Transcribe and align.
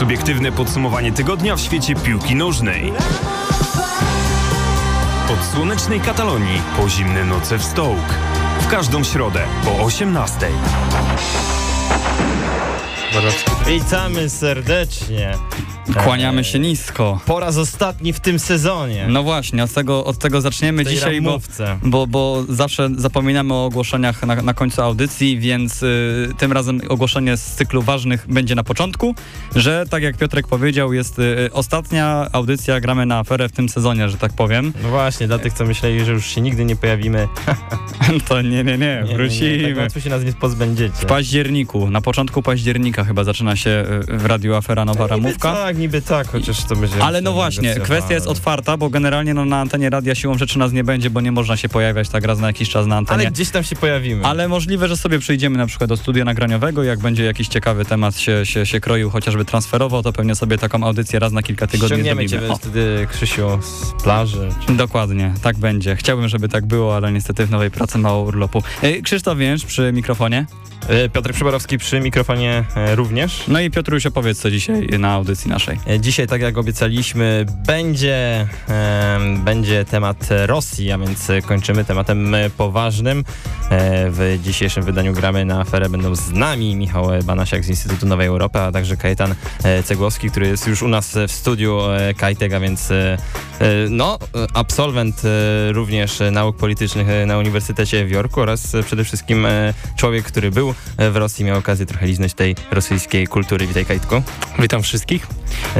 Subiektywne 0.00 0.52
podsumowanie 0.52 1.12
tygodnia 1.12 1.56
w 1.56 1.60
świecie 1.60 1.94
piłki 1.94 2.36
nożnej. 2.36 2.92
Od 5.32 5.44
słonecznej 5.54 6.00
Katalonii 6.00 6.62
po 6.76 6.88
zimne 6.88 7.24
noce 7.24 7.58
w 7.58 7.64
Stołk. 7.64 8.14
W 8.60 8.68
każdą 8.68 9.04
środę 9.04 9.40
po 9.64 9.84
18. 9.84 10.48
Witamy 13.66 14.30
serdecznie. 14.30 15.38
Kłaniamy 16.04 16.44
się 16.44 16.58
nisko. 16.58 17.20
Po 17.26 17.40
raz 17.40 17.56
ostatni 17.56 18.12
w 18.12 18.20
tym 18.20 18.38
sezonie. 18.38 19.06
No 19.08 19.22
właśnie, 19.22 19.64
od 19.64 19.72
tego, 19.72 20.04
od 20.04 20.18
tego 20.18 20.40
zaczniemy 20.40 20.84
dzisiaj, 20.84 21.20
bo, 21.20 21.40
bo, 21.82 22.06
bo 22.06 22.44
zawsze 22.48 22.88
zapominamy 22.96 23.54
o 23.54 23.64
ogłoszeniach 23.64 24.26
na, 24.26 24.34
na 24.36 24.54
końcu 24.54 24.82
audycji, 24.82 25.38
więc 25.38 25.82
y, 25.82 26.28
tym 26.38 26.52
razem 26.52 26.80
ogłoszenie 26.88 27.36
z 27.36 27.44
cyklu 27.44 27.82
ważnych 27.82 28.26
będzie 28.28 28.54
na 28.54 28.62
początku, 28.64 29.14
że 29.56 29.84
tak 29.90 30.02
jak 30.02 30.16
Piotrek 30.16 30.46
powiedział, 30.48 30.92
jest 30.92 31.18
y, 31.18 31.48
ostatnia 31.52 32.26
audycja 32.32 32.80
Gramy 32.80 33.06
na 33.06 33.18
aferę 33.18 33.48
w 33.48 33.52
tym 33.52 33.68
sezonie, 33.68 34.08
że 34.08 34.16
tak 34.16 34.32
powiem. 34.32 34.72
No 34.82 34.88
właśnie, 34.88 35.26
dla 35.26 35.38
tych, 35.38 35.52
co 35.52 35.64
myśleli, 35.64 36.04
że 36.04 36.12
już 36.12 36.26
się 36.26 36.40
nigdy 36.40 36.64
nie 36.64 36.76
pojawimy. 36.76 37.28
To 38.28 38.42
nie, 38.42 38.64
nie, 38.64 38.78
nie, 38.78 39.04
Nie, 39.06 39.14
wrócimy. 39.14 39.50
Nie, 39.50 39.58
nie, 39.58 39.68
tak 39.68 39.78
łatwo 39.78 40.00
się 40.00 40.10
nas 40.10 40.24
nie 40.24 40.32
pozbędziecie. 40.32 40.94
w 40.94 41.04
październiku, 41.06 41.90
na 41.90 42.00
początku 42.00 42.42
października 42.42 43.04
chyba 43.04 43.24
zaczyna 43.24 43.56
się 43.56 43.84
y, 44.10 44.18
w 44.18 44.26
Radiu 44.26 44.54
Afera 44.54 44.84
nowa 44.84 45.06
ramówka. 45.06 45.69
Tak, 45.70 45.78
niby 45.78 46.02
tak, 46.02 46.28
chociaż 46.28 46.64
to 46.64 46.76
będzie... 46.76 47.04
Ale 47.04 47.20
no 47.20 47.32
właśnie, 47.32 47.74
kwestia 47.74 48.14
jest 48.14 48.26
otwarta, 48.26 48.76
bo 48.76 48.90
generalnie 48.90 49.34
no, 49.34 49.44
na 49.44 49.60
antenie 49.60 49.90
radia 49.90 50.14
siłą 50.14 50.38
rzeczy 50.38 50.58
nas 50.58 50.72
nie 50.72 50.84
będzie, 50.84 51.10
bo 51.10 51.20
nie 51.20 51.32
można 51.32 51.56
się 51.56 51.68
pojawiać 51.68 52.08
tak 52.08 52.24
raz 52.24 52.38
na 52.38 52.46
jakiś 52.46 52.68
czas 52.68 52.86
na 52.86 52.96
antenie. 52.96 53.20
Ale 53.20 53.30
gdzieś 53.30 53.50
tam 53.50 53.64
się 53.64 53.76
pojawimy. 53.76 54.24
Ale 54.24 54.48
możliwe, 54.48 54.88
że 54.88 54.96
sobie 54.96 55.18
przyjdziemy 55.18 55.58
na 55.58 55.66
przykład 55.66 55.88
do 55.88 55.96
studia 55.96 56.24
nagraniowego, 56.24 56.82
jak 56.82 56.98
będzie 56.98 57.24
jakiś 57.24 57.48
ciekawy 57.48 57.84
temat 57.84 58.16
się, 58.16 58.46
się, 58.46 58.66
się 58.66 58.80
kroił, 58.80 59.10
chociażby 59.10 59.44
transferowo, 59.44 60.02
to 60.02 60.12
pewnie 60.12 60.34
sobie 60.34 60.58
taką 60.58 60.84
audycję 60.84 61.18
raz 61.18 61.32
na 61.32 61.42
kilka 61.42 61.66
tygodni 61.66 61.96
Ściągniemy 61.96 62.28
zrobimy. 62.28 62.52
O, 62.52 62.56
wtedy, 62.56 63.06
Krzysiu, 63.10 63.58
z 63.62 64.02
plaży. 64.02 64.48
Dokładnie, 64.68 65.34
tak 65.42 65.58
będzie. 65.58 65.96
Chciałbym, 65.96 66.28
żeby 66.28 66.48
tak 66.48 66.66
było, 66.66 66.96
ale 66.96 67.12
niestety 67.12 67.46
w 67.46 67.50
nowej 67.50 67.70
pracy 67.70 67.98
mało 67.98 68.22
urlopu. 68.22 68.62
E, 68.82 69.02
Krzysztof 69.02 69.38
Więcz 69.38 69.64
przy 69.64 69.92
mikrofonie. 69.92 70.46
E, 70.88 71.08
Piotr 71.08 71.32
Przyborowski 71.32 71.78
przy 71.78 72.00
mikrofonie 72.00 72.64
e, 72.76 72.94
również. 72.94 73.44
No 73.48 73.60
i 73.60 73.70
Piotruś 73.70 74.06
opowiedz 74.06 74.38
co 74.38 74.50
dzisiaj 74.50 74.88
na 74.98 75.12
audycji 75.12 75.50
naszej. 75.50 75.59
E, 75.68 76.00
Dzisiaj, 76.00 76.26
tak 76.26 76.40
jak 76.40 76.58
obiecaliśmy, 76.58 77.46
będzie, 77.66 78.46
em, 78.68 79.44
będzie 79.44 79.84
temat 79.84 80.28
Rosji, 80.46 80.92
a 80.92 80.98
więc 80.98 81.30
e, 81.30 81.42
kończymy 81.42 81.84
tematem 81.84 82.34
e, 82.34 82.50
poważnym. 82.50 83.18
E, 83.18 84.10
w 84.10 84.38
dzisiejszym 84.42 84.82
wydaniu 84.82 85.12
gramy 85.12 85.44
na 85.44 85.60
aferę 85.60 85.88
będą 85.88 86.14
z 86.14 86.30
nami 86.30 86.76
Michał 86.76 87.08
Banasiak 87.24 87.64
z 87.64 87.68
Instytutu 87.68 88.06
Nowej 88.06 88.26
Europy, 88.26 88.58
a 88.58 88.72
także 88.72 88.96
Kajetan 88.96 89.34
e, 89.64 89.82
Cegłowski, 89.82 90.30
który 90.30 90.46
jest 90.46 90.66
już 90.66 90.82
u 90.82 90.88
nas 90.88 91.18
w 91.28 91.32
studiu 91.32 91.80
e, 91.90 92.14
Kajtek, 92.14 92.52
a 92.52 92.60
więc 92.60 92.90
e, 92.90 92.94
e, 92.94 93.18
no, 93.90 94.18
e, 94.34 94.46
absolwent 94.54 95.22
e, 95.24 95.72
również 95.72 96.18
nauk 96.32 96.56
politycznych 96.56 97.08
e, 97.08 97.26
na 97.26 97.38
Uniwersytecie 97.38 98.04
w 98.04 98.10
Jorku 98.10 98.40
oraz 98.40 98.76
przede 98.86 99.04
wszystkim 99.04 99.46
człowiek, 99.96 100.24
który 100.24 100.50
był 100.50 100.74
w 101.12 101.16
Rosji, 101.16 101.44
miał 101.44 101.58
okazję 101.58 101.86
trochę 101.86 102.06
liznąć 102.06 102.34
tej 102.34 102.56
rosyjskiej 102.70 103.26
kultury. 103.26 103.66
Witaj 103.66 103.86
Kajtku. 103.86 104.22
Witam 104.58 104.82
wszystkich. 104.82 105.26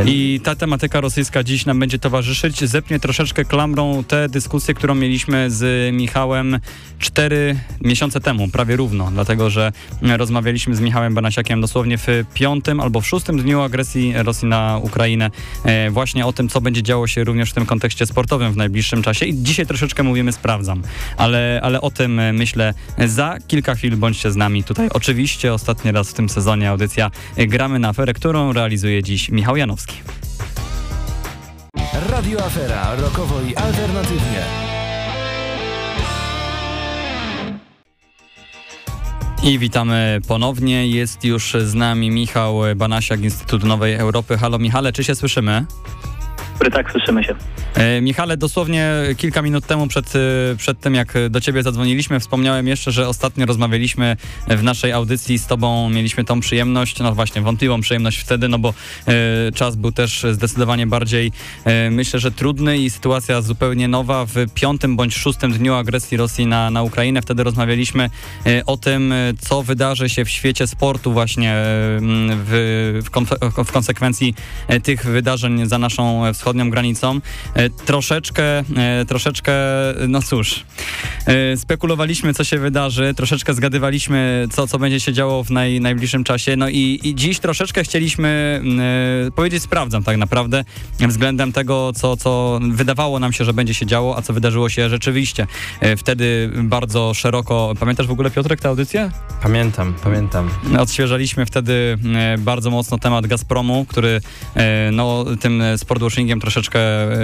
I 0.07 0.41
ta 0.45 0.57
tematyka 0.57 1.01
rosyjska 1.01 1.45
dziś 1.45 1.67
nam 1.67 1.81
będzie 1.81 1.99
towarzyszyć. 1.99 2.65
Zepnie 2.65 3.01
troszeczkę 3.01 3.45
klamrą 3.45 4.05
tę 4.05 4.29
dyskusję, 4.29 4.75
którą 4.75 4.95
mieliśmy 4.95 5.51
z 5.51 5.95
Michałem 5.95 6.59
cztery 6.99 7.57
miesiące 7.81 8.21
temu, 8.21 8.49
prawie 8.49 8.77
równo, 8.77 9.11
dlatego 9.11 9.51
że 9.51 9.73
rozmawialiśmy 10.03 10.77
z 10.77 10.81
Michałem 10.81 11.15
Banasiakiem 11.15 11.61
dosłownie 11.61 11.99
w 11.99 12.07
piątym 12.35 12.81
albo 12.81 13.01
w 13.01 13.07
szóstym 13.07 13.43
dniu 13.43 13.63
agresji 13.63 14.13
Rosji 14.17 14.49
na 14.49 14.81
Ukrainę 14.83 15.31
właśnie 15.91 16.27
o 16.27 16.33
tym, 16.33 16.49
co 16.49 16.61
będzie 16.61 16.83
działo 16.83 17.07
się 17.07 17.25
również 17.25 17.51
w 17.51 17.55
tym 17.55 17.67
kontekście 17.71 18.07
sportowym 18.07 18.53
w 18.53 18.57
najbliższym 18.57 19.03
czasie 19.03 19.27
i 19.27 19.43
dzisiaj 19.43 19.67
troszeczkę 19.67 20.03
mówimy 20.03 20.33
sprawdzam, 20.33 20.83
ale, 21.17 21.61
ale 21.63 21.81
o 21.81 21.91
tym 21.91 22.19
e, 22.19 22.33
myślę 22.33 22.75
za 23.07 23.37
kilka 23.47 23.75
chwil, 23.75 23.97
bądźcie 23.97 24.31
z 24.31 24.37
nami 24.37 24.65
tutaj. 24.65 24.89
Oczywiście 24.95 25.55
ostatni 25.55 25.93
raz 25.93 26.11
w 26.11 26.15
tym 26.15 26.29
sezonie 26.29 26.71
audycja 26.71 27.11
Gramy 27.37 27.79
na 27.79 27.89
aferę, 27.89 28.15
którą 28.15 28.53
realizuje 28.53 29.03
dziś 29.03 29.29
Michał 29.29 29.57
Janowski. 29.57 29.97
Radio 32.11 32.45
Afera, 32.45 32.95
rokowo 32.95 33.41
i 33.43 33.57
alternatywnie. 33.57 34.43
I 39.43 39.59
witamy 39.59 40.21
ponownie. 40.29 40.89
Jest 40.89 41.25
już 41.25 41.57
z 41.65 41.75
nami 41.75 42.11
Michał 42.11 42.61
Banasiak, 42.77 43.21
Instytut 43.21 43.65
Nowej 43.65 43.95
Europy. 43.95 44.39
Halo 44.39 44.59
Michale, 44.59 44.93
czy 44.93 45.05
się 45.05 45.15
słyszymy? 45.15 45.65
Tak, 46.73 46.93
słyszymy 46.93 47.25
się. 47.25 47.35
E, 47.75 48.01
Michale, 48.01 48.37
dosłownie 48.37 48.93
kilka 49.17 49.43
minut 49.43 49.67
temu 49.67 49.87
przed, 49.87 50.13
e, 50.17 50.19
przed 50.57 50.81
tym, 50.81 50.95
jak 50.95 51.15
do 51.31 51.41
ciebie 51.41 51.63
zadzwoniliśmy, 51.63 52.21
wspomniałem 52.21 52.67
jeszcze, 52.67 52.93
że 52.93 53.09
ostatnio 53.09 53.47
rozmawialiśmy 53.47 54.17
w 54.49 54.63
naszej 54.63 54.93
audycji 54.93 55.39
z 55.39 55.47
tobą, 55.47 55.91
mieliśmy 55.91 56.25
tą 56.25 56.41
przyjemność, 56.41 56.99
no 56.99 57.15
właśnie, 57.15 57.43
wątpliwą 57.43 57.81
przyjemność 57.81 58.19
wtedy, 58.19 58.49
no 58.49 58.59
bo 58.59 58.75
e, 59.07 59.53
czas 59.53 59.77
był 59.77 59.93
też 59.93 60.27
zdecydowanie 60.33 60.87
bardziej, 60.87 61.33
e, 61.65 61.91
myślę, 61.91 62.21
że 62.21 62.31
trudny 62.31 62.79
i 62.79 62.91
sytuacja 62.91 63.43
zupełnie 63.43 63.89
nowa 63.89 64.27
w 64.27 64.35
piątym 64.55 64.97
bądź 64.97 65.17
szóstym 65.17 65.53
dniu 65.53 65.75
agresji 65.75 66.17
Rosji 66.17 66.47
na, 66.47 66.71
na 66.71 66.83
Ukrainę. 66.83 67.23
Wtedy 67.23 67.45
rozmawialiśmy 67.45 68.11
e, 68.47 68.67
o 68.67 68.77
tym, 68.77 69.13
e, 69.13 69.33
co 69.41 69.63
wydarzy 69.63 70.09
się 70.09 70.25
w 70.25 70.29
świecie 70.31 70.67
sportu 70.67 71.13
właśnie 71.13 71.53
e, 71.53 71.57
w, 72.45 73.01
w, 73.05 73.65
w 73.65 73.73
konsekwencji 73.73 74.35
e, 74.69 74.81
tych 74.81 75.07
wydarzeń 75.07 75.67
za 75.67 75.79
naszą 75.79 76.27
e, 76.27 76.35
wschodnią 76.51 76.71
granicą. 76.71 77.21
E, 77.55 77.71
Troszeczkę, 77.71 78.59
e, 78.59 79.05
troszeczkę, 79.09 79.53
no 80.09 80.23
cóż, 80.23 80.65
e, 81.27 81.57
spekulowaliśmy, 81.57 82.35
co 82.35 82.45
się 82.45 82.59
wydarzy, 82.59 83.15
troszeczkę 83.17 83.55
zgadywaliśmy, 83.55 84.47
co, 84.53 84.67
co 84.67 84.79
będzie 84.79 85.01
się 85.01 85.13
działo 85.13 85.45
w 85.45 85.51
naj, 85.51 85.81
najbliższym 85.81 86.25
czasie. 86.25 86.57
No 86.57 86.69
i, 86.69 87.01
i 87.03 87.15
dziś 87.15 87.39
troszeczkę 87.39 87.85
chcieliśmy 87.85 88.61
e, 89.29 89.31
powiedzieć, 89.31 89.63
sprawdzam 89.63 90.03
tak 90.03 90.17
naprawdę, 90.17 90.65
względem 91.01 91.53
tego, 91.53 91.93
co, 91.93 92.17
co 92.17 92.61
wydawało 92.71 93.19
nam 93.19 93.33
się, 93.33 93.45
że 93.45 93.53
będzie 93.53 93.75
się 93.75 93.87
działo, 93.87 94.17
a 94.17 94.23
co 94.23 94.33
wydarzyło 94.33 94.69
się 94.69 94.89
rzeczywiście. 94.89 95.47
Wtedy 95.97 96.51
bardzo 96.55 97.15
szeroko, 97.15 97.73
pamiętasz 97.81 98.07
w 98.07 98.11
ogóle 98.11 98.31
Piotrek 98.31 98.61
tę 98.61 98.69
audycję? 98.69 99.11
Pamiętam, 99.43 99.95
pamiętam. 100.05 100.51
Odświeżaliśmy 100.79 101.47
wtedy 101.47 101.99
e, 102.15 102.39
bardzo 102.39 102.71
mocno 102.71 102.99
temat 102.99 103.27
Gazpromu, 103.27 103.85
który 103.89 104.21
no, 104.93 105.25
tym 105.41 105.63
sportwashingiem 105.77 106.30
troszeczkę 106.39 106.81
e, 106.81 107.17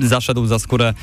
zaszedł 0.00 0.46
za 0.46 0.58
skórę 0.58 0.88
e, 0.88 0.94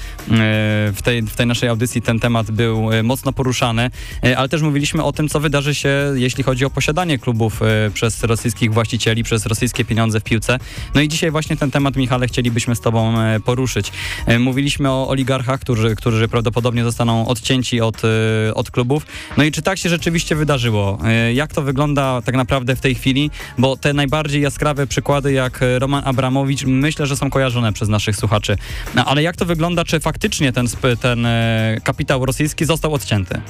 w 0.94 1.00
tej, 1.04 1.22
w 1.22 1.36
tej 1.36 1.48
naszej 1.48 1.70
audycji. 1.70 2.02
Ten 2.02 2.20
temat 2.20 2.52
był 2.52 2.94
e, 2.94 3.04
mocno 3.04 3.34
poruszany, 3.34 3.90
ale 4.38 4.50
też 4.50 4.62
mówiliśmy 4.62 5.04
o 5.04 5.12
tym, 5.12 5.30
co 5.30 5.40
wydarzy 5.40 5.76
się, 5.76 5.90
jeśli 6.16 6.44
chodzi 6.44 6.66
o 6.66 6.70
posiadanie 6.70 7.20
klubów 7.20 7.60
przez 7.94 8.24
rosyjskich 8.24 8.74
właścicieli, 8.74 9.24
przez 9.24 9.46
rosyjskie 9.46 9.86
pieniądze 9.86 10.20
w 10.20 10.24
piłce. 10.24 10.60
No 10.96 11.02
i 11.02 11.08
dzisiaj 11.08 11.32
właśnie 11.32 11.58
ten 11.58 11.72
temat, 11.72 11.96
Michale, 11.96 12.28
chcielibyśmy 12.28 12.76
z 12.76 12.80
tobą 12.80 13.14
poruszyć. 13.46 13.92
Mówiliśmy 14.40 14.90
o 14.90 15.10
oligarchach, 15.10 15.60
którzy, 15.60 15.96
którzy 15.96 16.28
prawdopodobnie 16.28 16.84
zostaną 16.84 17.28
odcięci 17.28 17.82
od, 17.82 18.02
od 18.56 18.72
klubów. 18.72 19.06
No 19.38 19.44
i 19.44 19.52
czy 19.52 19.62
tak 19.62 19.78
się 19.78 19.90
rzeczywiście 19.90 20.36
wydarzyło? 20.36 21.00
Jak 21.34 21.54
to 21.54 21.62
wygląda 21.62 22.22
tak 22.22 22.36
naprawdę 22.36 22.76
w 22.76 22.82
tej 22.82 22.96
chwili? 22.96 23.32
Bo 23.58 23.78
te 23.78 23.94
najbardziej 23.94 24.42
jaskrawe 24.42 24.88
przykłady 24.88 25.32
jak 25.32 25.60
Roman 25.80 26.04
Abramowicz 26.06 26.66
myślę, 26.66 27.08
że 27.08 27.18
są 27.20 27.30
kojarzone 27.30 27.74
przez 27.74 27.90
naszych 27.90 28.16
słuchaczy. 28.16 28.58
No, 28.96 29.06
ale 29.06 29.24
jak 29.24 29.36
to 29.36 29.46
wygląda? 29.46 29.86
Czy 29.86 30.00
faktycznie 30.00 30.54
ten, 30.54 30.68
ten 31.02 31.26
e, 31.26 31.78
kapitał 31.84 32.26
rosyjski 32.26 32.66
został 32.66 32.94
odcięty? 32.94 33.42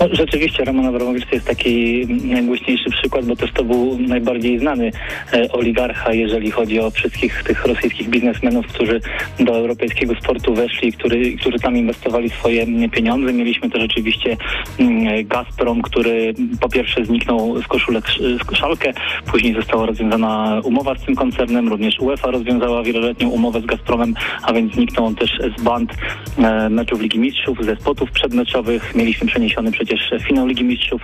No, 0.00 0.08
rzeczywiście 0.12 0.64
Roman 0.64 0.86
Abramowicz 0.86 1.26
to 1.26 1.34
jest 1.34 1.46
taki 1.46 2.06
najgłośniejszy 2.24 2.90
przykład, 2.90 3.24
bo 3.24 3.36
też 3.36 3.52
to 3.52 3.64
był 3.64 3.98
najbardziej 3.98 4.58
znany 4.58 4.90
e, 5.32 5.52
oligarcha, 5.52 6.12
jeżeli 6.12 6.50
chodzi 6.50 6.80
o 6.80 6.90
wszystkich 6.90 7.42
tych 7.42 7.66
rosyjskich 7.66 8.08
biznesmenów, 8.08 8.66
którzy 8.66 9.00
do 9.40 9.56
europejskiego 9.56 10.14
sportu 10.14 10.54
weszli, 10.54 10.92
który, 10.92 11.36
którzy 11.36 11.58
tam 11.58 11.76
inwestowali 11.76 12.30
swoje 12.30 12.66
pieniądze. 12.90 13.32
Mieliśmy 13.32 13.70
też 13.70 13.82
oczywiście 13.84 14.36
mm, 14.78 15.26
Gazprom, 15.26 15.82
który 15.82 16.34
po 16.60 16.68
pierwsze 16.68 17.04
zniknął 17.04 17.62
z 17.62 17.66
koszulek 17.66 18.04
z 18.40 18.44
koszalkę, 18.44 18.92
później 19.32 19.54
została 19.54 19.86
rozwiązana 19.86 20.60
umowa 20.64 20.94
z 20.94 21.04
tym 21.04 21.14
koncernem, 21.16 21.68
również 21.68 22.00
UEFA 22.00 22.30
rozwiązała 22.30 22.82
wieloletnią 22.82 23.28
umowę 23.28 23.60
z 23.60 23.66
Gazpromem, 23.66 24.14
a 24.42 24.52
więc 24.52 24.74
zniknął 24.74 25.06
on 25.06 25.14
też 25.14 25.30
z 25.58 25.62
band 25.62 25.92
e, 26.38 26.68
meczów 26.70 27.00
Ligi 27.00 27.18
Mistrzów, 27.18 27.64
ze 27.64 27.76
spotów 27.76 28.10
przedmeczowych. 28.10 28.94
Mieliśmy 28.94 29.26
przeniesiony 29.26 29.72
przecież 29.72 29.89
przecież 29.96 30.28
finał 30.28 30.46
Ligi 30.46 30.64
Mistrzów 30.64 31.02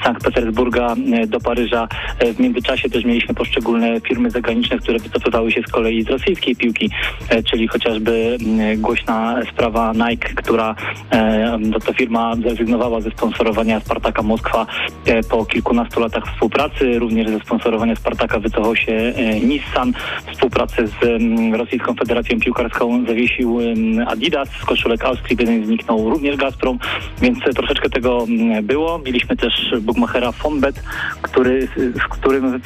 z 0.00 0.04
Sankt 0.04 0.24
Petersburga 0.24 0.94
e, 1.12 1.26
do 1.26 1.40
Paryża. 1.40 1.88
E, 2.18 2.32
w 2.32 2.40
międzyczasie 2.40 2.90
też 2.90 3.04
mieliśmy 3.04 3.34
poszczególne 3.34 4.00
firmy 4.00 4.30
zagraniczne, 4.30 4.78
które 4.78 4.98
wycofywały 4.98 5.52
się 5.52 5.62
z 5.62 5.70
kolei 5.70 6.02
z 6.02 6.08
rosyjskiej 6.08 6.56
piłki, 6.56 6.90
e, 7.28 7.42
czyli 7.42 7.68
chociażby 7.68 8.38
m, 8.40 8.80
głośna 8.80 9.40
sprawa 9.52 9.92
Nike, 9.92 10.28
która 10.34 10.74
to, 11.86 11.92
firma 11.92 12.36
zrezygnowała 12.36 13.00
ze 13.00 13.10
sponsorowania 13.10 13.80
Spartaka 13.80 14.22
Moskwa 14.22 14.66
po 15.30 15.46
kilkunastu 15.46 16.00
latach 16.00 16.24
współpracy. 16.32 16.98
Również 16.98 17.28
ze 17.30 17.40
sponsorowania 17.40 17.96
Spartaka 17.96 18.38
wycofał 18.38 18.76
się 18.76 19.12
Nissan. 19.42 19.92
Współpracę 20.32 20.86
z 20.86 21.04
em, 21.04 21.54
Rosyjską 21.54 21.94
Federacją 21.94 22.40
Piłkarską 22.40 23.06
zawiesił 23.06 23.60
em, 23.60 24.08
Adidas. 24.08 24.48
Z 24.62 24.64
koszulek 24.64 25.04
Austrii 25.04 25.36
jeden 25.40 25.66
zniknął 25.66 26.10
również 26.10 26.36
Gazprom, 26.36 26.78
więc 27.22 27.38
troszeczkę 27.54 27.90
tego 27.90 28.26
było. 28.62 28.98
Mieliśmy 28.98 29.36
też 29.36 29.74
Bugmachera 29.80 30.32
Fonbet, 30.32 30.82
który, 31.22 31.68
z 31.76 32.02
którym, 32.10 32.60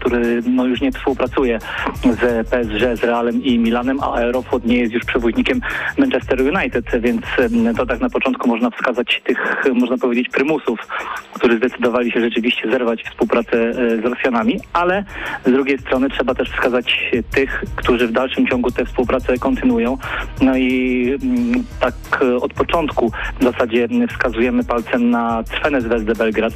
który 0.00 0.42
no, 0.46 0.64
już 0.64 0.80
nie 0.80 0.92
współpracuje 0.92 1.58
z 2.02 2.48
PSG, 2.48 3.00
z 3.00 3.04
Realem 3.04 3.42
i 3.42 3.58
Milanem, 3.58 4.00
a 4.00 4.14
Aeroflot 4.14 4.64
nie 4.64 4.78
jest 4.78 4.92
już 4.92 5.04
przewoźnikiem 5.04 5.60
Manchester 5.98 6.40
United, 6.40 6.84
więc 7.00 7.22
to 7.76 7.86
tak 7.86 8.00
na 8.00 8.10
początku 8.10 8.48
można 8.48 8.70
wskazać 8.70 9.22
tych, 9.24 9.64
można 9.74 9.98
powiedzieć, 9.98 10.28
prymusów, 10.28 10.80
którzy 11.34 11.56
zdecydowali 11.56 12.12
się 12.12 12.20
rzeczywiście 12.20 12.70
zerwać 12.70 13.02
współpracę 13.02 13.70
e, 13.70 13.72
z 13.74 14.04
Rosjanami, 14.04 14.60
ale 14.72 15.04
z 15.46 15.52
drugiej 15.52 15.78
strony 15.78 16.10
trzeba 16.10 16.34
też 16.34 16.50
wskazać 16.50 17.10
tych, 17.34 17.64
którzy 17.76 18.08
w 18.08 18.12
dalszym 18.12 18.46
ciągu 18.46 18.70
tę 18.70 18.84
współpracę 18.84 19.38
kontynuują. 19.38 19.98
No 20.40 20.56
i 20.56 21.18
tak 21.80 21.94
e, 22.22 22.36
od 22.36 22.54
początku 22.54 23.12
w 23.40 23.44
zasadzie 23.44 23.88
wskazujemy 24.08 24.64
palcem 24.76 25.10
na 25.10 25.42
Crvenę 25.50 25.80
Zvezdę 25.80 26.14
Belgrad, 26.14 26.52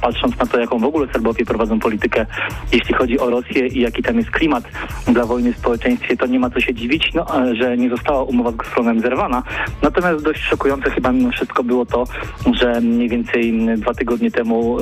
patrząc 0.00 0.38
na 0.38 0.46
to, 0.46 0.60
jaką 0.60 0.78
w 0.78 0.84
ogóle 0.84 1.06
Serbowie 1.12 1.44
prowadzą 1.44 1.80
politykę, 1.80 2.26
jeśli 2.72 2.94
chodzi 2.94 3.18
o 3.18 3.30
Rosję 3.30 3.66
i 3.66 3.80
jaki 3.80 4.02
tam 4.02 4.16
jest 4.16 4.30
klimat 4.30 4.64
dla 5.08 5.24
wojny 5.24 5.52
w 5.52 5.58
społeczeństwie, 5.58 6.16
to 6.16 6.26
nie 6.26 6.38
ma 6.38 6.50
co 6.50 6.60
się 6.60 6.74
dziwić, 6.74 7.14
no, 7.14 7.44
e, 7.44 7.56
że 7.56 7.76
nie 7.76 7.90
została 7.90 8.22
umowa 8.22 8.52
z 8.52 8.56
Gazpromem 8.56 9.00
zerwana. 9.00 9.42
Natomiast 9.82 10.24
dość 10.24 10.42
szokujące 10.42 10.90
chyba 10.90 11.12
mimo 11.12 11.30
wszystko 11.30 11.64
było 11.64 11.86
to, 11.86 12.04
że 12.52 12.80
mniej 12.80 13.08
więcej 13.08 13.68
dwa 13.76 13.94
tygodnie 13.94 14.30
temu 14.30 14.76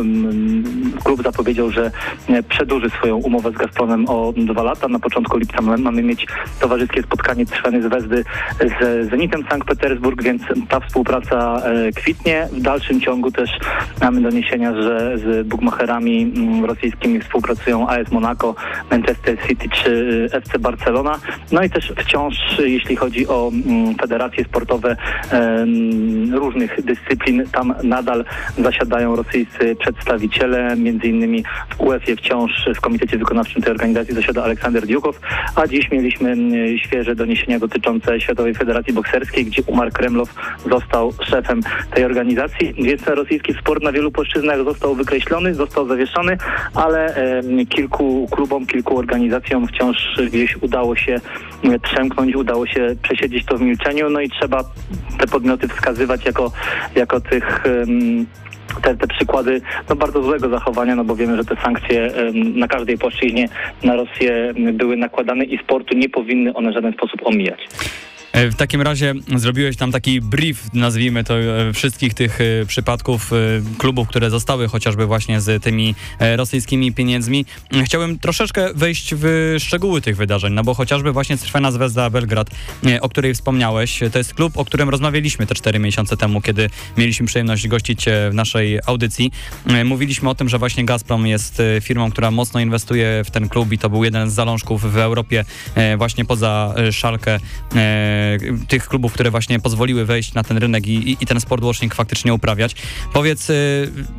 klub 1.05 1.23
zapowiedział, 1.23 1.71
że 1.71 1.91
e, 2.29 2.43
przedłuży 2.43 2.91
swoją 2.91 3.17
umowę 3.17 3.51
z 3.51 3.55
Gazpromem 3.55 4.09
o 4.09 4.33
dwa 4.37 4.63
lata. 4.63 4.89
Na 4.89 4.99
początku 4.99 5.39
lipca 5.39 5.63
mamy- 5.63 6.03
mieć 6.03 6.27
towarzyskie 6.61 7.03
spotkanie 7.03 7.47
Trweny 7.47 7.83
z 7.83 7.87
Wezdy 7.87 8.25
z 8.61 9.11
Zenitem 9.11 9.45
Sankt 9.51 9.69
Petersburg, 9.69 10.23
więc 10.23 10.43
ta 10.69 10.81
współpraca 10.81 11.63
e, 11.65 11.93
kwitnie. 11.93 12.49
Dalszym 12.69 13.01
ciągu 13.01 13.31
też 13.31 13.51
mamy 14.01 14.21
doniesienia, 14.21 14.83
że 14.83 15.19
z 15.19 15.47
bugmacherami 15.47 16.23
mm, 16.23 16.65
rosyjskimi 16.65 17.21
współpracują 17.21 17.89
AS 17.89 18.11
Monaco, 18.13 18.55
Manchester 18.91 19.39
City 19.47 19.69
czy 19.69 20.29
e, 20.33 20.37
FC 20.37 20.59
Barcelona. 20.59 21.19
No 21.53 21.63
i 21.63 21.71
też 21.71 21.93
wciąż, 21.97 22.35
jeśli 22.59 22.97
chodzi 22.97 23.29
o 23.29 23.51
mm, 23.67 23.95
federacje 23.95 24.45
sportowe 24.45 24.97
różnych 26.33 26.85
dyscyplin, 26.85 27.45
tam 27.53 27.75
nadal 27.83 28.25
zasiadają 28.59 29.17
rosyjscy 29.17 29.77
przedstawiciele, 29.77 30.77
między 30.77 31.07
innymi 31.07 31.45
w 31.69 31.81
UEFA 31.81 32.17
wciąż 32.17 32.51
w 32.77 32.81
komitecie 32.81 33.19
wykonawczym 33.19 33.63
tej 33.63 33.73
organizacji 33.73 34.15
zasiada 34.15 34.45
Aleksander 34.45 34.87
Diukow, 34.87 35.21
a 35.55 35.67
dziś 35.67 35.91
mieliśmy 35.91 36.31
mm, 36.31 36.79
świeże 36.79 37.15
doniesienia 37.15 37.59
dotyczące 37.59 38.21
Światowej 38.21 38.55
Federacji 38.55 38.93
Bokserskiej, 38.93 39.45
gdzie 39.45 39.63
Umar 39.67 39.93
Kremlow 39.93 40.35
został 40.71 41.13
szefem 41.23 41.61
tej 41.95 42.05
organizacji, 42.05 42.58
więc 42.61 43.07
rosyjski 43.07 43.55
sport 43.55 43.83
na 43.83 43.93
wielu 43.93 44.11
płaszczyznach 44.11 44.65
został 44.65 44.95
wykreślony, 44.95 45.55
został 45.55 45.89
zawieszony, 45.89 46.37
ale 46.75 47.15
kilku 47.69 48.29
klubom, 48.31 48.67
kilku 48.67 48.99
organizacjom 48.99 49.67
wciąż 49.67 49.97
gdzieś 50.27 50.57
udało 50.57 50.97
się 50.97 51.21
mm, 51.65 51.81
przemknąć, 51.81 52.37
udało 52.37 52.67
się 52.67 52.97
przesiedzieć 53.03 53.45
to 53.45 53.59
w 53.59 53.61
milczeniu, 53.61 54.11
no 54.11 54.21
i 54.21 54.31
trzeba 54.31 54.65
te 55.19 55.27
podmioty 55.27 55.69
wskazywać 55.69 56.25
jako, 56.25 56.53
jako 56.95 57.21
tych 57.21 57.65
te, 58.83 58.97
te 58.97 59.07
przykłady 59.07 59.61
no, 59.89 59.97
bardzo 59.97 60.23
złego 60.23 60.49
zachowania, 60.49 60.97
no 60.97 61.05
bo 61.05 61.17
wiemy, 61.17 61.37
że 61.37 61.45
te 61.45 61.57
sankcje 61.57 62.15
em, 62.15 62.59
na 62.59 62.69
każdej 62.69 62.99
płaszczyźnie 62.99 63.49
na 63.83 63.97
Rosję 63.97 64.55
były 64.73 64.97
nakładane 64.97 65.45
i 65.45 65.59
sportu 65.59 65.97
nie 65.97 66.09
powinny 66.09 66.55
one 66.55 66.71
w 66.71 66.75
żaden 66.75 66.93
sposób 66.93 67.27
omijać. 67.27 67.69
E, 68.33 68.51
W 68.51 68.57
takim 68.57 68.83
razie 68.83 69.15
zrobiłeś 69.37 69.77
tam 69.77 69.93
taki 69.93 70.21
brief, 70.21 70.75
nazwijmy 70.75 71.25
to, 71.25 71.35
e, 71.39 71.73
wszystkich 71.73 72.15
tych 72.15 72.41
e, 72.41 72.67
przypadków 72.67 73.31
klubów, 73.79 74.09
które 74.09 74.31
zostały 74.31 74.69
chociażby 74.69 75.07
właśnie 75.07 75.41
z 75.41 75.63
tymi 75.63 75.95
rosyjskimi 76.37 76.93
pieniędzmi. 76.93 77.45
Chciałem 77.85 78.19
troszeczkę 78.19 78.75
wejść 78.75 79.15
w 79.15 79.55
szczegóły 79.59 80.01
tych 80.01 80.17
wydarzeń, 80.17 80.53
no 80.53 80.65
bo 80.65 80.75
chociażby 80.75 81.13
właśnie 81.13 81.39
Crvena 81.39 81.71
Zvezda 81.71 82.11
Belgrad, 82.11 82.51
o 83.01 83.09
której 83.09 83.35
wspomniałeś, 83.35 84.01
to 84.13 84.19
jest 84.19 84.35
klub, 84.35 84.57
o 84.57 84.65
którym 84.65 84.89
rozmawialiśmy 84.89 85.47
te 85.47 85.55
cztery 85.55 85.79
miesiące 85.79 86.17
temu, 86.17 86.41
kiedy 86.41 86.71
mieliśmy 86.97 87.27
przyjemność 87.27 87.69
gościć 87.69 88.05
w 88.31 88.35
naszej 88.35 88.79
audycji. 88.87 89.33
Mówiliśmy 89.85 90.29
o 90.29 90.35
tym, 90.35 90.49
że 90.49 90.59
właśnie 90.59 90.85
Gazprom 90.85 91.27
jest 91.27 91.63
firmą, 91.81 92.11
która 92.11 92.31
mocno 92.31 92.61
inwestuje 92.61 93.23
w 93.25 93.31
ten 93.31 93.49
klub 93.49 93.73
i 93.73 93.79
to 93.79 93.91
był 93.91 94.05
jeden 94.05 94.31
z 94.31 94.35
zalążków 94.35 94.93
w 94.93 94.97
Europie 94.97 95.45
właśnie 95.99 96.25
poza 96.25 96.75
Szalkę 96.93 97.39
tych 98.69 98.89
klubów, 98.89 99.13
które 99.13 99.31
właśnie 99.31 99.61
pozwoliły 99.61 100.05
wejść 100.05 100.35
na 100.35 100.43
ten 100.43 100.57
rynek 100.57 100.87
i, 100.87 101.11
i, 101.11 101.17
i 101.21 101.27
ten 101.27 101.41
faktycznie 101.95 102.35
uprawiać. 102.35 102.75
Powiedz, 103.13 103.51
e, 103.51 103.55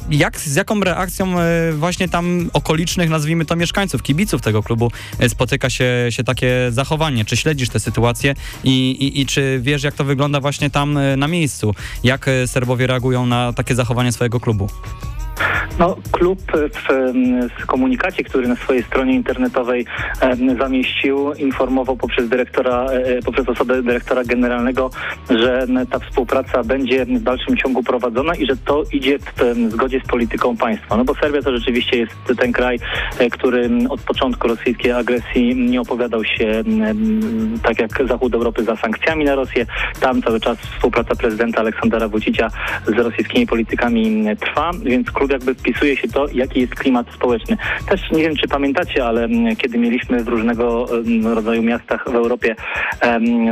jak, 0.09 0.39
z 0.39 0.55
jaką 0.55 0.79
reakcją 0.79 1.39
e, 1.39 1.73
właśnie 1.73 2.09
tam 2.09 2.49
okolicznych, 2.53 3.09
nazwijmy 3.09 3.45
to 3.45 3.55
mieszkańców, 3.55 4.03
kibiców 4.03 4.41
tego 4.41 4.63
klubu 4.63 4.91
e, 5.19 5.29
spotyka 5.29 5.69
się, 5.69 6.07
się 6.09 6.23
takie 6.23 6.67
zachowanie? 6.71 7.25
Czy 7.25 7.37
śledzisz 7.37 7.69
tę 7.69 7.79
sytuację 7.79 8.35
i, 8.63 8.91
i, 8.91 9.21
i 9.21 9.25
czy 9.25 9.59
wiesz, 9.63 9.83
jak 9.83 9.95
to 9.95 10.03
wygląda 10.03 10.39
właśnie 10.39 10.69
tam 10.69 10.97
e, 10.97 11.17
na 11.17 11.27
miejscu? 11.27 11.75
Jak 12.03 12.27
e, 12.27 12.47
Serbowie 12.47 12.87
reagują 12.87 13.25
na 13.25 13.53
takie 13.53 13.75
zachowanie 13.75 14.11
swojego 14.11 14.39
klubu? 14.39 14.69
No, 15.79 15.95
klub 16.11 16.39
w 17.59 17.65
komunikacie, 17.65 18.23
który 18.23 18.47
na 18.47 18.55
swojej 18.55 18.83
stronie 18.83 19.13
internetowej 19.13 19.85
zamieścił, 20.59 21.33
informował 21.33 21.97
poprzez 21.97 22.29
dyrektora, 22.29 22.85
e, 22.85 23.21
poprzez 23.21 23.49
osobę 23.49 23.83
dyrektora 23.83 24.23
generalnego, 24.23 24.89
że 25.29 25.67
ta 25.91 25.99
współpraca 25.99 26.63
będzie 26.63 27.05
w 27.05 27.23
dalszym 27.23 27.57
ciągu 27.57 27.83
prowadzona 27.83 28.35
i 28.35 28.45
że 28.45 28.57
to 28.57 28.83
idzie 28.93 29.19
w 29.19 29.71
zgodzie 29.71 30.01
z 30.05 30.07
polityką 30.07 30.57
państwa. 30.57 30.97
No 30.97 31.05
bo 31.05 31.15
Serbia 31.15 31.41
to 31.41 31.57
rzeczywiście 31.57 31.97
jest 31.97 32.13
ten 32.37 32.51
kraj, 32.51 32.79
e, 33.19 33.29
który 33.29 33.69
od 33.89 34.01
początku 34.01 34.47
rosyjskiej 34.47 34.91
agresji 34.91 35.55
nie 35.55 35.81
opowiadał 35.81 36.23
się 36.23 36.63
tak 37.63 37.79
jak 37.79 38.07
Zachód 38.07 38.33
Europy 38.33 38.63
za 38.63 38.75
sankcjami 38.75 39.25
na 39.25 39.35
Rosję. 39.35 39.65
Tam 39.99 40.21
cały 40.21 40.39
czas 40.39 40.57
współpraca 40.57 41.15
prezydenta 41.15 41.59
Aleksandra 41.59 42.07
Vucicia 42.07 42.47
z 42.87 42.91
rosyjskimi 42.91 43.47
politykami 43.47 44.25
trwa, 44.39 44.71
więc 44.83 45.11
klub 45.19 45.31
jakby 45.31 45.55
wpisuje 45.55 45.97
się 45.97 46.07
to, 46.07 46.25
jaki 46.33 46.61
jest 46.61 46.75
klimat 46.75 47.07
społeczny. 47.13 47.57
Też 47.89 48.11
nie 48.11 48.23
wiem, 48.23 48.35
czy 48.35 48.47
pamiętacie, 48.47 49.05
ale 49.05 49.23
m, 49.23 49.55
kiedy 49.55 49.77
mieliśmy 49.77 50.23
w 50.23 50.27
różnego 50.27 50.87
m, 51.05 51.27
rodzaju 51.27 51.63
miastach 51.63 52.09
w 52.11 52.15
Europie 52.15 52.55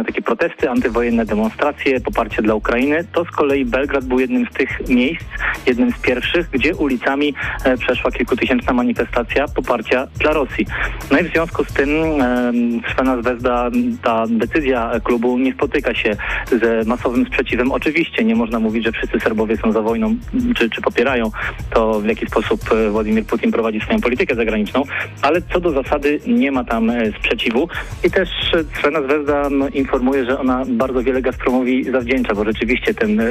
takie 0.07 0.21
protesty 0.21 0.69
antywojenne, 0.69 1.25
demonstracje, 1.25 2.01
poparcie 2.01 2.41
dla 2.41 2.55
Ukrainy, 2.55 3.05
to 3.13 3.25
z 3.25 3.31
kolei 3.31 3.65
Belgrad 3.65 4.05
był 4.05 4.19
jednym 4.19 4.45
z 4.51 4.53
tych 4.53 4.89
miejsc, 4.89 5.24
jednym 5.65 5.91
z 5.91 6.00
pierwszych, 6.01 6.50
gdzie 6.50 6.75
ulicami 6.75 7.33
e, 7.63 7.77
przeszła 7.77 8.12
kilkutysięczna 8.12 8.74
manifestacja 8.74 9.45
poparcia 9.47 10.07
dla 10.19 10.33
Rosji. 10.33 10.65
No 11.12 11.19
i 11.19 11.24
w 11.24 11.31
związku 11.31 11.63
z 11.63 11.74
tym 11.74 11.89
em, 11.89 12.81
Svena 12.95 13.21
Zvezda, 13.21 13.69
ta 14.03 14.25
decyzja 14.29 14.91
klubu 15.03 15.38
nie 15.38 15.53
spotyka 15.53 15.93
się 15.93 16.12
z 16.51 16.88
masowym 16.88 17.25
sprzeciwem. 17.25 17.71
Oczywiście 17.71 18.24
nie 18.24 18.36
można 18.36 18.59
mówić, 18.59 18.86
że 18.86 18.91
wszyscy 18.91 19.19
Serbowie 19.19 19.57
są 19.57 19.71
za 19.71 19.81
wojną, 19.81 20.15
czy, 20.55 20.69
czy 20.69 20.81
popierają 20.81 21.31
to, 21.69 21.99
w 22.01 22.05
jaki 22.05 22.25
sposób 22.25 22.61
e, 22.71 22.89
Władimir 22.89 23.25
Putin 23.25 23.51
prowadzi 23.51 23.79
swoją 23.79 24.01
politykę 24.01 24.35
zagraniczną, 24.35 24.83
ale 25.21 25.41
co 25.53 25.59
do 25.59 25.71
zasady 25.71 26.19
nie 26.27 26.51
ma 26.51 26.63
tam 26.63 26.89
e, 26.89 27.11
sprzeciwu 27.11 27.67
i 28.03 28.11
też 28.11 28.29
e, 28.53 28.81
Svena 28.81 29.01
Zvezda 29.01 29.41
m, 29.41 29.73
informuje, 29.73 30.25
że 30.25 30.39
ona 30.39 30.63
bardzo 30.67 31.03
wiele 31.03 31.21
Gazpromowi 31.21 31.83
zawdzięcza, 31.83 32.35
bo 32.35 32.45
rzeczywiście 32.45 32.93
ten 32.93 33.21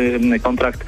kontrakt 0.43 0.85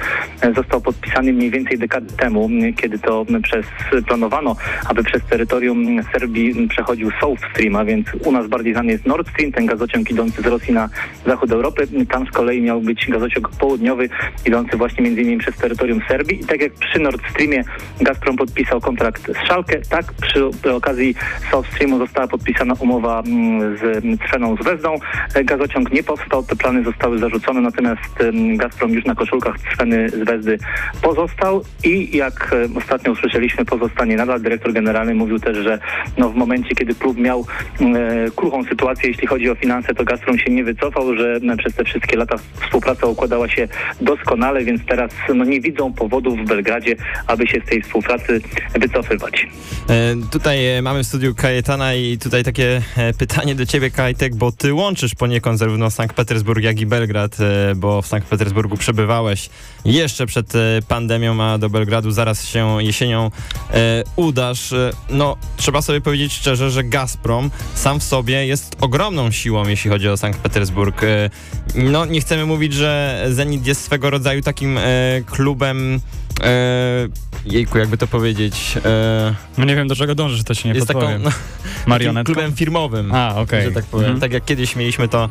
został 0.55 0.81
podpisany 0.81 1.33
mniej 1.33 1.51
więcej 1.51 1.77
dekadę 1.77 2.17
temu, 2.17 2.49
kiedy 2.77 2.99
to 2.99 3.25
przez 3.43 3.65
planowano, 4.07 4.55
aby 4.87 5.03
przez 5.03 5.23
terytorium 5.23 6.03
Serbii 6.13 6.67
przechodził 6.67 7.11
South 7.21 7.41
Stream, 7.51 7.75
a 7.75 7.85
więc 7.85 8.07
u 8.25 8.31
nas 8.31 8.47
bardziej 8.47 8.73
znany 8.73 8.91
jest 8.91 9.05
Nord 9.05 9.29
Stream, 9.29 9.51
ten 9.51 9.65
gazociąg 9.65 10.11
idący 10.11 10.41
z 10.41 10.45
Rosji 10.45 10.73
na 10.73 10.89
zachód 11.25 11.51
Europy. 11.51 11.87
Tam 12.11 12.27
z 12.27 12.31
kolei 12.31 12.61
miał 12.61 12.81
być 12.81 13.07
gazociąg 13.09 13.49
południowy 13.49 14.09
idący 14.45 14.77
właśnie 14.77 15.03
między 15.03 15.21
innymi 15.21 15.37
przez 15.37 15.55
terytorium 15.55 16.01
Serbii 16.07 16.41
i 16.41 16.45
tak 16.45 16.61
jak 16.61 16.73
przy 16.73 16.99
Nord 16.99 17.21
Streamie 17.29 17.63
Gazprom 18.01 18.37
podpisał 18.37 18.81
kontrakt 18.81 19.31
z 19.31 19.47
Szalkę. 19.47 19.81
Tak, 19.89 20.13
przy 20.13 20.45
okazji 20.73 21.15
South 21.51 21.69
Streamu 21.71 21.97
została 21.97 22.27
podpisana 22.27 22.73
umowa 22.79 23.23
mm, 23.25 23.77
z 23.77 24.19
Trzeną 24.21 24.55
z 24.55 24.65
Wezdą. 24.65 24.95
Gazociąg 25.43 25.91
nie 25.91 26.03
powstał, 26.03 26.43
te 26.43 26.55
plany 26.55 26.83
zostały 26.83 27.19
zarzucone, 27.19 27.61
natomiast 27.61 28.01
Gazprom 28.57 28.91
już 28.91 29.05
na 29.05 29.15
koszulkach 29.15 29.55
Trzeny 29.59 30.09
z 30.09 30.23
Wezdy 30.23 30.57
pozostał 31.01 31.63
i 31.83 32.17
jak 32.17 32.55
ostatnio 32.75 33.11
usłyszeliśmy, 33.11 33.65
pozostanie 33.65 34.15
nadal. 34.15 34.41
Dyrektor 34.41 34.73
generalny 34.73 35.15
mówił 35.15 35.39
też, 35.39 35.57
że 35.57 35.79
no, 36.17 36.29
w 36.29 36.35
momencie, 36.35 36.75
kiedy 36.75 36.95
klub 36.95 37.17
miał 37.17 37.45
e, 37.81 37.85
kruchą 38.35 38.63
sytuację, 38.63 39.09
jeśli 39.09 39.27
chodzi 39.27 39.49
o 39.49 39.55
finanse, 39.55 39.93
to 39.93 40.03
Gazprom 40.03 40.37
się 40.37 40.51
nie 40.51 40.63
wycofał, 40.63 41.15
że 41.15 41.39
no, 41.41 41.57
przez 41.57 41.75
te 41.75 41.83
wszystkie 41.83 42.17
lata 42.17 42.35
współpraca 42.61 43.07
układała 43.07 43.49
się 43.49 43.67
doskonale, 44.01 44.63
więc 44.63 44.85
teraz 44.85 45.11
no, 45.35 45.45
nie 45.45 45.61
widzą 45.61 45.93
powodów 45.93 46.39
w 46.39 46.47
Belgradzie, 46.47 46.95
aby 47.27 47.47
się 47.47 47.61
z 47.65 47.69
tej 47.69 47.81
współpracy 47.81 48.41
wycofywać. 48.79 49.47
E, 49.89 50.15
tutaj 50.31 50.77
e, 50.77 50.81
mamy 50.81 51.03
w 51.03 51.07
studiu 51.07 51.35
Kajetana 51.35 51.93
i 51.93 52.17
tutaj 52.17 52.43
takie 52.43 52.81
e, 52.97 53.13
pytanie 53.13 53.55
do 53.55 53.65
ciebie, 53.65 53.91
Kajtek, 53.91 54.35
bo 54.35 54.51
ty 54.51 54.73
łączysz 54.73 55.15
poniekąd 55.15 55.59
zarówno 55.59 55.91
Sankt 55.91 56.15
Petersburg, 56.15 56.63
jak 56.63 56.79
i 56.79 56.85
Belgrad, 56.85 57.37
bo 57.75 58.01
w 58.01 58.07
Sankt 58.07 58.27
Petersburgu 58.27 58.77
przebywałeś 58.77 59.49
jeszcze 59.85 60.25
przed 60.25 60.53
pandemią, 60.87 61.43
a 61.43 61.57
do 61.57 61.69
Belgradu 61.69 62.11
zaraz 62.11 62.45
się 62.45 62.83
jesienią 62.83 63.31
udasz. 64.15 64.73
No, 65.09 65.37
trzeba 65.57 65.81
sobie 65.81 66.01
powiedzieć 66.01 66.33
szczerze, 66.33 66.71
że 66.71 66.83
Gazprom 66.83 67.51
sam 67.73 67.99
w 67.99 68.03
sobie 68.03 68.45
jest 68.45 68.75
ogromną 68.81 69.31
siłą, 69.31 69.67
jeśli 69.67 69.89
chodzi 69.89 70.09
o 70.09 70.17
Sankt 70.17 70.39
Petersburg. 70.39 71.01
No, 71.75 72.05
nie 72.05 72.21
chcemy 72.21 72.45
mówić, 72.45 72.73
że 72.73 73.25
Zenit 73.29 73.67
jest 73.67 73.81
swego 73.81 74.09
rodzaju 74.09 74.41
takim 74.41 74.79
klubem 75.25 75.99
jejku, 77.45 77.77
jakby 77.77 77.97
to 77.97 78.07
powiedzieć. 78.07 78.77
E, 78.85 79.35
no 79.57 79.65
nie 79.65 79.75
wiem, 79.75 79.87
do 79.87 79.95
czego 79.95 80.15
dążysz, 80.15 80.43
to 80.43 80.53
się 80.53 80.69
nie 80.69 80.75
jest 80.75 80.87
podpowiem. 80.87 81.23
taką, 81.23 82.13
no, 82.13 82.23
klubem 82.25 82.55
firmowym. 82.55 83.11
A, 83.15 83.29
okej. 83.31 83.43
Okay. 83.43 83.63
Że 83.63 83.71
tak 83.71 83.85
powiem. 83.85 84.05
Mhm. 84.05 84.21
Tak 84.21 84.33
jak 84.33 84.45
kiedyś 84.45 84.75
mieliśmy 84.75 85.07
to 85.07 85.23
e, 85.23 85.29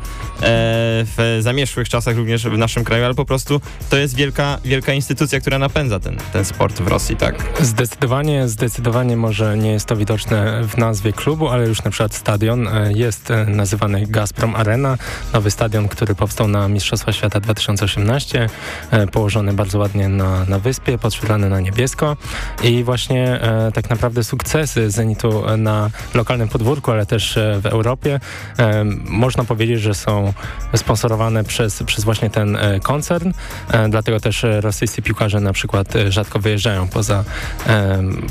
w 1.17 1.37
zamieszłych 1.39 1.89
czasach 1.89 2.17
również 2.17 2.43
w 2.43 2.57
naszym 2.57 2.83
kraju, 2.83 3.05
ale 3.05 3.13
po 3.13 3.25
prostu 3.25 3.61
to 3.89 3.97
jest 3.97 4.15
wielka, 4.15 4.57
wielka 4.65 4.93
instytucja, 4.93 5.39
która 5.39 5.59
napędza 5.59 5.99
ten, 5.99 6.17
ten 6.33 6.45
sport 6.45 6.81
w 6.81 6.87
Rosji, 6.87 7.15
tak? 7.15 7.43
Zdecydowanie, 7.61 8.47
zdecydowanie 8.47 9.17
może 9.17 9.57
nie 9.57 9.71
jest 9.71 9.85
to 9.85 9.95
widoczne 9.95 10.63
w 10.63 10.77
nazwie 10.77 11.13
klubu, 11.13 11.49
ale 11.49 11.67
już 11.67 11.83
na 11.83 11.91
przykład 11.91 12.15
stadion 12.15 12.67
e, 12.67 12.93
jest 12.93 13.31
e, 13.31 13.45
nazywany 13.45 14.05
Gazprom 14.07 14.55
Arena, 14.55 14.97
nowy 15.33 15.51
stadion, 15.51 15.87
który 15.87 16.15
powstał 16.15 16.47
na 16.47 16.67
Mistrzostwa 16.67 17.13
Świata 17.13 17.39
2018, 17.39 18.49
e, 18.91 19.07
położony 19.07 19.53
bardzo 19.53 19.79
ładnie 19.79 20.07
na, 20.07 20.45
na 20.45 20.59
wyspie, 20.59 20.97
podświetlane 20.99 21.49
na 21.49 21.59
niebiesko 21.59 22.17
i 22.63 22.83
właśnie 22.83 23.41
e, 23.41 23.71
tak 23.71 23.89
naprawdę 23.89 24.23
sukcesy 24.23 24.91
Zenitu 24.91 25.43
na 25.57 25.89
lokalnym 26.13 26.49
podwórku, 26.49 26.91
ale 26.91 27.05
też 27.05 27.37
e, 27.37 27.59
w 27.61 27.65
Europie 27.65 28.19
e, 28.59 28.83
można 29.05 29.43
powiedzieć, 29.43 29.81
że 29.81 29.93
są 29.93 30.33
sponsorowane 30.75 31.43
przez, 31.43 31.83
przez 31.83 32.03
właśnie 32.03 32.29
ten 32.29 32.55
e, 32.55 32.79
koncern, 32.79 33.31
e, 33.71 33.89
dlatego 33.89 34.19
też 34.19 34.45
rosyjscy 34.61 35.01
piłkarze 35.01 35.39
na 35.39 35.53
przykład 35.53 35.95
e, 35.95 36.11
rzadko 36.11 36.39
wyjeżdżają 36.39 36.87
poza, 36.87 37.23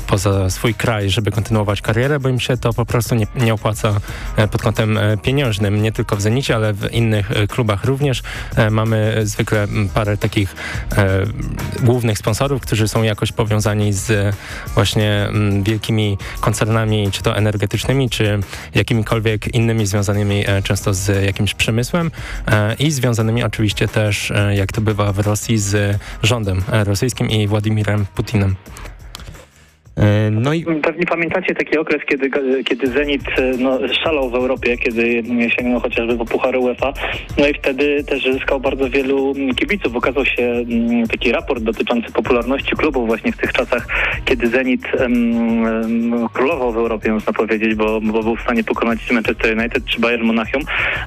poza 0.07 0.49
swój 0.49 0.73
kraj, 0.73 1.09
żeby 1.09 1.31
kontynuować 1.31 1.81
karierę, 1.81 2.19
bo 2.19 2.29
im 2.29 2.39
się 2.39 2.57
to 2.57 2.73
po 2.73 2.85
prostu 2.85 3.15
nie, 3.15 3.27
nie 3.35 3.53
opłaca 3.53 3.93
pod 4.51 4.61
kątem 4.61 4.99
pieniężnym, 5.21 5.81
nie 5.81 5.91
tylko 5.91 6.15
w 6.15 6.21
Zenicie, 6.21 6.55
ale 6.55 6.73
w 6.73 6.93
innych 6.93 7.31
klubach 7.49 7.83
również. 7.83 8.23
Mamy 8.71 9.21
zwykle 9.23 9.67
parę 9.93 10.17
takich 10.17 10.55
głównych 11.83 12.17
sponsorów, 12.17 12.58
którzy 12.59 12.87
są 12.87 13.03
jakoś 13.03 13.31
powiązani 13.31 13.93
z 13.93 14.35
właśnie 14.73 15.27
mm, 15.29 15.63
wielkimi 15.63 16.17
koncernami, 16.39 17.11
czy 17.11 17.23
to 17.23 17.37
energetycznymi, 17.37 18.09
czy 18.09 18.39
jakimikolwiek 18.75 19.55
innymi 19.55 19.85
związanymi 19.85 20.43
e, 20.47 20.61
często 20.61 20.93
z 20.93 21.25
jakimś 21.25 21.53
przemysłem 21.53 22.11
e, 22.47 22.73
i 22.73 22.91
związanymi 22.91 23.43
oczywiście 23.43 23.87
też, 23.87 24.31
e, 24.31 24.55
jak 24.55 24.71
to 24.71 24.81
bywa 24.81 25.13
w 25.13 25.19
Rosji, 25.19 25.57
z 25.57 25.99
rządem 26.23 26.63
rosyjskim 26.67 27.29
i 27.29 27.47
Władimirem 27.47 28.05
Putinem. 28.15 28.55
E, 29.99 30.31
no 30.31 30.53
i 30.53 30.65
pewnie 30.81 31.05
pamiętacie 31.05 31.55
taki 31.55 31.77
okres, 31.77 32.01
kiedy, 32.05 32.29
kiedy 32.63 32.87
Zenit 32.87 33.23
e, 33.37 33.57
no, 33.57 33.79
szalał 34.03 34.29
w 34.29 34.35
Europie, 34.35 34.77
kiedy 34.77 35.23
sięgnął 35.57 35.79
chociażby 35.79 36.17
po 36.17 36.25
Puchar 36.25 36.57
UEFA. 36.57 36.93
No 37.37 37.47
i 37.47 37.53
wtedy 37.53 38.03
też 38.03 38.23
zyskał 38.23 38.59
bardzo 38.59 38.89
wielu 38.89 39.33
kibiców. 39.55 39.95
Ukazał 39.95 40.25
się 40.25 40.43
mm, 40.43 41.07
taki 41.07 41.31
raport 41.31 41.63
dotyczący 41.63 42.11
popularności 42.11 42.75
klubów 42.75 43.07
właśnie 43.07 43.31
w 43.31 43.37
tych 43.37 43.53
czasach, 43.53 43.87
kiedy 44.25 44.47
Zenit 44.47 44.81
um, 44.99 46.29
królował 46.33 46.71
w 46.71 46.77
Europie, 46.77 47.11
można 47.11 47.33
powiedzieć, 47.33 47.75
bo, 47.75 48.01
bo 48.01 48.23
był 48.23 48.35
w 48.35 48.41
stanie 48.41 48.63
pokonać 48.63 49.11
Manchester 49.11 49.57
United 49.57 49.85
czy 49.85 49.99
Bayern 49.99 50.23
Monachium. 50.23 50.61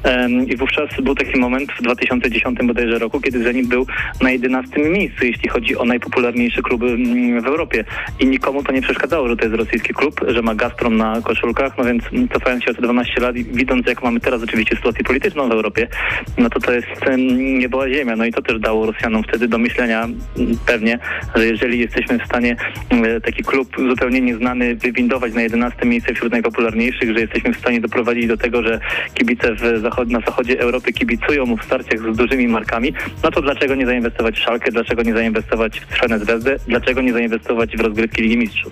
Um, 0.04 0.48
I 0.48 0.56
wówczas 0.56 1.00
był 1.02 1.14
taki 1.14 1.38
moment 1.38 1.72
w 1.72 1.82
2010 1.82 2.58
bodajże 2.62 2.98
roku, 2.98 3.20
kiedy 3.20 3.42
Zenit 3.42 3.66
był 3.66 3.86
na 4.22 4.30
11 4.30 4.80
miejscu, 4.80 5.26
jeśli 5.26 5.48
chodzi 5.48 5.76
o 5.76 5.84
najpopularniejsze 5.84 6.62
kluby 6.62 6.86
mm, 6.86 7.40
w 7.40 7.46
Europie. 7.46 7.84
I 8.20 8.26
nikomu 8.26 8.62
to 8.62 8.72
nie 8.72 8.81
przeszkadzało, 8.82 9.28
że 9.28 9.36
to 9.36 9.44
jest 9.44 9.56
rosyjski 9.56 9.94
klub, 9.94 10.20
że 10.28 10.42
ma 10.42 10.54
Gazprom 10.54 10.96
na 10.96 11.20
koszulkach, 11.22 11.78
no 11.78 11.84
więc 11.84 12.02
cofając 12.32 12.64
się 12.64 12.70
o 12.70 12.74
te 12.74 12.82
12 12.82 13.20
lat 13.20 13.36
i 13.36 13.44
widząc 13.44 13.86
jak 13.86 14.02
mamy 14.02 14.20
teraz 14.20 14.42
oczywiście 14.42 14.76
sytuację 14.76 15.04
polityczną 15.04 15.48
w 15.48 15.52
Europie, 15.52 15.88
no 16.38 16.50
to 16.50 16.60
to 16.60 16.72
jest 16.72 16.86
nie 17.36 17.68
była 17.68 17.88
ziemia. 17.88 18.16
No 18.16 18.24
i 18.24 18.32
to 18.32 18.42
też 18.42 18.60
dało 18.60 18.86
Rosjanom 18.86 19.22
wtedy 19.22 19.48
do 19.48 19.58
myślenia 19.58 20.08
pewnie, 20.66 20.98
że 21.34 21.46
jeżeli 21.46 21.78
jesteśmy 21.78 22.18
w 22.18 22.24
stanie 22.24 22.56
taki 23.24 23.42
klub 23.42 23.76
zupełnie 23.88 24.20
nieznany 24.20 24.74
wywindować 24.74 25.34
na 25.34 25.42
11 25.42 25.86
miejsce 25.86 26.14
wśród 26.14 26.32
najpopularniejszych, 26.32 27.12
że 27.12 27.20
jesteśmy 27.20 27.52
w 27.52 27.58
stanie 27.58 27.80
doprowadzić 27.80 28.26
do 28.26 28.36
tego, 28.36 28.62
że 28.62 28.80
kibice 29.14 29.56
zachod 29.80 30.10
na 30.10 30.20
zachodzie 30.20 30.60
Europy 30.60 30.92
kibicują 30.92 31.46
mu 31.46 31.56
w 31.56 31.64
starciach 31.64 31.98
z 32.14 32.16
dużymi 32.16 32.48
markami, 32.48 32.92
no 33.24 33.30
to 33.30 33.42
dlaczego 33.42 33.74
nie 33.74 33.86
zainwestować 33.86 34.36
w 34.36 34.38
Szalkę, 34.38 34.70
dlaczego 34.72 35.02
nie 35.02 35.12
zainwestować 35.12 35.80
w 35.80 35.84
Strzenę 35.84 36.18
Zvezdę, 36.18 36.56
dlaczego 36.68 37.00
nie 37.00 37.12
zainwestować 37.12 37.76
w 37.76 37.80
rozgrywki 37.80 38.22
Ligi 38.22 38.38
Mistrzów? 38.38 38.71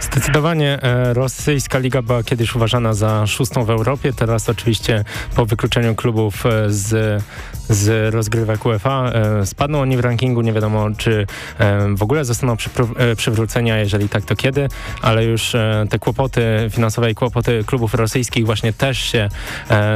Zdecydowanie 0.00 0.82
e, 0.82 1.14
rosyjska 1.14 1.78
liga 1.78 2.02
była 2.02 2.22
kiedyś 2.22 2.54
uważana 2.54 2.94
za 2.94 3.26
szóstą 3.26 3.64
w 3.64 3.70
Europie, 3.70 4.12
teraz 4.12 4.48
oczywiście 4.48 5.04
po 5.34 5.46
wykluczeniu 5.46 5.94
klubów 5.94 6.46
e, 6.46 6.70
z 6.70 7.22
z 7.68 8.14
rozgrywek 8.14 8.66
UEFA. 8.66 9.12
E, 9.12 9.46
spadną 9.46 9.80
oni 9.80 9.96
w 9.96 10.00
rankingu, 10.00 10.42
nie 10.42 10.52
wiadomo 10.52 10.88
czy 10.98 11.26
w 11.96 12.02
ogóle 12.02 12.24
zostaną 12.24 12.56
przywróceni, 13.16 13.70
a 13.70 13.76
jeżeli 13.76 14.08
tak 14.08 14.24
to 14.24 14.36
kiedy, 14.36 14.68
ale 15.02 15.24
już 15.24 15.52
te 15.90 15.98
kłopoty 15.98 16.42
finansowe 16.70 17.10
i 17.10 17.14
kłopoty 17.14 17.64
klubów 17.66 17.94
rosyjskich 17.94 18.46
właśnie 18.46 18.72
też 18.72 18.98
się 18.98 19.28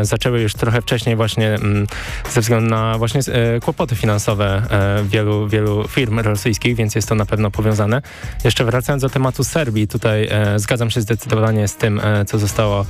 zaczęły 0.03 0.41
już 0.41 0.55
trochę 0.55 0.83
wcześniej 0.83 1.17
właśnie 1.17 1.55
mm, 1.55 1.87
ze 2.31 2.41
względu 2.41 2.71
na 2.71 2.99
właśnie 2.99 3.21
kłopoty 3.63 3.97
finansowe 3.97 4.63
wielu, 5.05 5.49
wielu 5.49 5.89
firm 5.89 6.19
rosyjskich, 6.21 6.77
więc 6.77 6.95
jest 6.95 7.09
to 7.09 7.15
na 7.15 7.27
pewno 7.27 7.51
powiązane. 7.51 8.03
Jeszcze 8.45 8.65
wracając 8.65 9.03
do 9.03 9.10
tematu 9.11 9.45
Serbii, 9.45 9.89
tutaj 9.89 10.29
zgadzam 10.57 10.91
się 10.91 11.01
zdecydowanie 11.01 11.69
z 11.69 11.77
tym, 11.77 12.01
co 12.27 12.39
zostało 12.39 12.87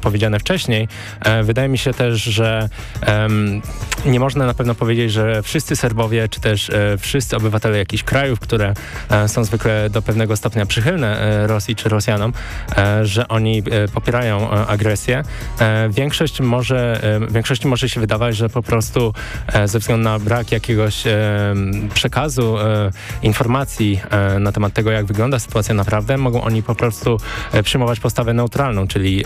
powiedziane 0.00 0.38
wcześniej. 0.38 0.88
Wydaje 1.42 1.68
mi 1.68 1.78
się 1.78 1.94
też, 1.94 2.22
że 2.22 2.68
nie 4.06 4.20
można 4.20 4.46
na 4.46 4.54
pewno 4.54 4.74
powiedzieć, 4.74 5.12
że 5.12 5.42
wszyscy 5.42 5.76
Serbowie, 5.76 6.28
czy 6.28 6.40
też 6.40 6.70
e, 6.70 6.98
wszyscy 6.98 7.36
obywatele 7.36 7.78
jakichś 7.78 8.02
krajów, 8.02 8.40
które 8.40 8.74
e, 9.10 9.28
są 9.28 9.44
zwykle 9.44 9.90
do 9.90 10.02
pewnego 10.02 10.36
stopnia 10.36 10.66
przychylne 10.66 11.20
e, 11.20 11.46
Rosji 11.46 11.76
czy 11.76 11.88
Rosjanom, 11.88 12.32
e, 12.76 13.06
że 13.06 13.28
oni 13.28 13.62
e, 13.70 13.88
popierają 13.88 14.50
e, 14.52 14.66
agresję. 14.66 15.22
większość 15.90 16.40
może, 16.40 17.00
większości 17.30 17.68
może 17.68 17.88
się 17.88 18.00
wydawać, 18.00 18.36
że 18.36 18.48
po 18.48 18.62
prostu 18.62 19.14
ze 19.64 19.78
względu 19.78 20.04
na 20.04 20.18
brak 20.18 20.52
jakiegoś 20.52 21.04
przekazu, 21.94 22.56
informacji 23.22 24.00
na 24.40 24.52
temat 24.52 24.72
tego, 24.72 24.90
jak 24.90 25.01
wygląda 25.04 25.38
sytuacja 25.38 25.74
naprawdę, 25.74 26.18
mogą 26.18 26.42
oni 26.42 26.62
po 26.62 26.74
prostu 26.74 27.16
przyjmować 27.64 28.00
postawę 28.00 28.34
neutralną, 28.34 28.88
czyli 28.88 29.24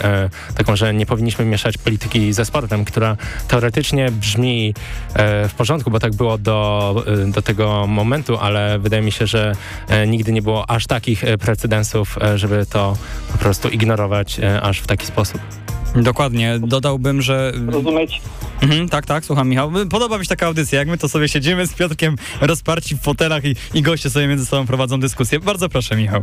taką, 0.54 0.76
że 0.76 0.94
nie 0.94 1.06
powinniśmy 1.06 1.44
mieszać 1.44 1.78
polityki 1.78 2.32
ze 2.32 2.44
sportem, 2.44 2.84
która 2.84 3.16
teoretycznie 3.48 4.10
brzmi 4.10 4.74
e, 5.14 5.48
w 5.48 5.54
porządku, 5.54 5.90
bo 5.90 6.00
tak 6.00 6.14
było 6.14 6.38
do, 6.38 6.94
e, 7.06 7.32
do 7.32 7.42
tego 7.42 7.86
momentu, 7.86 8.36
ale 8.36 8.78
wydaje 8.78 9.02
mi 9.02 9.12
się, 9.12 9.26
że 9.26 9.52
e, 9.88 10.06
nigdy 10.06 10.32
nie 10.32 10.42
było 10.42 10.70
aż 10.70 10.86
takich 10.86 11.24
precedensów, 11.40 12.18
żeby 12.36 12.66
to 12.66 12.96
po 13.32 13.38
prostu 13.38 13.68
ignorować 13.68 14.40
aż 14.62 14.78
w 14.78 14.86
taki 14.86 15.06
sposób. 15.06 15.40
Dokładnie. 15.96 16.58
Dodałbym, 16.58 17.22
że... 17.22 17.52
Rozumieć? 17.66 18.20
Mhm, 18.62 18.88
tak, 18.88 19.06
tak, 19.06 19.24
słucham 19.24 19.48
Michał. 19.48 19.72
Podoba 19.90 20.18
mi 20.18 20.24
się 20.24 20.28
taka 20.28 20.46
audycja, 20.46 20.78
jak 20.78 20.88
my 20.88 20.98
to 20.98 21.08
sobie 21.08 21.28
siedzimy 21.28 21.66
z 21.66 21.74
Piotrkiem 21.74 22.16
rozparci 22.40 22.96
w 22.96 23.00
fotelach 23.00 23.44
i, 23.44 23.54
i 23.74 23.82
goście 23.82 24.10
sobie 24.10 24.28
między 24.28 24.46
sobą 24.46 24.66
prowadzą 24.66 25.00
dyskusję. 25.00 25.40
Bardzo 25.40 25.65
proszę, 25.68 25.96
Michał. 25.96 26.22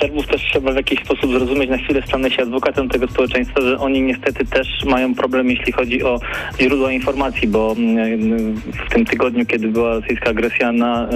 Serbów 0.00 0.26
też 0.26 0.42
trzeba 0.42 0.72
w 0.72 0.76
jakiś 0.76 1.00
sposób 1.00 1.30
zrozumieć. 1.32 1.70
Na 1.70 1.78
chwilę 1.78 2.02
stanę 2.06 2.30
się 2.30 2.42
adwokatem 2.42 2.88
tego 2.88 3.08
społeczeństwa, 3.08 3.60
że 3.60 3.78
oni 3.78 4.02
niestety 4.02 4.46
też 4.46 4.68
mają 4.84 5.14
problem, 5.14 5.50
jeśli 5.50 5.72
chodzi 5.72 6.02
o 6.02 6.20
źródła 6.60 6.92
informacji, 6.92 7.48
bo 7.48 7.74
w 8.88 8.90
tym 8.90 9.04
tygodniu, 9.04 9.46
kiedy 9.46 9.68
była 9.68 9.94
rosyjska 9.94 10.30
agresja 10.30 10.72
na 10.72 11.08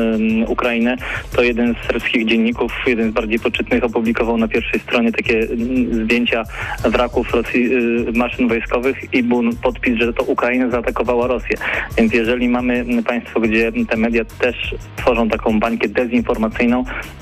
Ukrainę, 0.47 0.97
to 1.37 1.43
jeden 1.43 1.75
z 1.75 1.87
serbskich 1.87 2.27
dzienników, 2.27 2.73
jeden 2.87 3.11
z 3.11 3.15
bardziej 3.15 3.39
poczytnych 3.39 3.85
opublikował 3.85 4.37
na 4.37 4.49
pierwszej 4.49 4.81
stronie 4.81 5.13
takie 5.13 5.47
zdjęcia 5.91 6.43
wraków 6.85 7.35
Rosji, 7.35 7.75
y, 8.09 8.13
maszyn 8.13 8.49
wojskowych 8.49 9.15
i 9.15 9.23
był 9.23 9.43
podpis, 9.63 9.99
że 9.99 10.13
to 10.13 10.23
Ukraina 10.23 10.71
zaatakowała 10.71 11.27
Rosję. 11.27 11.57
Więc 11.99 12.15
jeżeli 12.15 12.49
mamy 12.49 12.85
państwo, 13.07 13.41
gdzie 13.41 13.73
te 13.89 13.97
media 13.97 14.25
też 14.25 14.75
tworzą 14.97 15.29
taką 15.29 15.61
bańkę 15.61 15.89
dezinformacyjną, 15.89 16.62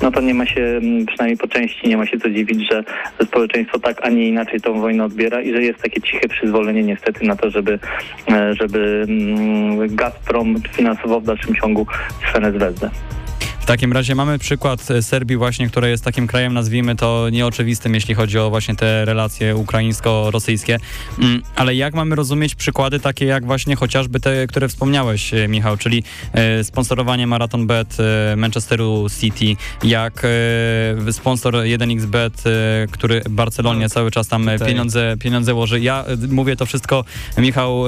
no 0.02 0.10
to 0.10 0.20
nie 0.20 0.34
ma 0.34 0.46
się, 0.46 0.80
przynajmniej 1.06 1.36
po 1.36 1.48
części 1.48 1.88
nie 1.88 1.96
ma 1.96 2.06
się 2.06 2.18
co 2.18 2.30
dziwić, 2.30 2.70
że 2.70 2.84
społeczeństwo 3.24 3.78
tak, 3.78 3.98
a 4.02 4.08
nie 4.08 4.28
inaczej 4.28 4.60
tą 4.60 4.80
wojnę 4.80 5.04
odbiera 5.04 5.40
i 5.40 5.52
że 5.52 5.62
jest 5.62 5.82
takie 5.82 6.00
ciche 6.00 6.28
przyzwolenie 6.28 6.82
niestety 6.82 7.24
na 7.24 7.36
to, 7.36 7.50
żeby, 7.50 7.78
e, 8.30 8.54
żeby 8.54 9.06
Gazprom 9.88 10.56
finansował 10.72 11.20
w 11.20 11.24
dalszym 11.24 11.54
ciągu. 11.54 11.86
W 12.20 13.19
takim 13.70 13.92
razie 13.92 14.14
mamy 14.14 14.38
przykład 14.38 14.90
e, 14.90 15.02
Serbii 15.02 15.36
właśnie, 15.36 15.68
która 15.68 15.88
jest 15.88 16.04
takim 16.04 16.26
krajem, 16.26 16.54
nazwijmy 16.54 16.96
to 16.96 17.28
nieoczywistym, 17.32 17.94
jeśli 17.94 18.14
chodzi 18.14 18.38
o 18.38 18.50
właśnie 18.50 18.76
te 18.76 19.04
relacje 19.04 19.56
ukraińsko-rosyjskie. 19.56 20.78
Mm, 21.18 21.42
ale 21.56 21.74
jak 21.74 21.94
mamy 21.94 22.16
rozumieć 22.16 22.54
przykłady 22.54 23.00
takie 23.00 23.24
jak 23.24 23.46
właśnie 23.46 23.76
chociażby 23.76 24.20
te, 24.20 24.46
które 24.46 24.68
wspomniałeś, 24.68 25.34
e, 25.34 25.48
Michał, 25.48 25.76
czyli 25.76 26.04
e, 26.32 26.64
sponsorowanie 26.64 27.26
Marathon 27.26 27.66
Bet 27.66 27.96
Manchesteru 28.36 29.06
City, 29.20 29.56
jak 29.84 30.26
sponsor 31.12 31.54
1xBet, 31.54 32.42
który 32.90 33.22
Barcelonie 33.30 33.82
tak. 33.82 33.92
cały 33.92 34.10
czas 34.10 34.28
tam 34.28 34.50
pieniądze, 34.66 35.16
pieniądze 35.20 35.54
łoży. 35.54 35.80
Ja 35.80 36.04
mówię 36.28 36.56
to 36.56 36.66
wszystko, 36.66 37.04
Michał, 37.38 37.84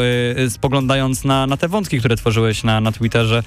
spoglądając 0.49 1.25
na, 1.25 1.47
na 1.47 1.57
te 1.57 1.69
wątki, 1.69 1.99
które 1.99 2.17
tworzyłeś 2.17 2.65
na, 2.65 2.81
na 2.81 2.93
Twitterze, 2.93 3.43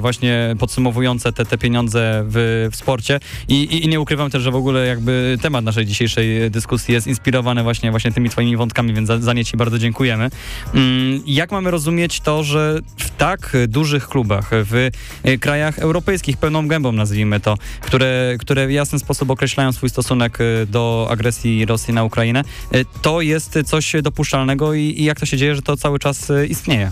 właśnie 0.00 0.56
podsumowujące 0.58 1.32
te, 1.32 1.44
te 1.44 1.57
pieniądze 1.58 2.24
w, 2.28 2.68
w 2.72 2.76
sporcie 2.76 3.20
I, 3.48 3.54
i, 3.54 3.84
I, 3.84 3.88
nie 3.88 4.00
ukrywam 4.00 4.30
też, 4.30 4.42
że 4.42 4.50
w 4.50 4.56
ogóle 4.56 4.86
jakby 4.86 5.38
temat 5.42 5.64
naszej 5.64 5.86
dzisiejszej 5.86 6.50
dyskusji 6.50 6.94
jest 6.94 7.06
inspirowany 7.06 7.62
właśnie, 7.62 7.90
właśnie 7.90 8.12
tymi 8.12 8.30
twoimi 8.30 8.56
wątkami, 8.56 8.94
więc 8.94 9.08
za, 9.08 9.18
za 9.18 9.32
nie 9.32 9.44
ci 9.44 9.56
bardzo 9.56 9.78
dziękujemy. 9.78 10.30
Mm, 10.74 11.22
jak 11.26 11.52
mamy 11.52 11.70
rozumieć 11.70 12.20
to, 12.20 12.44
że 12.44 12.80
w 12.96 13.10
tak 13.10 13.56
dużych 13.68 14.08
klubach, 14.08 14.50
w 14.52 14.90
e, 15.22 15.38
krajach 15.38 15.78
europejskich, 15.78 16.36
pełną 16.36 16.68
gębą 16.68 16.92
nazwijmy 16.92 17.40
to, 17.40 17.56
które, 17.80 18.36
które 18.38 18.66
w 18.66 18.70
jasny 18.70 18.98
sposób 18.98 19.30
określają 19.30 19.72
swój 19.72 19.90
stosunek 19.90 20.38
e, 20.40 20.66
do 20.66 21.08
agresji 21.10 21.66
Rosji 21.66 21.94
na 21.94 22.04
Ukrainę, 22.04 22.40
e, 22.72 22.84
to 23.02 23.20
jest 23.20 23.58
coś 23.66 23.92
dopuszczalnego 24.02 24.74
i, 24.74 24.80
i 24.80 25.04
jak 25.04 25.20
to 25.20 25.26
się 25.26 25.36
dzieje, 25.36 25.54
że 25.54 25.62
to 25.62 25.76
cały 25.76 25.98
czas 25.98 26.32
istnieje? 26.48 26.90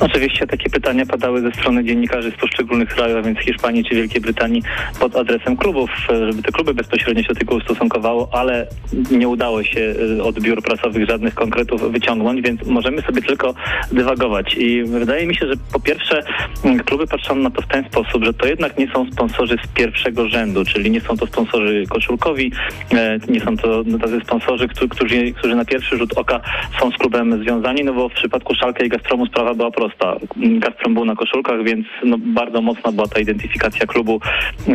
Oczywiście 0.00 0.46
takie 0.46 0.70
pytania 0.70 1.06
padały 1.06 1.40
ze 1.40 1.52
strony 1.52 1.84
dziennikarzy 1.84 2.30
z 2.30 2.34
poszczególnych 2.34 2.88
krajów, 2.88 3.18
a 3.18 3.22
więc 3.22 3.38
Hiszpanii 3.38 3.84
czy 3.84 3.94
Wielkiej 3.94 4.20
Brytanii 4.20 4.62
pod 5.00 5.16
adresem 5.16 5.56
klubów, 5.56 5.90
żeby 6.08 6.42
te 6.42 6.52
kluby 6.52 6.74
bezpośrednio 6.74 7.22
się 7.22 7.28
do 7.28 7.34
tego 7.34 7.54
ustosunkowało, 7.54 8.28
ale 8.32 8.66
nie 9.10 9.28
udało 9.28 9.64
się 9.64 9.80
y, 9.80 10.22
od 10.22 10.40
biur 10.40 10.62
prasowych 10.62 11.08
żadnych 11.08 11.34
konkretów 11.34 11.92
wyciągnąć, 11.92 12.42
więc 12.42 12.66
możemy 12.66 13.02
sobie 13.02 13.22
tylko 13.22 13.54
dywagować. 13.92 14.54
I 14.54 14.84
wydaje 14.84 15.26
mi 15.26 15.36
się, 15.36 15.46
że 15.46 15.52
po 15.72 15.80
pierwsze 15.80 16.22
mm, 16.64 16.78
kluby 16.78 17.06
patrzą 17.06 17.34
na 17.34 17.50
to 17.50 17.62
w 17.62 17.66
ten 17.66 17.84
sposób, 17.84 18.24
że 18.24 18.34
to 18.34 18.46
jednak 18.46 18.78
nie 18.78 18.88
są 18.92 19.10
sponsorzy 19.12 19.56
z 19.64 19.66
pierwszego 19.66 20.28
rzędu, 20.28 20.64
czyli 20.64 20.90
nie 20.90 21.00
są 21.00 21.16
to 21.16 21.26
sponsorzy 21.26 21.84
koszulkowi, 21.88 22.52
e, 22.94 23.18
nie 23.28 23.40
są 23.40 23.56
to 23.56 23.84
tacy 24.00 24.20
sponsorzy, 24.24 24.68
którzy, 24.68 25.32
którzy 25.32 25.54
na 25.54 25.64
pierwszy 25.64 25.96
rzut 25.96 26.12
oka 26.18 26.40
są 26.80 26.90
z 26.90 26.96
klubem 26.96 27.42
związani, 27.42 27.84
no 27.84 27.92
bo 27.92 28.08
w 28.08 28.12
przypadku 28.12 28.54
Szalka 28.54 28.84
i 28.84 28.88
Gazpromu 28.88 29.26
sprawa 29.26 29.54
była 29.58 29.70
prosta. 29.70 30.16
Gazprom 30.36 30.94
był 30.94 31.04
na 31.04 31.16
koszulkach, 31.16 31.64
więc 31.64 31.86
no, 32.04 32.16
bardzo 32.18 32.60
mocna 32.60 32.92
była 32.92 33.08
ta 33.08 33.20
identyfikacja 33.20 33.86
klubu 33.86 34.20
e, 34.68 34.72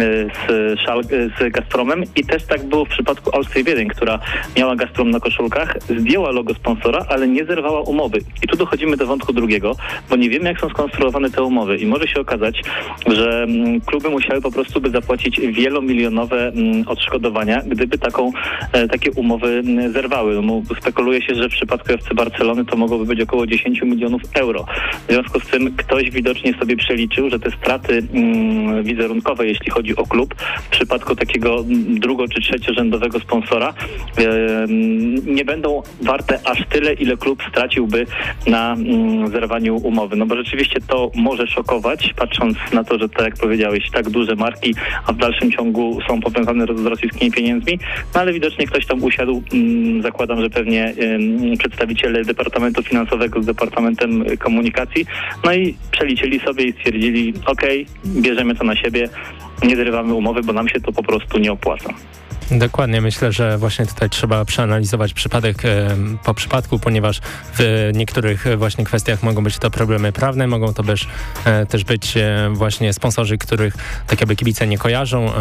z, 0.48 0.80
Szal 0.80 1.04
z 1.04 1.52
Gazpromem 1.52 2.04
i 2.16 2.26
też 2.26 2.46
tak 2.46 2.64
było 2.66 2.86
w 2.86 2.90
przypadku 2.90 3.36
Austrii 3.36 3.64
Wiedeń, 3.64 3.88
która 3.88 4.20
miała 4.58 4.76
Gazprom 4.76 5.10
na 5.12 5.20
koszulkach, 5.20 5.78
zdjęła 6.00 6.32
logo 6.32 6.54
sponsora, 6.54 7.06
ale 7.10 7.28
nie 7.28 7.46
zerwała 7.46 7.82
umowy. 7.82 8.20
I 8.44 8.48
tu 8.48 8.58
dochodzimy 8.58 8.98
do 8.98 9.06
wątku 9.06 9.34
drugiego, 9.34 9.76
bo 10.10 10.16
nie 10.16 10.30
wiemy 10.30 10.50
jak 10.50 10.60
są 10.60 10.70
skonstruowane 10.70 11.30
te 11.30 11.44
umowy 11.44 11.78
i 11.78 11.86
może 11.86 12.08
się 12.08 12.20
okazać, 12.20 12.62
że 13.08 13.44
mm, 13.44 13.82
kluby 13.82 14.10
musiały 14.10 14.42
po 14.42 14.52
prostu 14.52 14.82
by 14.82 14.90
zapłacić 14.90 15.40
wielomilionowe 15.40 16.48
mm, 16.48 16.88
odszkodowania, 16.88 17.62
gdyby 17.68 17.98
taką, 17.98 18.32
e, 18.74 18.88
takie 18.88 19.12
umowy 19.12 19.48
mm, 19.48 19.92
zerwały. 19.92 20.42
Spekuluje 20.80 21.22
się, 21.22 21.36
że 21.36 21.50
w 21.50 21.52
przypadku 21.52 21.94
FC 21.94 22.14
Barcelony 22.16 22.66
to 22.66 22.78
mogłoby 22.78 23.06
być 23.06 23.22
około 23.22 23.48
10 23.48 23.82
milionów 23.82 24.22
euro. 24.34 24.66
W 25.08 25.12
związku 25.12 25.40
z 25.40 25.48
tym 25.48 25.76
ktoś 25.78 26.12
widocznie 26.12 26.54
sobie 26.54 26.76
przeliczył, 26.76 27.30
że 27.30 27.40
te 27.40 27.52
straty 27.52 28.04
mm, 28.14 28.84
wizerunkowe, 28.84 29.48
jeśli 29.48 29.72
chodzi 29.72 29.96
o 29.96 30.06
klub, 30.06 30.36
w 30.64 30.70
przypadku 30.70 31.16
takiego 31.16 31.60
mm, 31.60 32.00
drugo- 32.00 32.28
czy 32.34 32.42
trzeciorzędowego 32.42 33.20
sponsora, 33.20 33.74
nie 35.26 35.46
będą 35.46 35.82
warte 36.02 36.40
aż 36.46 36.68
tyle, 36.70 36.94
ile 36.94 37.18
klub 37.18 37.44
straciłby 37.50 38.06
na 38.48 38.74
mm, 38.74 39.28
zerwaniu 39.28 39.78
umowy. 39.78 40.16
No 40.16 40.26
bo 40.26 40.36
rzeczywiście 40.36 40.80
to 40.88 41.12
może 41.16 41.48
szokować, 41.48 42.14
patrząc 42.16 42.58
na 42.74 42.84
to, 42.84 43.00
że 43.00 43.10
tak 43.10 43.26
jak 43.26 43.36
powiedziałeś, 43.36 43.90
tak 43.92 44.10
duże 44.10 44.36
marki, 44.36 44.76
a 45.08 45.14
w 45.14 45.18
dalszym 45.18 45.52
ciągu 45.52 46.00
są 46.08 46.22
powiązane 46.22 46.66
z 46.66 46.86
rosyjskimi 46.86 47.32
pieniędzmi, 47.32 47.80
no 48.16 48.22
ale 48.22 48.34
widocznie 48.34 48.68
ktoś 48.68 48.86
tam 48.86 49.04
usiadł, 49.04 49.44
zakładam, 50.02 50.42
że 50.42 50.50
pewnie 50.50 50.94
przedstawiciele 51.60 52.26
Departamentu 52.26 52.84
Finansowego 52.84 53.44
z 53.44 53.46
Departamentem 53.46 54.24
Komunikacji 54.40 54.53
no 55.44 55.54
i 55.54 55.76
przeliczyli 55.92 56.40
sobie 56.40 56.64
i 56.64 56.74
stwierdzili, 56.74 57.34
ok, 57.46 57.62
bierzemy 58.06 58.56
to 58.56 58.64
na 58.64 58.76
siebie, 58.76 59.10
nie 59.64 59.76
zrywamy 59.76 60.14
umowy, 60.14 60.44
bo 60.44 60.54
nam 60.54 60.70
się 60.70 60.80
to 60.80 60.92
po 60.92 61.04
prostu 61.04 61.40
nie 61.40 61.52
opłaca. 61.52 61.94
Dokładnie, 62.52 63.02
myślę, 63.02 63.32
że 63.32 63.58
właśnie 63.58 63.86
tutaj 63.86 64.10
trzeba 64.10 64.46
przeanalizować 64.46 65.14
przypadek 65.14 65.66
e, 65.66 65.96
po 66.24 66.34
przypadku, 66.34 66.80
ponieważ 66.80 67.22
w 67.58 67.90
niektórych 67.94 68.46
właśnie 68.58 68.84
kwestiach 68.84 69.24
mogą 69.24 69.44
być 69.44 69.58
to 69.58 69.72
problemy 69.72 70.12
prawne, 70.12 70.48
mogą 70.48 70.74
to 70.74 70.84
być, 70.84 71.08
e, 71.46 71.66
też 71.66 71.84
być 71.84 72.18
e, 72.18 72.50
właśnie 72.54 72.94
sponsorzy, 72.94 73.38
których 73.38 73.74
tak 74.08 74.22
jakby 74.22 74.36
kibice 74.36 74.68
nie 74.68 74.78
kojarzą, 74.78 75.32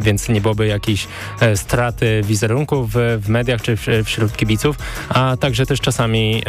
więc 0.00 0.28
nie 0.28 0.40
byłoby 0.40 0.66
jakiejś 0.66 1.06
straty 1.54 2.22
wizerunku 2.24 2.86
w, 2.86 2.94
w 3.20 3.28
mediach 3.28 3.62
czy 3.62 3.76
wśród 4.04 4.36
kibiców, 4.36 4.76
a 5.08 5.36
także 5.40 5.66
też 5.66 5.80
czasami, 5.80 6.42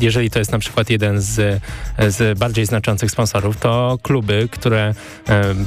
jeżeli 0.00 0.30
to 0.30 0.38
jest 0.38 0.52
na 0.52 0.58
przykład 0.58 0.90
jeden 0.90 1.20
z, 1.20 1.62
z 2.08 2.38
bardziej 2.38 2.66
znaczących 2.66 3.10
sponsorów, 3.10 3.56
to 3.56 3.98
kluby, 4.02 4.48
które 4.50 4.94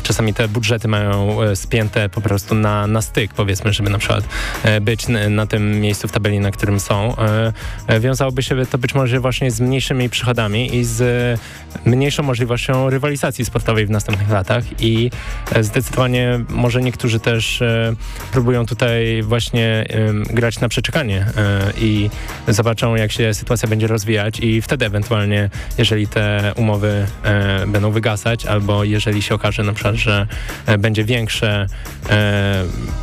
czasami 0.03 0.33
te 0.33 0.47
budżety 0.47 0.87
mają 0.87 1.37
spięte 1.55 2.09
po 2.09 2.21
prostu 2.21 2.55
na, 2.55 2.87
na 2.87 3.01
styk, 3.01 3.33
powiedzmy, 3.33 3.66
żeby 3.73 3.89
na 3.89 3.97
przykład 3.97 4.23
e, 4.63 4.81
być 4.81 5.05
na 5.29 5.47
tym 5.47 5.81
miejscu 5.81 6.07
w 6.07 6.11
tabeli, 6.11 6.39
na 6.39 6.51
którym 6.51 6.79
są, 6.79 7.15
e, 7.17 7.53
e, 7.87 7.99
wiązałoby 7.99 8.43
się 8.43 8.65
to 8.65 8.77
być 8.77 8.95
może 8.95 9.19
właśnie 9.19 9.51
z 9.51 9.59
mniejszymi 9.59 10.09
przychodami 10.09 10.75
i 10.75 10.83
z 10.83 11.39
mniejszą 11.85 12.23
możliwością 12.23 12.89
rywalizacji 12.89 13.45
sportowej 13.45 13.85
w 13.85 13.89
następnych 13.89 14.29
latach 14.29 14.63
i 14.79 15.11
zdecydowanie 15.61 16.39
może 16.49 16.81
niektórzy 16.81 17.19
też 17.19 17.63
próbują 18.31 18.65
tutaj 18.65 19.23
właśnie 19.23 19.85
grać 20.29 20.59
na 20.59 20.69
przeczekanie 20.69 21.25
i 21.77 22.09
zobaczą 22.47 22.95
jak 22.95 23.11
się 23.11 23.33
sytuacja 23.33 23.69
będzie 23.69 23.87
rozwijać 23.87 24.39
i 24.39 24.61
wtedy 24.61 24.85
ewentualnie, 24.85 25.49
jeżeli 25.77 26.07
te 26.07 26.53
umowy 26.55 27.05
będą 27.67 27.91
wygasać 27.91 28.45
albo 28.45 28.83
jeżeli 28.83 29.21
się 29.21 29.35
okaże 29.35 29.63
na 29.63 29.73
przykład, 29.73 29.95
że 29.95 30.27
będzie 30.79 31.03
większe 31.03 31.67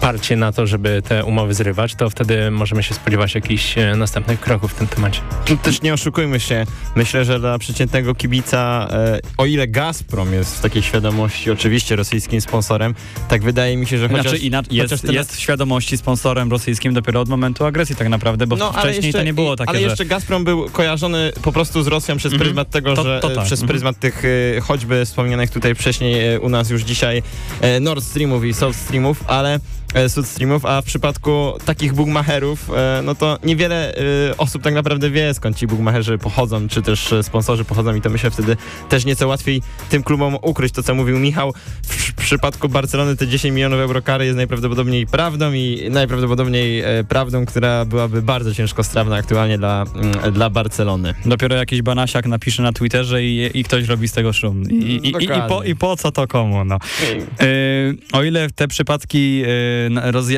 parcie 0.00 0.36
na 0.36 0.52
to, 0.54 0.66
żeby 0.66 1.02
te 1.08 1.24
umowy 1.24 1.54
zrywać, 1.54 1.94
to 1.94 2.10
wtedy 2.10 2.50
możemy 2.50 2.82
się 2.82 2.94
spodziewać 2.94 3.34
jakichś 3.34 3.78
e, 3.78 3.96
następnych 3.96 4.40
kroków 4.40 4.72
w 4.72 4.74
tym 4.74 4.86
temacie. 4.86 5.20
Tu 5.44 5.56
też 5.56 5.82
nie 5.82 5.94
oszukujmy 5.94 6.40
się. 6.40 6.66
Myślę, 6.96 7.24
że 7.24 7.40
dla 7.40 7.58
przeciętnego 7.58 8.14
kibica, 8.14 8.88
e, 8.90 9.20
o 9.36 9.46
ile 9.46 9.68
Gazprom 9.68 10.32
jest 10.32 10.58
w 10.58 10.60
takiej 10.60 10.82
świadomości 10.82 11.50
oczywiście 11.50 11.96
rosyjskim 11.96 12.40
sponsorem, 12.40 12.94
tak 13.28 13.42
wydaje 13.42 13.76
mi 13.76 13.86
się, 13.86 13.98
że 13.98 14.08
chociaż... 14.08 14.22
Znaczy, 14.26 14.38
inaczej, 14.38 14.76
jest, 14.76 14.94
chociaż 14.94 15.14
jest 15.14 15.36
w 15.36 15.40
świadomości 15.40 15.96
sponsorem 15.96 16.50
rosyjskim 16.50 16.94
dopiero 16.94 17.20
od 17.20 17.28
momentu 17.28 17.64
agresji 17.64 17.96
tak 17.96 18.08
naprawdę, 18.08 18.46
bo 18.46 18.56
no, 18.56 18.72
wcześniej 18.72 19.04
jeszcze, 19.04 19.18
to 19.18 19.24
nie 19.24 19.34
było 19.34 19.56
takie, 19.56 19.70
Ale 19.70 19.80
jeszcze 19.80 20.04
Gazprom 20.04 20.44
był 20.44 20.70
kojarzony 20.70 21.32
po 21.42 21.52
prostu 21.52 21.82
z 21.82 21.86
Rosją 21.86 22.16
przez 22.16 22.32
mm 22.32 22.40
-hmm. 22.40 22.44
pryzmat 22.44 22.70
tego, 22.70 22.94
to, 22.94 23.02
że 23.02 23.20
to 23.20 23.30
tak. 23.30 23.44
przez 23.44 23.60
mm 23.60 23.66
-hmm. 23.66 23.70
pryzmat 23.70 23.98
tych 23.98 24.22
e, 24.24 24.60
choćby 24.60 25.04
wspomnianych 25.04 25.50
tutaj 25.50 25.74
wcześniej 25.74 26.38
u 26.38 26.48
nas 26.48 26.70
już 26.70 26.82
dzisiaj 26.82 27.22
Nord 27.80 28.04
Streamów 28.04 28.44
i 28.44 28.54
South 28.54 28.76
Streamów, 28.76 29.24
ale 29.26 29.60
E, 29.94 30.08
Streamów, 30.08 30.66
a 30.66 30.82
w 30.82 30.84
przypadku 30.84 31.52
takich 31.64 31.92
bookmacherów, 31.92 32.70
e, 32.70 33.02
no 33.04 33.14
to 33.14 33.38
niewiele 33.44 33.94
e, 33.94 34.36
osób 34.38 34.62
tak 34.62 34.74
naprawdę 34.74 35.10
wie, 35.10 35.34
skąd 35.34 35.56
ci 35.56 35.66
bookmacherzy 35.66 36.18
pochodzą, 36.18 36.68
czy 36.68 36.82
też 36.82 37.14
sponsorzy 37.22 37.64
pochodzą 37.64 37.94
i 37.94 38.00
to 38.00 38.10
myślę 38.10 38.30
wtedy 38.30 38.56
też 38.88 39.04
nieco 39.04 39.28
łatwiej 39.28 39.62
tym 39.90 40.02
klubom 40.02 40.36
ukryć 40.42 40.72
to, 40.72 40.82
co 40.82 40.94
mówił 40.94 41.18
Michał. 41.18 41.52
W 41.82 42.14
przypadku 42.14 42.68
Barcelony 42.68 43.16
te 43.16 43.28
10 43.28 43.54
milionów 43.54 43.80
euro 43.80 44.02
kary 44.02 44.24
jest 44.24 44.36
najprawdopodobniej 44.36 45.06
prawdą 45.06 45.52
i 45.52 45.88
najprawdopodobniej 45.90 46.80
e, 46.80 47.04
prawdą, 47.04 47.46
która 47.46 47.84
byłaby 47.84 48.22
bardzo 48.22 48.54
ciężko 48.54 48.84
strawna 48.84 49.16
aktualnie 49.16 49.58
dla, 49.58 49.84
mm, 49.94 50.32
dla 50.32 50.50
Barcelony. 50.50 51.14
Dopiero 51.26 51.56
jakiś 51.56 51.82
banasiak 51.82 52.26
napisze 52.26 52.62
na 52.62 52.72
Twitterze 52.72 53.24
i, 53.24 53.50
i 53.54 53.64
ktoś 53.64 53.88
robi 53.88 54.08
z 54.08 54.12
tego 54.12 54.32
szum. 54.32 54.62
I, 54.70 54.74
i, 54.74 55.24
i, 55.24 55.28
po, 55.48 55.62
po 55.78 55.96
co 55.96 56.12
to 56.12 56.26
komu? 56.26 56.64
No. 56.64 56.78
E, 57.40 57.46
o 58.12 58.22
ile 58.22 58.50
te 58.50 58.68
przypadki 58.68 59.42
e, 59.46 59.48
rozja 59.83 59.83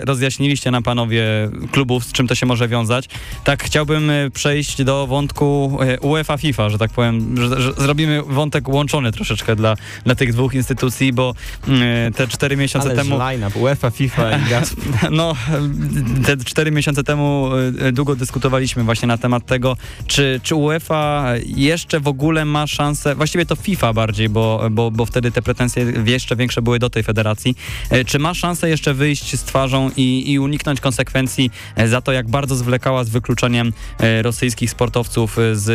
rozjaśniliście 0.05 0.71
na 0.71 0.83
panowie 0.83 1.25
klubów, 1.73 2.05
z 2.05 2.13
czym 2.13 2.29
to 2.29 2.35
się 2.35 2.47
może 2.47 2.69
wiązać, 2.69 3.09
tak 3.45 3.65
chciałbym 3.65 4.11
e, 4.11 4.31
przejść 4.31 4.85
do 4.85 5.07
wątku 5.07 5.79
e, 5.81 6.01
UEFA 6.01 6.37
FIFA, 6.37 6.71
że 6.71 6.79
tak 6.79 6.91
powiem, 6.91 7.37
że, 7.37 7.61
że 7.61 7.73
zrobimy 7.73 8.23
wątek 8.23 8.69
łączony 8.69 9.13
troszeczkę 9.13 9.57
dla, 9.57 9.77
dla 10.05 10.15
tych 10.15 10.33
dwóch 10.33 10.55
instytucji, 10.55 11.13
bo 11.13 11.35
mm, 11.69 12.13
te 12.13 12.29
cztery 12.29 12.57
miesiące 12.57 12.89
Ależ 12.89 12.99
temu... 12.99 13.19
line-up, 13.19 13.59
UEFA, 13.59 13.91
FIFA 13.91 14.39
i 14.39 14.45
Gazprom. 14.51 14.95
No, 15.11 15.35
te 16.27 16.37
cztery 16.37 16.71
miesiące 16.71 17.05
temu 17.05 17.49
e, 17.81 17.93
długo 17.93 18.17
dyskutowaliśmy 18.17 18.85
właśnie 18.85 19.09
na 19.09 19.19
temat 19.19 19.47
tego, 19.47 19.77
czy, 20.07 20.41
czy 20.43 20.55
UEFA 20.55 21.25
jeszcze 21.47 22.01
w 22.01 22.09
ogóle 22.09 22.45
ma 22.45 22.67
szansę, 22.67 23.15
właściwie 23.15 23.47
to 23.47 23.57
FIFA 23.57 23.93
bardziej, 23.93 24.29
bo, 24.29 24.69
bo, 24.71 24.91
bo 24.91 25.07
wtedy 25.07 25.31
te 25.31 25.43
pretensje 25.43 25.93
jeszcze 26.05 26.37
większe 26.37 26.63
były 26.63 26.79
do 26.79 26.91
tej 26.91 27.03
federacji, 27.03 27.57
czy 28.07 28.19
ma 28.19 28.35
szansę 28.35 28.69
jeszcze 28.69 28.95
wyjść 28.95 29.26
z 29.35 29.43
twarzą 29.43 29.91
i, 29.97 30.33
i 30.33 30.39
uniknąć 30.39 30.81
konsekwencji 30.81 31.51
za 31.87 32.01
to, 32.01 32.13
jak 32.13 32.29
bardzo 32.29 32.55
zwlekała 32.55 33.05
z 33.05 33.09
wykluczeniem 33.09 33.73
rosyjskich 34.23 34.71
sportowców 34.71 35.37
z 35.53 35.67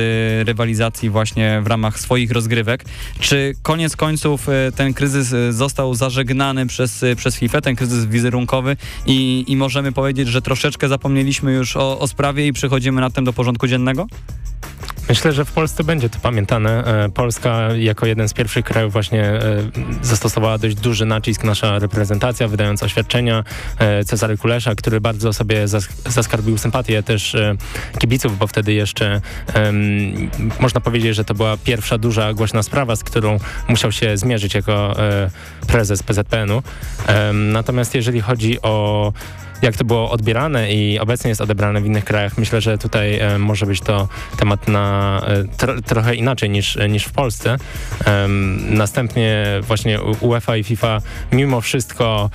rywalizacji 0.48 1.10
właśnie 1.10 1.62
w 1.64 1.68
ramach 1.68 2.00
swoich 2.00 2.32
rozgrywek. 2.32 2.86
Czy 3.20 3.54
koniec 3.64 3.96
końców 3.96 4.50
e, 4.50 4.72
ten 4.72 4.94
kryzys 4.94 5.34
e, 5.34 5.54
został 5.54 5.96
zażegnany 5.96 6.68
przez, 6.68 7.04
e, 7.04 7.16
przez 7.16 7.36
FIFA, 7.36 7.62
ten 7.62 7.76
kryzys 7.76 8.06
wizerunkowy 8.06 8.78
i, 9.06 9.46
i 9.48 9.58
możemy 9.58 9.92
powiedzieć, 9.92 10.28
że 10.28 10.42
troszeczkę 10.42 10.88
zapomnieliśmy 10.88 11.54
już 11.54 11.78
o, 11.78 12.00
o 12.00 12.08
sprawie 12.08 12.48
i 12.48 12.54
przechodzimy 12.54 13.02
nad 13.02 13.14
tym 13.14 13.26
do 13.26 13.34
porządku 13.34 13.68
dziennego? 13.68 14.08
Myślę, 15.10 15.34
że 15.34 15.46
w 15.46 15.52
Polsce 15.52 15.84
będzie 15.84 16.10
to 16.10 16.20
pamiętane. 16.20 16.84
Polska 17.14 17.68
jako 17.76 18.06
jeden 18.06 18.30
z 18.30 18.34
pierwszych 18.34 18.66
krajów 18.66 18.94
właśnie 18.94 19.40
zastosowała 20.02 20.58
dość 20.58 20.76
duży 20.76 21.06
nacisk 21.06 21.44
nasza 21.44 21.80
reprezentacja, 21.80 22.48
wydając 22.48 22.84
oświadczenia. 22.84 23.44
Cezary 24.06 24.38
Kulesza, 24.38 24.76
który 24.76 25.02
bardzo 25.02 25.34
sobie 25.34 25.68
zaskarbił 26.06 26.58
sympatię 26.58 27.04
też 27.04 27.36
kibiców, 28.00 28.38
bo 28.38 28.48
wtedy 28.48 28.74
jeszcze 28.74 29.22
można 30.60 30.82
powiedzieć, 30.82 31.16
że 31.16 31.26
to 31.26 31.34
była 31.34 31.58
pierwsza 31.58 31.98
duża 31.98 32.34
głośna 32.34 32.64
sprawa, 32.64 32.96
z 32.96 33.04
którą 33.04 33.38
musiał 33.68 33.92
się 33.92 34.18
zmierzyć 34.18 34.54
jako 34.54 35.04
e, 35.04 35.30
prezes 35.68 36.04
PZPN-u. 36.04 36.64
natomiast 37.34 37.96
jeżeli 37.96 38.22
chodzi 38.22 38.62
o 38.62 39.14
jak 39.62 39.78
to 39.78 39.86
było 39.86 40.12
odbierane 40.12 40.74
i 40.74 41.00
obecnie 41.00 41.30
jest 41.30 41.42
odebrane 41.42 41.82
w 41.82 41.86
innych 41.86 42.06
krajach. 42.06 42.38
Myślę, 42.38 42.62
że 42.62 42.78
tutaj 42.78 43.20
e, 43.20 43.38
może 43.38 43.66
być 43.66 43.82
to 43.82 44.08
temat 44.38 44.68
na 44.68 45.22
e, 45.28 45.58
tro, 45.58 45.82
trochę 45.82 46.16
inaczej 46.16 46.50
niż, 46.50 46.78
niż 46.90 47.04
w 47.04 47.12
Polsce. 47.12 47.58
E, 48.06 48.28
następnie 48.70 49.46
właśnie 49.62 50.02
UEFA 50.02 50.58
i 50.58 50.64
FIFA 50.64 51.02
mimo 51.32 51.62
wszystko 51.62 52.30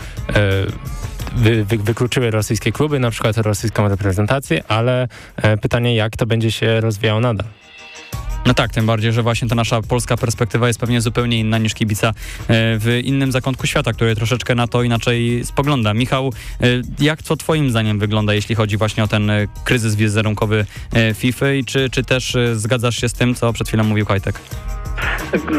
wy, 1.37 1.65
wy, 1.65 1.79
wykluczyły 1.79 2.31
rosyjskie 2.31 2.73
kluby, 2.73 2.99
na 2.99 3.11
przykład 3.11 3.37
rosyjską 3.37 3.89
reprezentację, 3.89 4.63
ale 4.69 5.09
e, 5.37 5.57
pytanie 5.57 5.95
jak 5.95 6.17
to 6.17 6.27
będzie 6.27 6.53
się 6.53 6.81
rozwijało 6.81 7.21
nadal. 7.21 7.47
No 8.47 8.55
tak, 8.55 8.73
tym 8.73 8.87
bardziej, 8.87 9.13
że 9.13 9.23
właśnie 9.23 9.49
ta 9.49 9.55
nasza 9.55 9.83
polska 9.83 10.17
perspektywa 10.17 10.67
jest 10.67 10.81
pewnie 10.81 11.01
zupełnie 11.01 11.41
inna 11.41 11.59
niż 11.59 11.75
kibica 11.75 12.09
e, 12.09 12.13
w 12.49 13.01
innym 13.05 13.33
zakątku 13.33 13.67
świata, 13.67 13.93
który 13.93 14.17
troszeczkę 14.17 14.55
na 14.55 14.67
to 14.67 14.83
inaczej 14.83 15.45
spogląda. 15.45 15.95
Michał, 15.95 16.33
e, 16.61 16.67
jak 16.99 17.23
to 17.23 17.37
twoim 17.37 17.71
zdaniem 17.71 17.99
wygląda, 17.99 18.35
jeśli 18.35 18.55
chodzi 18.55 18.77
właśnie 18.77 19.05
o 19.05 19.09
ten 19.09 19.31
kryzys 19.65 19.95
wizerunkowy 19.95 20.67
FIFA 21.15 21.53
i 21.53 21.65
czy, 21.65 21.91
czy 21.91 22.05
też 22.05 22.37
zgadzasz 22.55 22.97
się 23.01 23.09
z 23.09 23.13
tym, 23.13 23.35
co 23.35 23.53
przed 23.53 23.69
chwilą 23.69 23.85
mówił 23.85 24.07
Kajtek? 24.07 24.41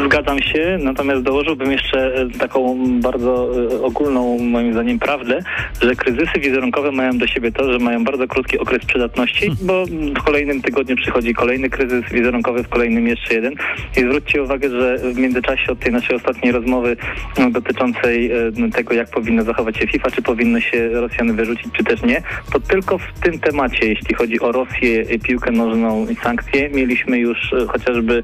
Zgadzam 0.06 0.40
się, 0.40 0.78
natomiast 0.82 1.24
dołożyłbym 1.24 1.72
jeszcze 1.72 2.16
e, 2.16 2.30
taką 2.30 2.78
bardzo 3.02 3.50
e, 3.72 3.82
ogólną, 3.82 4.40
moim 4.40 4.74
zdaniem, 4.74 5.00
prawdę, 5.00 5.40
że 5.82 5.96
kryzysy 5.96 6.40
wizerunkowe 6.40 6.92
mają 6.92 7.18
do 7.18 7.28
siebie 7.28 7.52
to, 7.52 7.74
że 7.74 7.80
mają 7.80 8.04
bardzo 8.04 8.28
krótki 8.28 8.60
okres 8.60 8.86
przydatności, 8.86 9.48
hmm. 9.48 9.58
bo 9.62 9.86
w 10.20 10.24
kolejnym 10.24 10.62
tygodniu 10.62 10.96
przychodzi 10.96 11.34
kolejny 11.34 11.70
kryzys 11.70 12.12
wizerunkowy, 12.12 12.64
w 12.64 12.70
kolejnym 12.70 13.08
jeszcze 13.08 13.34
jeden. 13.34 13.54
I 13.98 14.00
zwróćcie 14.00 14.44
uwagę, 14.44 14.70
że 14.70 14.98
w 14.98 15.18
międzyczasie 15.18 15.72
od 15.72 15.80
tej 15.80 15.92
naszej 15.92 16.16
ostatniej 16.16 16.52
rozmowy 16.52 16.98
no, 17.40 17.52
dotyczącej 17.52 18.32
e, 18.32 18.72
tego, 18.74 18.94
jak 18.94 19.10
powinno 19.10 19.44
zachować 19.44 19.78
się 19.78 19.88
FIFA, 19.88 20.12
czy 20.12 20.22
powinno 20.22 20.60
się 20.60 20.90
Rosjany 20.90 21.34
wyrzucić, 21.34 21.68
czy 21.74 21.84
też 21.84 22.02
nie, 22.02 22.22
to 22.54 22.60
tylko 22.60 22.98
w 22.98 23.20
tym 23.22 23.40
temacie, 23.40 23.88
jeśli 23.88 24.16
chodzi 24.16 24.40
o 24.40 24.52
Rosję, 24.52 25.06
piłkę 25.24 25.52
nożną 25.52 26.08
i 26.08 26.16
sankcje, 26.16 26.70
mieliśmy 26.70 27.20
już 27.20 27.52
chociażby 27.68 28.24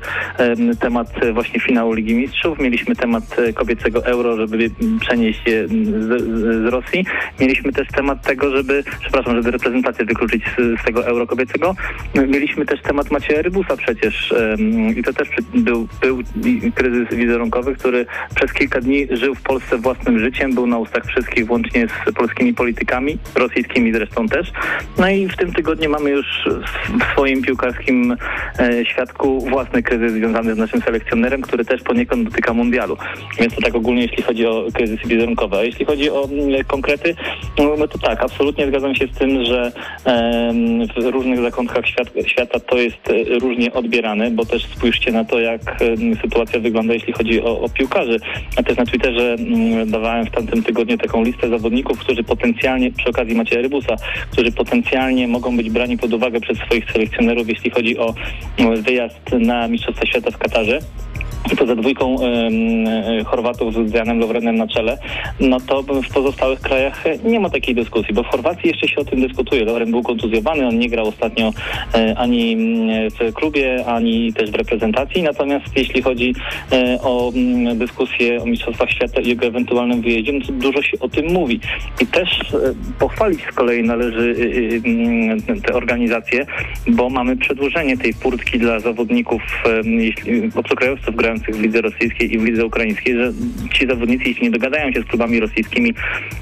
temat 0.80 1.02
temat 1.03 1.23
e, 1.23 1.33
właśnie 1.33 1.59
finału 1.59 1.93
Ligi 1.93 2.15
Mistrzów, 2.15 2.59
mieliśmy 2.59 2.95
temat 2.95 3.39
e, 3.39 3.53
kobiecego 3.53 4.05
euro, 4.05 4.37
żeby 4.37 4.69
przenieść 4.99 5.41
je 5.45 5.67
z, 5.67 5.71
z 6.63 6.65
Rosji. 6.65 7.05
Mieliśmy 7.39 7.71
też 7.71 7.87
temat 7.87 8.21
tego, 8.21 8.57
żeby, 8.57 8.83
przepraszam, 9.01 9.35
żeby 9.35 9.51
reprezentację 9.51 10.05
wykluczyć 10.05 10.43
z, 10.57 10.81
z 10.81 10.83
tego 10.83 11.05
euro 11.05 11.27
kobiecego. 11.27 11.75
Mieliśmy 12.15 12.65
też 12.65 12.81
temat 12.81 13.11
Macieja 13.11 13.41
Rybusa 13.41 13.77
przecież 13.77 14.33
i 14.95 15.03
to 15.03 15.13
też 15.13 15.29
był, 15.53 15.87
był 15.95 16.19
kryzys 16.75 17.17
wizerunkowy, 17.17 17.75
który 17.75 18.05
przez 18.35 18.53
kilka 18.53 18.81
dni 18.81 19.07
żył 19.11 19.35
w 19.35 19.41
Polsce 19.41 19.77
własnym 19.77 20.19
życiem, 20.19 20.53
był 20.53 20.67
na 20.67 20.77
ustach 20.77 21.05
wszystkich, 21.05 21.45
włącznie 21.45 21.87
z 21.87 22.13
polskimi 22.13 22.53
politykami, 22.53 23.17
rosyjskimi 23.35 23.93
zresztą 23.93 24.27
też. 24.27 24.51
No 24.97 25.09
i 25.09 25.27
w 25.27 25.37
tym 25.37 25.53
tygodniu 25.53 25.89
mamy 25.89 26.09
już 26.09 26.49
w 26.99 27.11
swoim 27.11 27.41
piłkarskim 27.41 28.15
e, 28.59 28.85
świadku 28.85 29.39
własny 29.49 29.83
kryzys 29.83 30.13
związany 30.13 30.55
z 30.55 30.57
naszym 30.57 30.81
selekcjonerem, 30.93 31.41
który 31.41 31.65
też 31.65 31.82
poniekąd 31.82 32.29
dotyka 32.29 32.53
mundialu. 32.53 32.97
Więc 33.39 33.56
to 33.56 33.62
tak 33.62 33.75
ogólnie, 33.75 34.01
jeśli 34.01 34.23
chodzi 34.23 34.45
o 34.45 34.65
kryzysy 34.73 35.08
wizerunkowe. 35.08 35.58
A 35.58 35.63
jeśli 35.63 35.86
chodzi 35.86 36.10
o 36.10 36.23
mm, 36.23 36.63
konkrety, 36.63 37.15
no, 37.58 37.75
no 37.77 37.88
to 37.88 37.97
tak, 37.97 38.23
absolutnie 38.23 38.67
zgadzam 38.67 38.95
się 38.95 39.08
z 39.08 39.17
tym, 39.17 39.45
że 39.45 39.71
w 41.01 41.06
różnych 41.06 41.41
zakątkach 41.41 41.88
świat, 41.88 42.08
świata 42.25 42.60
to 42.60 42.77
jest 42.77 43.10
e, 43.10 43.39
różnie 43.39 43.73
odbierane, 43.73 44.32
bo 44.32 44.45
też 44.45 44.65
spójrzcie 44.65 45.12
na 45.12 45.25
to, 45.25 45.39
jak 45.39 45.62
sytuacja 46.21 46.60
wygląda, 46.60 46.93
jeśli 46.93 47.13
chodzi 47.13 47.41
o, 47.41 47.62
o 47.62 47.69
piłkarzy. 47.69 48.19
A 48.58 48.63
też 48.63 48.77
na 48.77 48.86
Twitterze 48.86 49.36
mm, 49.39 49.91
dawałem 49.91 50.25
w 50.25 50.32
tamtym 50.32 50.63
tygodniu 50.63 50.97
taką 50.97 51.23
listę 51.23 51.49
zawodników, 51.49 51.99
którzy 51.99 52.23
potencjalnie, 52.23 52.91
przy 52.91 53.10
okazji 53.10 53.36
Macieja 53.36 53.62
Rybusa, 53.62 53.95
którzy 54.32 54.51
potencjalnie 54.51 55.27
mogą 55.27 55.58
być 55.58 55.69
brani 55.69 55.97
pod 55.97 56.13
uwagę 56.13 56.39
przez 56.39 56.58
swoich 56.58 56.91
selekcjonerów, 56.91 57.49
jeśli 57.49 57.69
chodzi 57.69 57.97
o 57.97 58.13
wyjazd 58.77 59.32
na 59.39 59.67
Mistrzostwa 59.67 60.06
Świata 60.06 60.32
w 60.32 60.38
Katarze 60.38 60.79
poza 61.58 61.76
dwójką 61.76 62.15
y, 63.22 63.24
Chorwatów 63.26 63.89
z 63.89 63.93
Janem 63.93 64.19
Lovrenem 64.19 64.56
na 64.56 64.67
czele, 64.67 64.98
no 65.39 65.60
to 65.60 65.84
w 65.84 66.13
pozostałych 66.13 66.60
krajach 66.60 67.04
nie 67.24 67.39
ma 67.39 67.50
takiej 67.50 67.76
dyskusji, 67.76 68.13
bo 68.13 68.24
w 68.24 68.28
Chorwacji 68.28 68.69
jeszcze 68.69 68.88
się 68.88 68.96
o 68.96 69.06
tym 69.06 69.22
dyskutuje. 69.22 69.65
Lovren 69.65 69.91
był 69.91 70.04
kontuzjowany, 70.04 70.67
on 70.67 70.80
nie 70.80 70.89
grał 70.89 71.08
ostatnio 71.08 71.50
y, 71.50 72.17
ani 72.17 72.58
w 73.19 73.34
klubie, 73.34 73.86
ani 73.86 74.34
też 74.34 74.52
w 74.52 74.56
reprezentacji, 74.56 75.24
natomiast 75.24 75.65
jeśli 75.76 76.02
chodzi 76.02 76.36
y, 76.74 77.02
o 77.02 77.32
dyskusję 77.76 78.41
o 78.41 78.46
Mistrzostwach 78.46 78.89
Świata 78.89 79.22
i 79.22 79.28
jego 79.28 79.46
ewentualnym 79.46 80.02
wyjeździe, 80.02 80.34
no 80.34 80.46
to 80.46 80.52
dużo 80.54 80.82
się 80.82 81.00
o 81.00 81.10
tym 81.10 81.34
mówi. 81.34 81.60
I 82.02 82.08
też 82.08 82.30
pochwalić 83.00 83.41
z 83.52 83.56
kolei 83.56 83.84
należy 83.84 84.36
te 85.65 85.74
organizacje, 85.74 86.46
bo 86.88 87.10
mamy 87.10 87.38
przedłużenie 87.38 87.98
tej 87.98 88.13
furtki 88.13 88.60
dla 88.60 88.80
zawodników, 88.80 89.41
jeśli 89.86 90.52
obcokrajowców 90.63 91.15
grających 91.15 91.56
w 91.56 91.62
lidze 91.62 91.82
rosyjskiej 91.82 92.34
i 92.34 92.39
w 92.39 92.43
lidze 92.43 92.65
ukraińskiej, 92.65 93.15
że 93.17 93.34
ci 93.73 93.88
zawodnicy, 93.88 94.23
jeśli 94.26 94.43
nie 94.43 94.52
dogadają 94.52 94.91
się 94.91 95.02
z 95.02 95.06
klubami 95.06 95.39
rosyjskimi, 95.39 95.93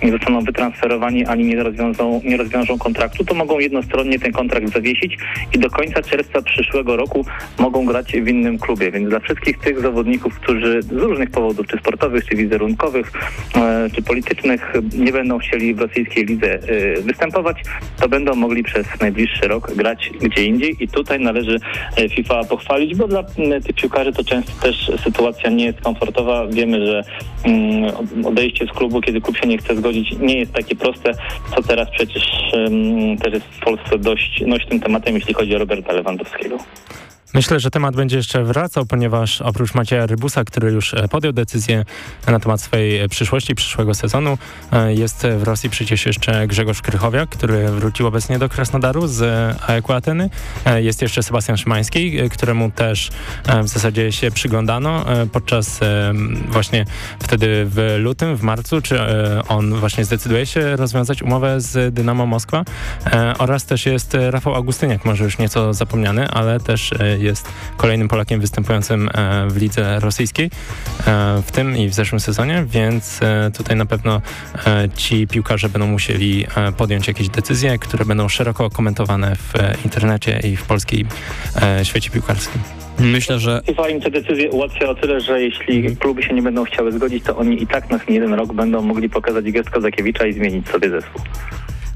nie 0.04 0.12
zostaną 0.12 0.42
wytransferowani 0.42 1.26
ani 1.26 1.46
nie 1.46 1.64
rozwiążą, 1.64 2.22
nie 2.24 2.38
rozwiążą 2.38 2.78
kontraktu, 2.78 3.26
to 3.26 3.36
mogą 3.36 3.60
jednostronnie 3.60 4.20
ten 4.20 4.32
kontrakt 4.32 4.74
zawiesić 4.74 5.18
i 5.54 5.60
do 5.60 5.70
końca 5.70 6.02
czerwca 6.02 6.42
przyszłego 6.42 6.96
roku 6.96 7.26
mogą 7.60 7.86
grać 7.86 8.12
w 8.12 8.28
innym 8.28 8.60
klubie. 8.60 8.92
Więc 8.92 9.10
dla 9.10 9.20
wszystkich 9.20 9.58
tych 9.58 9.80
zawodników, 9.80 10.40
którzy 10.40 10.82
z 10.82 10.92
różnych 10.92 11.30
powodów, 11.32 11.68
czy 11.68 11.78
sportowych, 11.78 12.26
czy 12.26 12.36
wizerunkowych, 12.36 13.12
e, 13.56 13.90
czy 13.96 14.02
politycznych, 14.02 14.74
nie 14.98 15.12
będą 15.12 15.38
chcieli 15.38 15.74
w 15.74 15.80
rosyjskiej 15.80 16.26
lidze 16.26 16.54
e, 16.54 17.02
występować, 17.02 17.58
to 18.02 18.10
będą 18.10 18.36
mogli 18.36 18.64
przez 18.64 18.88
najbliższy 19.02 19.48
rok 19.48 19.76
grać 19.76 20.12
gdzie 20.22 20.46
indziej 20.46 20.84
i 20.84 20.88
tutaj 20.88 21.20
należy 21.20 21.58
e, 21.98 22.10
FIFA 22.10 22.44
pochwalić, 22.44 22.96
bo 22.96 23.08
dla 23.08 23.24
tych 23.66 23.76
piłkarzy 23.76 24.11
to 24.14 24.24
często 24.24 24.52
też 24.62 24.92
sytuacja 25.04 25.50
nie 25.50 25.66
jest 25.66 25.82
komfortowa. 25.82 26.48
Wiemy, 26.48 26.86
że 26.86 27.04
mm, 27.44 27.94
odejście 28.26 28.66
z 28.66 28.72
klubu, 28.72 29.02
kiedy 29.02 29.22
klub 29.22 29.38
się 29.38 29.48
nie 29.48 29.58
chce 29.58 29.76
zgodzić, 29.76 30.12
nie 30.20 30.40
jest 30.40 30.54
takie 30.54 30.76
proste, 30.76 31.12
co 31.56 31.64
teraz 31.64 31.90
przecież 31.90 32.24
też 33.24 33.34
jest 33.34 33.46
w 33.46 33.60
Polsce 33.60 33.98
dość 34.00 34.44
nośnym 34.48 34.80
tematem, 34.80 35.16
jeśli 35.16 35.34
chodzi 35.34 35.56
o 35.56 35.60
Roberta 35.60 35.94
Lewandowskiego. 35.94 36.58
Myślę, 37.34 37.60
że 37.60 37.72
temat 37.72 37.96
będzie 37.96 38.18
jeszcze 38.18 38.44
wracał, 38.44 38.86
ponieważ 38.86 39.42
oprócz 39.42 39.74
Macieja 39.74 40.06
Rybusa, 40.06 40.44
który 40.44 40.72
już 40.72 40.94
e, 40.94 41.08
podjął 41.08 41.34
decyzję 41.34 41.86
na 42.28 42.40
temat 42.40 42.62
swojej 42.62 43.00
e, 43.00 43.10
przyszłości, 43.10 43.56
przyszłego 43.56 43.94
sezonu, 43.94 44.38
e, 44.72 44.94
jest 44.94 45.28
w 45.38 45.44
Rosji 45.44 45.70
przecież 45.70 46.06
jeszcze 46.06 46.48
Grzegorz 46.48 46.82
Krychowiak, 46.82 47.30
który 47.30 47.68
wrócił 47.68 48.08
obecnie 48.08 48.40
do 48.40 48.50
Krasnodaru 48.50 49.08
z 49.08 49.22
AEK 49.68 49.90
Ateny. 49.92 50.30
Jest 50.76 51.02
jeszcze 51.02 51.24
Sebastian 51.24 51.58
Szymański, 51.58 52.30
któremu 52.30 52.72
też 52.72 53.10
w 53.64 53.68
zasadzie 53.68 54.12
się 54.12 54.32
przyglądano 54.32 55.06
podczas 55.32 55.80
właśnie 56.50 56.86
wtedy 57.20 57.66
w 57.66 57.96
lutym, 58.00 58.36
w 58.36 58.42
marcu, 58.42 58.82
czy 58.82 59.00
on 59.48 59.76
właśnie 59.76 60.06
zdecyduje 60.06 60.46
się 60.46 60.76
rozwiązać 60.76 61.22
umowę 61.22 61.62
z 61.62 61.94
Dynamo 61.94 62.26
Moskwa. 62.26 62.64
Oraz 63.38 63.66
też 63.66 63.86
jest 63.86 64.18
Rafał 64.30 64.56
Augustyniak, 64.56 65.06
może 65.06 65.24
już 65.24 65.38
nieco 65.38 65.74
zapomniany, 65.74 66.28
ale 66.30 66.60
też 66.60 66.92
jest 67.22 67.50
kolejnym 67.78 68.08
Polakiem 68.08 68.42
występującym 68.42 69.10
e, 69.14 69.48
w 69.48 69.58
lidze 69.58 70.00
rosyjskiej 70.00 70.46
e, 70.46 70.50
w 71.46 71.52
tym 71.52 71.78
i 71.78 71.90
w 71.90 71.94
zeszłym 71.94 72.20
sezonie, 72.20 72.66
więc 72.68 73.20
e, 73.22 73.52
tutaj 73.58 73.76
na 73.78 73.86
pewno 73.86 74.22
ci 74.96 75.28
piłkarze 75.28 75.70
będą 75.70 75.88
musieli 75.88 76.46
podjąć 76.78 77.08
jakieś 77.08 77.30
decyzje, 77.30 77.78
które 77.78 78.06
będą 78.06 78.30
szeroko 78.30 78.70
komentowane 78.70 79.36
w 79.36 79.54
internecie 79.86 80.40
i 80.44 80.56
w 80.56 80.64
polskiej 80.64 81.06
świecie 81.84 82.10
piłkarskim. 82.10 82.62
Myślę, 83.00 83.40
że... 83.40 83.62
Chyba 83.66 83.90
im 83.90 84.02
te 84.02 84.12
decyzje 84.12 84.50
ułatwia 84.50 84.90
o 84.90 84.96
tyle, 84.96 85.22
że 85.22 85.42
jeśli 85.42 85.96
kluby 85.96 86.24
się 86.24 86.34
nie 86.34 86.42
będą 86.42 86.64
chciały 86.64 86.92
zgodzić, 86.92 87.24
to 87.24 87.38
oni 87.38 87.64
i 87.64 87.68
tak 87.68 87.90
na 87.90 88.00
jeden 88.10 88.34
rok 88.34 88.54
będą 88.54 88.82
mogli 88.82 89.10
pokazać 89.10 89.52
gest 89.52 89.70
Kozakiewicza 89.70 90.26
i 90.26 90.34
zmienić 90.34 90.68
sobie 90.68 90.90
zespół. 90.90 91.22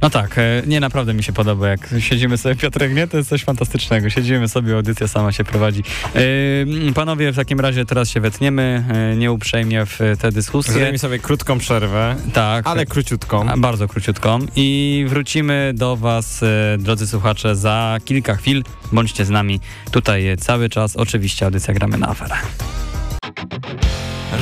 No 0.06 0.10
tak, 0.10 0.38
e, 0.38 0.62
nie 0.68 0.80
naprawdę 0.80 1.13
mi 1.13 1.24
się 1.24 1.34
podoba, 1.34 1.68
jak 1.68 1.89
siedzimy 2.00 2.38
sobie, 2.38 2.56
Piotrek, 2.56 2.94
nie? 2.94 3.08
To 3.08 3.18
jest 3.18 3.30
coś 3.30 3.44
fantastycznego. 3.44 4.10
Siedzimy 4.10 4.48
sobie, 4.48 4.76
audycja 4.76 5.08
sama 5.08 5.32
się 5.32 5.44
prowadzi. 5.44 5.84
Yy, 6.15 6.94
panowie, 6.94 7.32
w 7.32 7.36
takim 7.36 7.60
razie 7.60 7.86
teraz 7.86 8.10
się 8.10 8.20
wetniemy, 8.20 8.84
yy, 9.10 9.18
nieuprzejmie 9.18 9.86
w 9.86 10.00
te 10.20 10.32
dyskusje. 10.32 10.74
Zrobimy 10.74 11.00
sobie 11.00 11.20
krótką 11.20 11.58
przerwę. 11.58 12.15
Tak. 12.34 12.68
Ale 12.68 12.86
króciutką. 12.86 13.50
A, 13.50 13.58
bardzo 13.58 13.88
króciutką. 13.88 14.39
I 14.56 15.06
wrócimy 15.08 15.72
do 15.76 15.98
was, 15.98 16.41
yy, 16.41 16.48
drodzy 16.78 17.08
słuchacze, 17.08 17.56
za 17.56 17.98
kilka 18.06 18.36
chwil. 18.36 18.63
Bądźcie 18.91 19.26
z 19.26 19.30
nami 19.30 19.60
tutaj 19.91 20.38
cały 20.38 20.70
czas. 20.70 20.96
Oczywiście 20.96 21.46
audycja 21.46 21.74
Gramy 21.74 21.98
na 21.98 22.08
Aferę. 22.08 22.36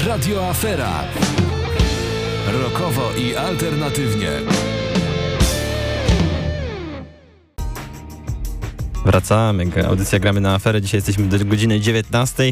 Radio 0.07 0.49
Afera. 0.49 1.03
Rokowo 2.63 3.11
i 3.17 3.35
alternatywnie. 3.35 4.29
Wracamy. 9.05 9.65
Audycja 9.87 10.19
gramy 10.19 10.41
na 10.41 10.55
aferę. 10.55 10.81
Dzisiaj 10.81 10.97
jesteśmy 10.97 11.25
do 11.25 11.45
godziny 11.45 11.79
19 11.79 12.51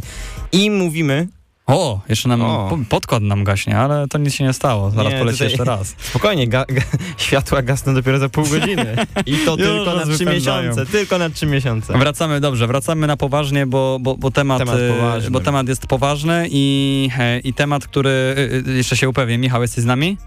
i 0.52 0.72
mówimy 0.72 1.28
o, 1.68 2.02
jeszcze 2.10 2.30
nam 2.30 2.42
o. 2.42 2.78
podkład 2.90 3.24
nam 3.24 3.44
gaśnie, 3.44 3.78
ale 3.78 4.08
to 4.08 4.18
nic 4.18 4.34
się 4.34 4.44
nie 4.44 4.54
stało. 4.54 4.92
Zaraz 4.92 5.14
nie, 5.14 5.20
poleci 5.20 5.44
jeszcze 5.44 5.64
raz. 5.64 5.96
Spokojnie, 6.10 6.48
ga, 6.48 6.66
ga, 6.70 6.82
światła 7.18 7.62
gasną 7.62 7.94
dopiero 7.94 8.20
za 8.20 8.30
pół 8.30 8.44
godziny. 8.44 8.96
I 9.26 9.38
to 9.46 9.58
tylko 9.68 9.96
na 9.96 10.16
trzy 10.16 10.26
miesiące. 10.26 10.86
Tylko 10.86 11.18
na 11.18 11.30
trzy 11.30 11.46
miesiące. 11.46 11.98
Wracamy, 11.98 12.40
dobrze, 12.40 12.68
wracamy 12.68 13.08
na 13.08 13.18
poważnie, 13.18 13.66
bo, 13.66 13.98
bo, 14.02 14.16
bo, 14.18 14.32
temat, 14.32 14.60
temat 14.60 15.30
bo 15.30 15.40
temat 15.40 15.68
jest 15.68 15.88
poważny 15.88 16.48
i, 16.52 17.10
e, 17.20 17.40
i 17.40 17.54
temat, 17.54 17.88
który 17.88 18.10
e, 18.10 18.72
e, 18.72 18.72
jeszcze 18.72 18.98
się 18.98 19.10
upewnię. 19.10 19.38
Michał, 19.38 19.62
jesteś 19.62 19.84
z 19.84 19.88
nami? 19.88 20.18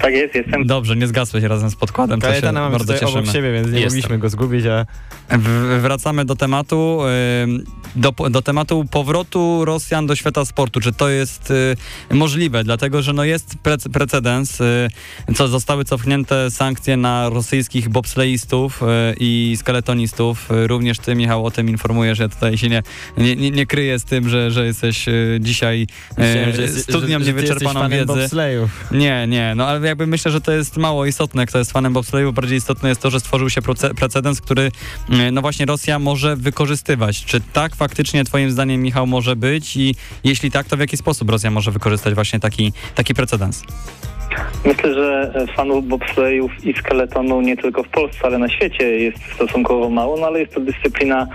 Tak 0.00 0.14
jest, 0.14 0.34
jestem. 0.34 0.66
Dobrze, 0.66 0.96
nie 0.96 1.06
zgasłeś 1.06 1.44
razem 1.44 1.70
z 1.70 1.76
podkładem. 1.76 2.20
Kajetana 2.20 2.60
mamy 2.60 2.72
bardzo 2.72 2.92
cieszymy. 2.92 3.10
obok 3.10 3.26
siebie, 3.26 3.52
więc 3.52 3.66
nie 3.66 3.80
jestem. 3.80 3.88
mogliśmy 3.88 4.18
go 4.18 4.28
zgubić, 4.28 4.66
a... 4.66 4.86
Wracamy 5.80 6.24
do 6.24 6.36
tematu, 6.36 7.00
do, 7.96 8.12
do 8.30 8.42
tematu 8.42 8.84
powrotu 8.90 9.64
Rosjan 9.64 10.06
do 10.06 10.16
świata 10.16 10.44
sportu. 10.44 10.80
Czy 10.80 10.92
to 10.92 11.08
jest 11.08 11.50
y, 11.50 11.76
możliwe? 12.14 12.64
Dlatego, 12.64 13.02
że 13.02 13.12
no 13.12 13.24
jest 13.24 13.54
pre 13.62 13.76
precedens, 13.92 14.60
y, 14.60 14.88
co 15.34 15.48
zostały 15.48 15.84
cofnięte 15.84 16.50
sankcje 16.50 16.96
na 16.96 17.28
rosyjskich 17.28 17.88
bobsleistów 17.88 18.82
y, 18.82 18.86
i 19.20 19.56
skeletonistów. 19.58 20.48
Również 20.50 20.98
ty, 20.98 21.14
Michał, 21.14 21.46
o 21.46 21.50
tym 21.50 21.68
informujesz. 21.68 22.18
Ja 22.18 22.28
tutaj 22.28 22.58
się 22.58 22.68
nie, 22.68 22.82
nie, 23.18 23.36
nie, 23.36 23.50
nie 23.50 23.66
kryję 23.66 23.98
z 23.98 24.04
tym, 24.04 24.28
że, 24.28 24.50
że 24.50 24.66
jesteś 24.66 25.06
dzisiaj 25.40 25.86
Myślałem, 26.18 26.52
że 26.52 26.68
studnią 26.68 27.18
że, 27.18 27.24
niewyczerpaną 27.24 27.88
wiedzę. 27.88 28.28
Nie, 28.92 29.26
nie, 29.26 29.54
no 29.56 29.66
ale 29.66 29.80
jakby 29.90 30.06
myślę, 30.06 30.30
że 30.30 30.40
to 30.40 30.52
jest 30.52 30.76
mało 30.76 31.06
istotne, 31.06 31.46
kto 31.46 31.58
jest 31.58 31.72
fanem 31.72 31.92
bobsleju. 31.92 32.32
Bardziej 32.32 32.58
istotne 32.58 32.88
jest 32.88 33.00
to, 33.00 33.10
że 33.10 33.20
stworzył 33.20 33.50
się 33.50 33.60
precedens, 33.96 34.40
który 34.40 34.70
no 35.32 35.40
właśnie 35.40 35.66
Rosja 35.66 35.98
może 35.98 36.36
wykorzystywać. 36.36 37.24
Czy 37.24 37.40
tak 37.52 37.76
faktycznie 37.76 38.24
twoim 38.24 38.50
zdaniem, 38.50 38.82
Michał, 38.82 39.06
może 39.06 39.36
być 39.36 39.76
i 39.76 39.94
jeśli 40.24 40.50
tak, 40.50 40.66
to 40.66 40.76
w 40.76 40.80
jaki 40.80 40.96
sposób 40.96 41.30
Rosja 41.30 41.50
może 41.50 41.70
wykorzystać 41.70 42.14
właśnie 42.14 42.40
taki, 42.40 42.72
taki 42.94 43.14
precedens? 43.14 43.62
Myślę, 44.64 44.94
że 44.94 45.32
fanów 45.56 45.88
bobslejów 45.88 46.64
i 46.64 46.72
skeletonu 46.74 47.40
nie 47.40 47.56
tylko 47.56 47.82
w 47.82 47.88
Polsce, 47.88 48.18
ale 48.22 48.38
na 48.38 48.48
świecie 48.48 48.98
jest 48.98 49.18
stosunkowo 49.34 49.90
mało, 49.90 50.16
no 50.16 50.26
ale 50.26 50.40
jest 50.40 50.54
to 50.54 50.60
dyscyplina 50.60 51.26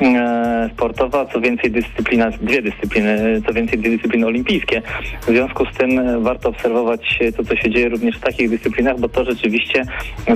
e, 0.00 0.70
sportowa, 0.74 1.26
co 1.26 1.40
więcej 1.40 1.70
dyscyplina, 1.70 2.30
dwie 2.30 2.62
dyscypliny, 2.62 3.42
co 3.46 3.52
więcej 3.52 3.78
dwie 3.78 3.90
dyscypliny 3.90 4.26
olimpijskie. 4.26 4.82
W 5.22 5.26
związku 5.26 5.66
z 5.66 5.78
tym 5.78 6.22
warto 6.22 6.48
obserwować 6.48 7.18
to, 7.36 7.44
co 7.44 7.56
się 7.56 7.70
dzieje 7.70 7.88
również 8.02 8.20
w 8.20 8.24
takich 8.24 8.50
dyscyplinach, 8.50 9.00
bo 9.00 9.08
to 9.08 9.24
rzeczywiście 9.24 9.84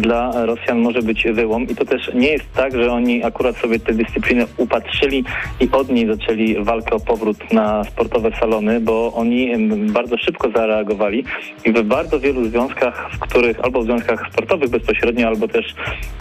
dla 0.00 0.46
Rosjan 0.46 0.78
może 0.78 1.02
być 1.02 1.24
wyłom. 1.32 1.62
I 1.62 1.74
to 1.74 1.84
też 1.84 2.10
nie 2.14 2.28
jest 2.28 2.52
tak, 2.54 2.72
że 2.72 2.92
oni 2.92 3.24
akurat 3.24 3.56
sobie 3.56 3.80
te 3.80 3.92
dyscypliny 3.92 4.46
upatrzyli 4.56 5.24
i 5.60 5.68
od 5.72 5.88
niej 5.88 6.06
zaczęli 6.06 6.64
walkę 6.64 6.90
o 6.90 7.00
powrót 7.00 7.52
na 7.52 7.84
sportowe 7.84 8.30
salony, 8.40 8.80
bo 8.80 9.12
oni 9.14 9.52
bardzo 9.92 10.18
szybko 10.18 10.50
zareagowali 10.50 11.24
i 11.64 11.72
w 11.72 11.82
bardzo 11.82 12.06
bardzo 12.06 12.20
wielu 12.20 12.48
związkach, 12.48 13.10
w 13.12 13.18
których 13.18 13.60
albo 13.60 13.82
w 13.82 13.84
związkach 13.84 14.28
sportowych 14.32 14.70
bezpośrednio, 14.70 15.28
albo 15.28 15.48
też 15.48 15.74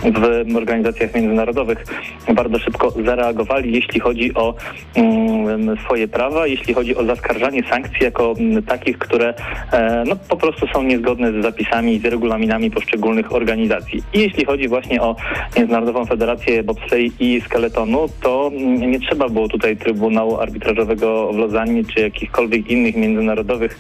w 0.04 0.56
organizacjach 0.58 1.16
międzynarodowych 1.16 1.86
bardzo 2.34 2.60
szybko 2.60 2.92
zareagowali, 3.06 3.74
jeśli 3.74 4.00
chodzi 4.00 4.34
o 4.34 4.56
um, 4.96 5.78
swoje 5.86 6.08
prawa, 6.08 6.48
jeśli 6.48 6.74
chodzi 6.74 6.96
o 6.96 7.06
zaskarżanie 7.06 7.64
sankcji 7.64 8.04
jako 8.04 8.32
um, 8.32 8.64
takich, 8.64 8.98
które 8.98 9.34
e, 9.72 10.04
no, 10.08 10.16
po 10.16 10.38
prostu 10.38 10.68
są 10.68 10.84
niezgodne 10.84 11.32
z 11.40 11.44
zapisami 11.44 11.94
i 11.94 12.00
z 12.00 12.06
regulaminami 12.06 12.72
poszczególnych 12.72 13.34
organizacji. 13.34 14.04
I 14.14 14.20
jeśli 14.20 14.46
chodzi 14.46 14.68
właśnie 14.68 15.02
o 15.02 15.16
Międzynarodową 15.58 16.06
Federację 16.06 16.64
Bobsleigh 16.64 17.22
i 17.22 17.42
Skeletonu, 17.42 18.06
to 18.22 18.52
um, 18.54 18.92
nie 18.92 19.00
trzeba 19.00 19.30
było 19.30 19.48
tutaj 19.48 19.78
Trybunału 19.78 20.38
Arbitrażowego 20.38 21.34
w 21.34 21.38
Lozannie 21.38 21.84
czy 21.86 22.02
jakichkolwiek 22.02 22.72
innych 22.72 22.96
międzynarodowych 22.96 23.80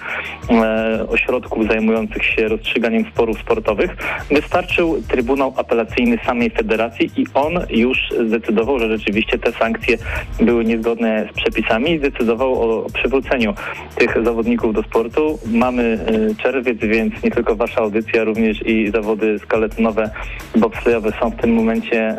e, 0.49 1.05
ośrodków 1.09 1.67
zajmujących 1.67 2.25
się 2.25 2.47
rozstrzyganiem 2.47 3.05
sporów 3.13 3.39
sportowych. 3.39 3.97
Wystarczył 4.31 5.01
Trybunał 5.07 5.53
Apelacyjny 5.57 6.17
samej 6.25 6.49
federacji 6.49 7.11
i 7.17 7.25
on 7.33 7.53
już 7.69 7.97
zdecydował, 8.27 8.79
że 8.79 8.97
rzeczywiście 8.97 9.39
te 9.39 9.51
sankcje 9.51 9.97
były 10.41 10.65
niezgodne 10.65 11.27
z 11.31 11.37
przepisami 11.37 11.91
i 11.91 11.99
zdecydował 11.99 12.61
o 12.61 12.89
przywróceniu 12.93 13.53
tych 13.95 14.23
zawodników 14.23 14.73
do 14.73 14.83
sportu. 14.83 15.39
Mamy 15.45 15.99
y, 16.31 16.43
czerwiec, 16.43 16.77
więc 16.79 17.23
nie 17.23 17.31
tylko 17.31 17.44
wasza 17.53 17.81
audycja, 17.81 18.23
również 18.23 18.67
i 18.67 18.91
zawody 18.91 19.39
skaletonowe, 19.39 20.09
bobslejowe 20.55 21.11
są 21.19 21.29
w 21.29 21.35
tym 21.35 21.53
momencie 21.53 22.15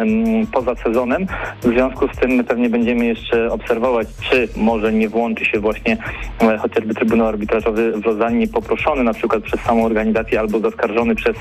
poza 0.53 0.75
sezonem. 0.75 1.27
W 1.62 1.67
związku 1.67 2.09
z 2.09 2.17
tym 2.17 2.31
my 2.31 2.45
pewnie 2.45 2.71
będziemy 2.71 3.07
jeszcze 3.07 3.53
obserwować, 3.53 4.09
czy 4.31 4.49
może 4.57 4.93
nie 4.93 5.09
włączy 5.09 5.45
się 5.45 5.61
właśnie 5.61 5.97
e, 6.41 6.59
chociażby 6.59 6.95
Trybunał 6.95 7.27
Arbitrażowy 7.27 7.93
w 7.93 8.07
Lozannie 8.07 8.49
poproszony 8.49 9.05
na 9.05 9.12
przykład 9.12 9.43
przez 9.43 9.61
samą 9.61 9.85
organizację 9.85 10.41
albo 10.41 10.59
zaskarżony 10.59 11.15
przez 11.15 11.37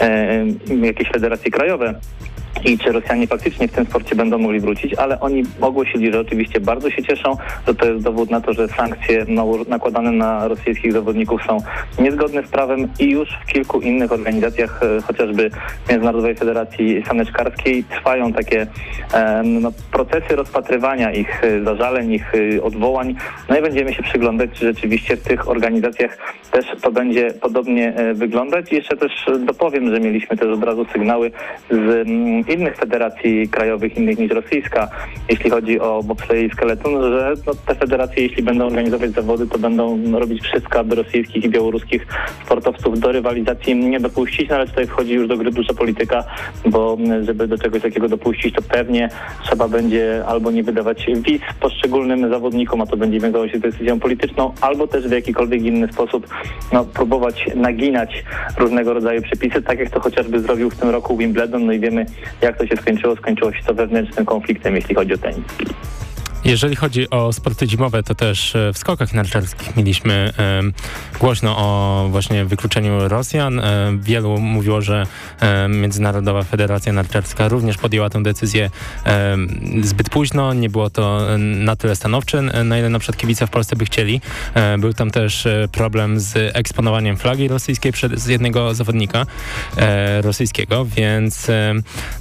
e, 0.00 0.44
jakieś 0.82 1.08
federacje 1.08 1.50
krajowe 1.50 1.94
i 2.64 2.78
czy 2.78 2.92
Rosjanie 2.92 3.26
faktycznie 3.26 3.68
w 3.68 3.72
tym 3.72 3.86
sporcie 3.86 4.16
będą 4.16 4.38
mogli 4.38 4.60
wrócić, 4.60 4.94
ale 4.94 5.20
oni 5.20 5.42
ogłosili, 5.60 6.12
że 6.12 6.20
oczywiście 6.20 6.60
bardzo 6.60 6.90
się 6.90 7.02
cieszą, 7.02 7.36
że 7.66 7.74
to 7.74 7.86
jest 7.86 8.04
dowód 8.04 8.30
na 8.30 8.40
to, 8.40 8.52
że 8.52 8.68
sankcje 8.68 9.26
nakładane 9.68 10.12
na 10.12 10.48
rosyjskich 10.48 10.92
zawodników 10.92 11.42
są 11.46 11.58
niezgodne 11.98 12.42
z 12.42 12.48
prawem 12.48 12.88
i 12.98 13.10
już 13.10 13.28
w 13.42 13.52
kilku 13.52 13.80
innych 13.80 14.12
organizacjach, 14.12 14.80
e, 14.82 15.02
chociażby 15.02 15.50
Międzynarodowej 15.90 16.34
Federacji 16.34 17.02
Saneczkarskiej 17.06 17.84
trwają 17.84 18.32
takie 18.32 18.66
e, 19.14 19.42
no, 19.42 19.72
procesy 19.92 20.36
rozpatrywania 20.36 21.12
ich 21.12 21.44
e, 21.44 21.64
zażaleń, 21.64 22.12
ich 22.12 22.32
odwołań. 22.62 23.14
No 23.48 23.58
i 23.58 23.62
będziemy 23.62 23.94
się 23.94 24.02
przyglądać, 24.02 24.50
czy 24.52 24.66
rzeczywiście 24.66 25.16
w 25.16 25.22
tych 25.22 25.48
organizacjach 25.48 26.18
też 26.50 26.66
to 26.82 26.92
będzie 26.92 27.30
podobnie 27.40 27.94
wyglądać. 28.14 28.72
I 28.72 28.74
jeszcze 28.74 28.96
też 28.96 29.12
dopowiem, 29.46 29.94
że 29.94 30.00
mieliśmy 30.00 30.36
też 30.36 30.48
od 30.48 30.64
razu 30.64 30.86
sygnały 30.92 31.30
z 31.70 32.08
mm, 32.08 32.37
innych 32.46 32.76
federacji 32.76 33.48
krajowych, 33.48 33.96
innych 33.96 34.18
niż 34.18 34.30
rosyjska, 34.30 34.88
jeśli 35.28 35.50
chodzi 35.50 35.80
o 35.80 36.02
bobsleje 36.02 36.44
i 36.44 36.50
skeleton, 36.50 37.02
że 37.02 37.34
no, 37.46 37.52
te 37.54 37.74
federacje, 37.74 38.22
jeśli 38.22 38.42
będą 38.42 38.66
organizować 38.66 39.10
zawody, 39.10 39.46
to 39.46 39.58
będą 39.58 40.12
robić 40.18 40.42
wszystko, 40.42 40.78
aby 40.78 40.94
rosyjskich 40.94 41.44
i 41.44 41.48
białoruskich 41.48 42.06
sportowców 42.44 43.00
do 43.00 43.12
rywalizacji 43.12 43.76
nie 43.76 44.00
dopuścić, 44.00 44.48
no 44.48 44.56
ale 44.56 44.66
tutaj 44.66 44.86
wchodzi 44.86 45.14
już 45.14 45.28
do 45.28 45.36
gry 45.36 45.50
duża 45.50 45.74
polityka, 45.74 46.24
bo 46.66 46.98
żeby 47.22 47.46
do 47.46 47.58
czegoś 47.58 47.82
takiego 47.82 48.08
dopuścić, 48.08 48.54
to 48.54 48.62
pewnie 48.62 49.08
trzeba 49.44 49.68
będzie 49.68 50.24
albo 50.26 50.50
nie 50.50 50.62
wydawać 50.62 51.06
wiz 51.26 51.42
poszczególnym 51.60 52.30
zawodnikom, 52.30 52.80
a 52.80 52.86
to 52.86 52.96
będzie 52.96 53.20
wiązało 53.20 53.48
się 53.48 53.58
z 53.58 53.60
decyzją 53.60 54.00
polityczną, 54.00 54.52
albo 54.60 54.86
też 54.86 55.08
w 55.08 55.12
jakikolwiek 55.12 55.62
inny 55.62 55.92
sposób 55.92 56.26
no, 56.72 56.84
próbować 56.84 57.46
naginać 57.54 58.24
różnego 58.58 58.94
rodzaju 58.94 59.22
przepisy, 59.22 59.62
tak 59.62 59.78
jak 59.78 59.90
to 59.90 60.00
chociażby 60.00 60.40
zrobił 60.40 60.70
w 60.70 60.76
tym 60.76 60.88
roku 60.88 61.16
Wimbledon, 61.16 61.66
no 61.66 61.72
i 61.72 61.80
wiemy 61.80 62.06
jak 62.42 62.58
to 62.58 62.66
się 62.66 62.76
skończyło. 62.76 63.16
Skończyło 63.16 63.52
się 63.52 63.62
to 63.62 63.74
wewnętrznym 63.74 64.26
konfliktem, 64.26 64.76
jeśli 64.76 64.94
chodzi 64.94 65.14
o 65.14 65.18
tenis. 65.18 65.44
Jeżeli 66.44 66.76
chodzi 66.76 67.10
o 67.10 67.32
sporty 67.32 67.68
zimowe, 67.68 68.02
to 68.02 68.14
też 68.14 68.56
e, 68.56 68.72
w 68.72 68.78
skokach 68.78 69.14
narciarskich 69.14 69.76
mieliśmy 69.76 70.32
e, 70.38 70.62
głośno 71.20 71.56
o 71.58 72.08
właśnie 72.10 72.44
wykluczeniu 72.44 73.08
Rosjan. 73.08 73.60
E, 73.60 73.98
wielu 74.00 74.38
mówiło, 74.40 74.80
że 74.80 75.06
e, 75.40 75.68
Międzynarodowa 75.68 76.42
Federacja 76.42 76.92
Narciarska 76.92 77.48
również 77.48 77.76
podjęła 77.76 78.10
tę 78.10 78.22
decyzję 78.22 78.70
e, 79.06 79.36
zbyt 79.82 80.10
późno. 80.10 80.54
Nie 80.54 80.70
było 80.70 80.90
to 80.90 81.20
na 81.38 81.76
tyle 81.76 81.96
stanowcze, 81.96 82.42
na 82.42 82.78
ile 82.78 82.88
na 82.88 82.98
przykład 82.98 83.20
kibice 83.20 83.46
w 83.46 83.50
Polsce 83.50 83.76
by 83.76 83.84
chcieli. 83.84 84.20
E, 84.54 84.78
był 84.78 84.92
tam 84.92 85.10
też 85.10 85.48
problem 85.72 86.20
z 86.20 86.56
eksponowaniem 86.56 87.16
flagi 87.16 87.48
rosyjskiej 87.48 87.92
przez 87.92 88.26
jednego 88.26 88.74
zawodnika 88.74 89.26
rosyjskiego, 90.22 90.84
więc 90.84 91.46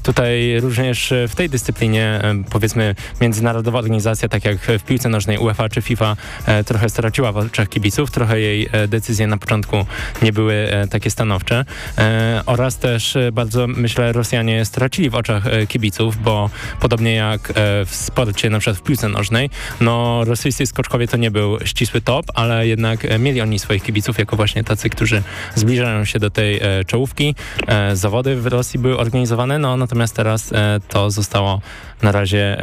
tutaj 0.04 0.60
również 0.60 1.14
w 1.28 1.36
tej 1.36 1.50
dyscyplinie 1.50 2.22
powiedzmy 2.50 2.96
międzynarodowa 3.22 3.80
organizacja 3.80 4.07
tak 4.16 4.46
jak 4.46 4.58
w 4.58 4.84
piłce 4.84 5.10
nożnej 5.10 5.38
UEFA 5.38 5.70
czy 5.70 5.82
FIFA, 5.82 6.16
e, 6.46 6.64
trochę 6.64 6.90
straciła 6.90 7.32
w 7.32 7.38
oczach 7.38 7.70
kibiców, 7.70 8.12
trochę 8.12 8.40
jej 8.40 8.70
e, 8.72 8.88
decyzje 8.88 9.28
na 9.28 9.38
początku 9.38 9.86
nie 10.22 10.34
były 10.34 10.54
e, 10.54 10.88
takie 10.88 11.12
stanowcze 11.12 11.66
oraz 12.46 12.78
też 12.78 13.18
bardzo, 13.34 13.68
myślę, 13.68 14.12
Rosjanie 14.12 14.66
stracili 14.66 15.10
w 15.10 15.16
oczach 15.16 15.44
kibiców, 15.68 16.22
bo 16.24 16.50
podobnie 16.80 17.16
jak 17.16 17.54
w 17.86 17.96
sporcie, 17.96 18.50
na 18.50 18.60
przykład 18.60 18.78
w 18.78 18.84
piłce 18.84 19.10
nożnej, 19.10 19.50
no 19.82 20.24
rosyjscy 20.26 20.66
skoczkowie 20.66 21.08
to 21.08 21.18
nie 21.18 21.32
był 21.32 21.58
ścisły 21.66 22.02
top, 22.02 22.26
ale 22.34 22.68
jednak 22.68 23.20
mieli 23.20 23.42
oni 23.42 23.60
swoich 23.60 23.84
kibiców 23.84 24.20
jako 24.20 24.36
właśnie 24.36 24.64
tacy, 24.64 24.90
którzy 24.90 25.24
zbliżają 25.56 26.06
się 26.06 26.20
do 26.20 26.30
tej 26.30 26.62
czołówki. 26.88 27.36
Zawody 27.94 28.36
w 28.36 28.48
Rosji 28.48 28.80
były 28.80 28.98
organizowane, 28.98 29.60
no 29.60 29.78
natomiast 29.78 30.16
teraz 30.16 30.54
to 30.88 31.12
zostało 31.12 31.62
na 32.02 32.12
razie 32.12 32.58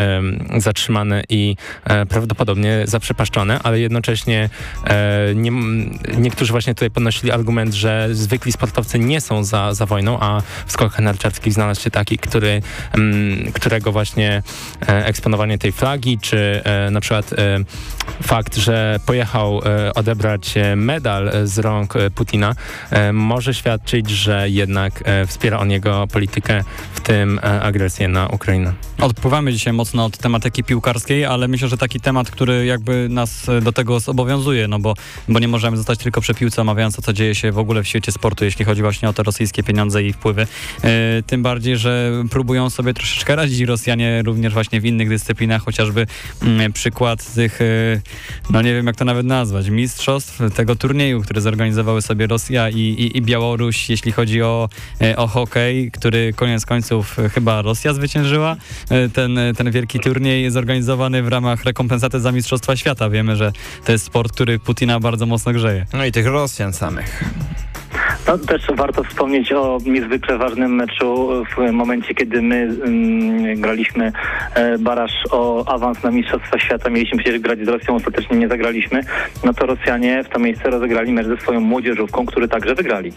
zatrzymane 0.56 1.22
i 1.34 1.56
e, 1.84 2.06
prawdopodobnie 2.06 2.82
zaprzepaszczone, 2.84 3.58
ale 3.62 3.80
jednocześnie 3.80 4.50
e, 4.86 5.34
nie, 5.34 5.50
niektórzy 6.18 6.52
właśnie 6.52 6.74
tutaj 6.74 6.90
podnosili 6.90 7.32
argument, 7.32 7.74
że 7.74 8.08
zwykli 8.12 8.52
sportowcy 8.52 8.98
nie 8.98 9.20
są 9.20 9.44
za, 9.44 9.74
za 9.74 9.86
wojną, 9.86 10.20
a 10.20 10.42
w 10.66 10.72
skokach 10.72 10.98
narciarskich 10.98 11.52
znalazł 11.52 11.80
się 11.80 11.90
taki, 11.90 12.18
który, 12.18 12.62
którego 13.54 13.92
właśnie 13.92 14.42
e, 14.88 15.06
eksponowanie 15.06 15.58
tej 15.58 15.72
flagi, 15.72 16.18
czy 16.18 16.62
na 16.90 17.00
przykład 17.00 17.30
fakt, 18.22 18.56
że 18.56 19.00
pojechał 19.06 19.60
odebrać 19.94 20.54
medal 20.76 21.30
z 21.44 21.58
rąk 21.58 21.94
Putina, 22.14 22.54
może 23.12 23.54
świadczyć, 23.54 24.10
że 24.10 24.50
jednak 24.50 25.04
wspiera 25.26 25.58
on 25.58 25.70
jego 25.70 26.06
politykę, 26.06 26.64
w 26.94 27.00
tym 27.00 27.40
agresję 27.62 28.08
na 28.08 28.28
Ukrainę. 28.28 28.72
Odpływamy 29.00 29.52
dzisiaj 29.52 29.72
mocno 29.72 30.04
od 30.04 30.18
tematyki 30.18 30.64
piłkarskiej, 30.64 31.23
ale 31.28 31.48
myślę, 31.48 31.68
że 31.68 31.76
taki 31.76 32.00
temat, 32.00 32.30
który 32.30 32.66
jakby 32.66 33.08
nas 33.10 33.46
do 33.62 33.72
tego 33.72 34.00
zobowiązuje, 34.00 34.68
no 34.68 34.78
bo, 34.78 34.94
bo 35.28 35.38
nie 35.38 35.48
możemy 35.48 35.76
zostać 35.76 35.98
tylko 35.98 36.20
przy 36.20 36.34
piłce, 36.34 36.62
omawiając 36.62 36.96
to, 36.96 37.02
co 37.02 37.12
dzieje 37.12 37.34
się 37.34 37.52
w 37.52 37.58
ogóle 37.58 37.82
w 37.82 37.88
świecie 37.88 38.12
sportu, 38.12 38.44
jeśli 38.44 38.64
chodzi 38.64 38.82
właśnie 38.82 39.08
o 39.08 39.12
te 39.12 39.22
rosyjskie 39.22 39.62
pieniądze 39.62 40.02
i 40.02 40.12
wpływy. 40.12 40.46
Yy, 40.84 40.90
tym 41.26 41.42
bardziej, 41.42 41.76
że 41.76 42.12
próbują 42.30 42.70
sobie 42.70 42.94
troszeczkę 42.94 43.36
radzić 43.36 43.60
Rosjanie 43.60 44.22
również 44.22 44.52
właśnie 44.52 44.80
w 44.80 44.84
innych 44.84 45.08
dyscyplinach, 45.08 45.64
chociażby 45.64 46.06
yy, 46.42 46.70
przykład 46.70 47.34
tych, 47.34 47.60
yy, 47.60 48.00
no 48.50 48.62
nie 48.62 48.74
wiem 48.74 48.86
jak 48.86 48.96
to 48.96 49.04
nawet 49.04 49.26
nazwać, 49.26 49.68
mistrzostw 49.68 50.40
tego 50.54 50.76
turnieju, 50.76 51.22
który 51.22 51.40
zorganizowały 51.40 52.02
sobie 52.02 52.26
Rosja 52.26 52.70
i, 52.70 52.80
i, 52.80 53.18
i 53.18 53.22
Białoruś, 53.22 53.90
jeśli 53.90 54.12
chodzi 54.12 54.42
o, 54.42 54.68
o 55.16 55.26
hokej, 55.26 55.90
który 55.90 56.32
koniec 56.32 56.66
końców 56.66 57.16
chyba 57.34 57.62
Rosja 57.62 57.92
zwyciężyła. 57.92 58.56
E, 58.90 59.08
ten, 59.08 59.38
e, 59.38 59.54
ten 59.54 59.70
wielki 59.70 60.00
turniej 60.00 60.50
zorganizowany 60.50 61.13
w 61.22 61.28
ramach 61.28 61.64
rekompensaty 61.64 62.20
za 62.20 62.32
Mistrzostwa 62.32 62.76
Świata. 62.76 63.10
Wiemy, 63.10 63.36
że 63.36 63.52
to 63.84 63.92
jest 63.92 64.04
sport, 64.04 64.32
który 64.32 64.58
Putina 64.58 65.00
bardzo 65.00 65.26
mocno 65.26 65.52
grzeje. 65.52 65.86
No 65.92 66.04
i 66.04 66.12
tych 66.12 66.26
Rosjan 66.26 66.72
samych. 66.72 67.24
No, 68.28 68.38
też 68.38 68.62
warto 68.76 69.04
wspomnieć 69.04 69.52
o 69.52 69.78
niezwykle 69.86 70.38
ważnym 70.38 70.74
meczu 70.74 71.28
w 71.56 71.72
momencie, 71.72 72.14
kiedy 72.14 72.42
my 72.42 72.56
mm, 72.56 73.60
graliśmy 73.60 74.12
e, 74.54 74.78
baraż 74.78 75.12
o 75.30 75.68
awans 75.68 76.02
na 76.02 76.10
Mistrzostwa 76.10 76.58
Świata. 76.58 76.90
Mieliśmy 76.90 77.18
przecież 77.18 77.40
grać 77.40 77.64
z 77.64 77.68
Rosją, 77.68 77.96
ostatecznie 77.96 78.36
nie 78.36 78.48
zagraliśmy. 78.48 79.00
No 79.44 79.54
to 79.54 79.66
Rosjanie 79.66 80.24
w 80.24 80.28
to 80.28 80.38
miejsce 80.38 80.70
rozegrali 80.70 81.12
mecz 81.12 81.26
ze 81.26 81.36
swoją 81.36 81.60
młodzieżówką, 81.60 82.26
który 82.26 82.48
także 82.48 82.74
wygrali. 82.74 83.12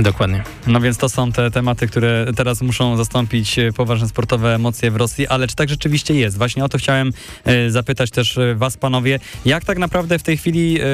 Dokładnie. 0.00 0.42
No 0.66 0.80
więc 0.80 0.98
to 0.98 1.08
są 1.08 1.32
te 1.32 1.50
tematy, 1.50 1.86
które 1.86 2.26
teraz 2.36 2.62
muszą 2.62 2.96
zastąpić 2.96 3.58
e, 3.58 3.72
poważne 3.72 4.08
sportowe 4.08 4.54
emocje 4.54 4.90
w 4.90 4.96
Rosji, 4.96 5.26
ale 5.28 5.46
czy 5.46 5.56
tak 5.56 5.68
rzeczywiście 5.68 6.14
jest? 6.14 6.38
Właśnie 6.38 6.64
o 6.64 6.68
to 6.68 6.78
chciałem 6.78 7.10
e, 7.44 7.70
zapytać 7.70 8.10
też 8.10 8.38
e, 8.38 8.54
was, 8.54 8.76
panowie. 8.76 9.18
Jak 9.44 9.64
tak 9.64 9.78
naprawdę 9.78 10.18
w 10.18 10.22
tej 10.22 10.36
chwili 10.36 10.78
e, 10.80 10.84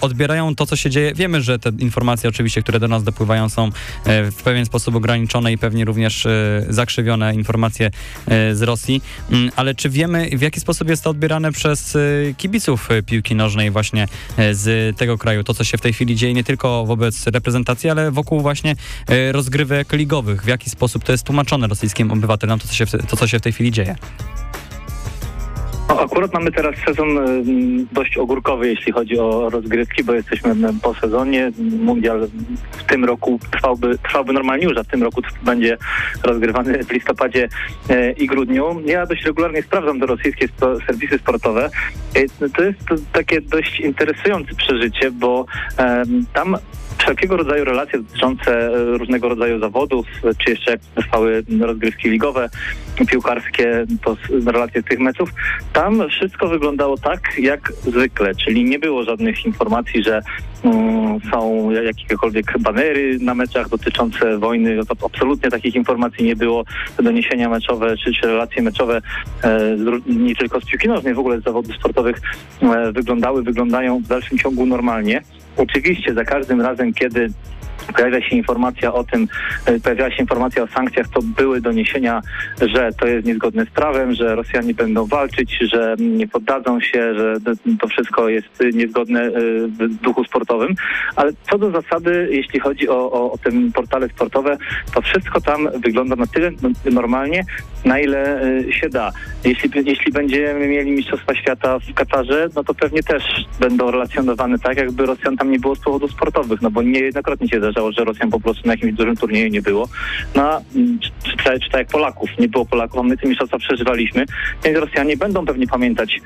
odbierają 0.00 0.54
to, 0.54 0.66
co 0.66 0.76
się 0.76 0.90
dzieje? 0.90 1.14
Wiemy, 1.14 1.42
że 1.42 1.58
te 1.58 1.70
informacje 1.78 2.28
oczywiście, 2.28 2.62
które 2.62 2.73
do 2.80 2.88
nas 2.88 3.04
dopływają 3.04 3.48
są 3.48 3.70
e, 4.04 4.30
w 4.30 4.42
pewien 4.42 4.66
sposób 4.66 4.94
ograniczone 4.94 5.52
i 5.52 5.58
pewnie 5.58 5.84
również 5.84 6.26
e, 6.26 6.66
zakrzywione 6.68 7.34
informacje 7.34 7.86
e, 7.86 8.54
z 8.54 8.62
Rosji, 8.62 9.02
mm, 9.30 9.50
ale 9.56 9.74
czy 9.74 9.90
wiemy 9.90 10.30
w 10.32 10.40
jaki 10.40 10.60
sposób 10.60 10.88
jest 10.88 11.04
to 11.04 11.10
odbierane 11.10 11.52
przez 11.52 11.96
kibiców 12.36 12.88
piłki 13.06 13.34
nożnej 13.34 13.70
właśnie 13.70 14.08
z 14.52 14.96
tego 14.96 15.18
kraju? 15.18 15.44
To, 15.44 15.54
co 15.54 15.64
się 15.64 15.78
w 15.78 15.80
tej 15.80 15.92
chwili 15.92 16.16
dzieje 16.16 16.34
nie 16.34 16.44
tylko 16.44 16.86
wobec 16.86 17.26
reprezentacji, 17.26 17.90
ale 17.90 18.10
wokół 18.10 18.40
właśnie 18.40 18.76
rozgrywek 19.32 19.92
ligowych. 19.92 20.42
W 20.42 20.46
jaki 20.46 20.70
sposób 20.70 21.04
to 21.04 21.12
jest 21.12 21.24
tłumaczone 21.24 21.66
rosyjskim 21.66 22.10
obywatelom, 22.10 22.58
to 22.58 22.68
co 22.68 22.74
się, 22.74 22.86
to, 22.86 23.16
co 23.16 23.26
się 23.26 23.38
w 23.38 23.42
tej 23.42 23.52
chwili 23.52 23.72
dzieje? 23.72 23.96
No, 25.88 26.00
akurat 26.00 26.34
mamy 26.34 26.52
teraz 26.52 26.74
sezon 26.86 27.06
dość 27.92 28.16
ogórkowy, 28.16 28.68
jeśli 28.68 28.92
chodzi 28.92 29.18
o 29.18 29.50
rozgrywki, 29.50 30.04
bo 30.04 30.14
jesteśmy 30.14 30.54
po 30.82 30.94
sezonie. 30.94 31.52
Mundial 31.80 32.28
w 32.70 32.84
tym 32.84 33.04
roku 33.04 33.38
trwałby, 33.50 33.98
trwałby 33.98 34.32
normalnie 34.32 34.64
już, 34.64 34.78
a 34.78 34.82
w 34.82 34.86
tym 34.88 35.02
roku 35.02 35.22
będzie 35.42 35.76
rozgrywany 36.22 36.84
w 36.84 36.92
listopadzie 36.92 37.48
e, 37.88 38.12
i 38.12 38.26
grudniu. 38.26 38.80
Ja 38.86 39.06
dość 39.06 39.24
regularnie 39.24 39.62
sprawdzam 39.62 40.00
te 40.00 40.06
rosyjskie 40.06 40.48
serwisy 40.86 41.18
sportowe. 41.18 41.70
E, 42.14 42.48
to 42.48 42.62
jest 42.62 42.78
takie 43.12 43.40
dość 43.40 43.80
interesujące 43.80 44.54
przeżycie, 44.54 45.10
bo 45.10 45.46
tam 46.32 46.56
wszelkiego 47.04 47.36
rodzaju 47.36 47.64
relacje 47.64 47.98
dotyczące 47.98 48.66
e, 48.66 48.98
różnego 48.98 49.28
rodzaju 49.28 49.58
zawodów, 49.58 50.06
czy 50.38 50.50
jeszcze 50.50 50.70
jak 50.70 50.80
trwały 50.80 51.44
rozgrywki 51.60 52.10
ligowe, 52.10 52.48
piłkarskie, 53.08 53.84
to 54.04 54.16
relacje 54.46 54.82
tych 54.82 54.98
meczów, 54.98 55.30
tam 55.72 56.08
wszystko 56.08 56.48
wyglądało 56.48 56.98
tak 56.98 57.38
jak 57.38 57.72
zwykle, 57.82 58.34
czyli 58.34 58.64
nie 58.64 58.78
było 58.78 59.04
żadnych 59.04 59.46
informacji, 59.46 60.02
że 60.02 60.20
um, 60.62 61.20
są 61.30 61.70
jakiekolwiek 61.70 62.58
banery 62.60 63.18
na 63.20 63.34
meczach 63.34 63.68
dotyczące 63.68 64.38
wojny, 64.38 64.76
no 64.76 64.82
absolutnie 65.06 65.50
takich 65.50 65.74
informacji 65.74 66.24
nie 66.24 66.36
było. 66.36 66.64
Doniesienia 67.02 67.48
meczowe 67.48 67.96
czy, 67.96 68.12
czy 68.12 68.26
relacje 68.26 68.62
meczowe 68.62 69.02
e, 69.44 69.60
nie 70.06 70.36
tylko 70.36 70.60
z 70.60 70.64
piłki 70.64 70.88
nożnej, 70.88 71.14
w 71.14 71.18
ogóle 71.18 71.40
z 71.40 71.44
zawodów 71.44 71.76
sportowych 71.76 72.20
e, 72.62 72.92
wyglądały, 72.92 73.42
wyglądają 73.42 73.98
w 73.98 74.06
dalszym 74.06 74.38
ciągu 74.38 74.66
normalnie. 74.66 75.22
Oczywiście 75.56 76.14
za 76.14 76.24
każdym 76.24 76.60
razem, 76.60 76.94
kiedy 76.94 77.28
pojawia 77.96 78.28
się 78.28 78.36
informacja 78.36 78.94
o 78.94 79.04
tym, 79.04 79.28
e, 79.66 79.80
pojawiała 79.80 80.10
się 80.10 80.16
informacja 80.16 80.62
o 80.62 80.66
sankcjach, 80.66 81.08
to 81.08 81.20
były 81.22 81.60
doniesienia, 81.60 82.20
że 82.60 82.90
to 83.00 83.06
jest 83.06 83.26
niezgodne 83.26 83.64
z 83.64 83.70
prawem, 83.70 84.14
że 84.14 84.34
Rosjanie 84.34 84.74
będą 84.74 85.06
walczyć, 85.06 85.58
że 85.72 85.96
nie 85.98 86.28
poddadzą 86.28 86.80
się, 86.80 87.14
że 87.14 87.34
to 87.80 87.88
wszystko 87.88 88.28
jest 88.28 88.62
niezgodne 88.72 89.20
e, 89.22 89.30
w 89.66 89.94
duchu 90.02 90.24
sportowym. 90.24 90.74
Ale 91.16 91.32
co 91.50 91.58
do 91.58 91.70
zasady, 91.70 92.28
jeśli 92.30 92.60
chodzi 92.60 92.88
o, 92.88 93.12
o, 93.12 93.32
o 93.32 93.38
te 93.38 93.50
portale 93.74 94.08
sportowe, 94.08 94.56
to 94.94 95.02
wszystko 95.02 95.40
tam 95.40 95.68
wygląda 95.80 96.16
na 96.16 96.26
tyle 96.26 96.50
normalnie, 96.90 97.44
na 97.84 97.98
ile 97.98 98.42
e, 98.42 98.72
się 98.72 98.88
da. 98.88 99.12
Jeśli, 99.44 99.70
jeśli 99.84 100.12
będziemy 100.12 100.68
mieli 100.68 100.90
Mistrzostwa 100.90 101.34
Świata 101.34 101.78
w 101.78 101.94
Katarze, 101.94 102.48
no 102.56 102.64
to 102.64 102.74
pewnie 102.74 103.02
też 103.02 103.22
będą 103.60 103.90
relacjonowane 103.90 104.58
tak, 104.58 104.76
jakby 104.76 105.06
Rosjan 105.06 105.36
tam 105.36 105.50
nie 105.50 105.58
było 105.58 105.74
z 105.74 105.80
powodów 105.80 106.10
sportowych, 106.10 106.62
no 106.62 106.70
bo 106.70 106.82
niejednokrotnie 106.82 107.48
się 107.48 107.60
zdarzało, 107.64 107.92
że 107.92 108.04
Rosjan 108.04 108.30
po 108.30 108.40
prostu 108.40 108.62
na 108.66 108.72
jakimś 108.72 108.92
dużym 108.92 109.16
turnieju 109.16 109.48
nie 109.48 109.62
było. 109.62 109.88
No, 110.34 110.60
mm, 110.76 110.98
czy, 110.98 111.10
czy, 111.22 111.36
czy 111.36 111.70
tak 111.70 111.78
jak 111.78 111.88
Polaków, 111.88 112.30
nie 112.38 112.48
było 112.48 112.66
Polaków, 112.66 113.00
a 113.00 113.02
my 113.02 113.16
te 113.16 113.28
mistrzostwa 113.28 113.58
przeżywaliśmy, 113.58 114.24
więc 114.64 114.78
Rosjanie 114.78 115.16
będą 115.16 115.46
pewnie 115.46 115.66
pamiętać 115.66 116.20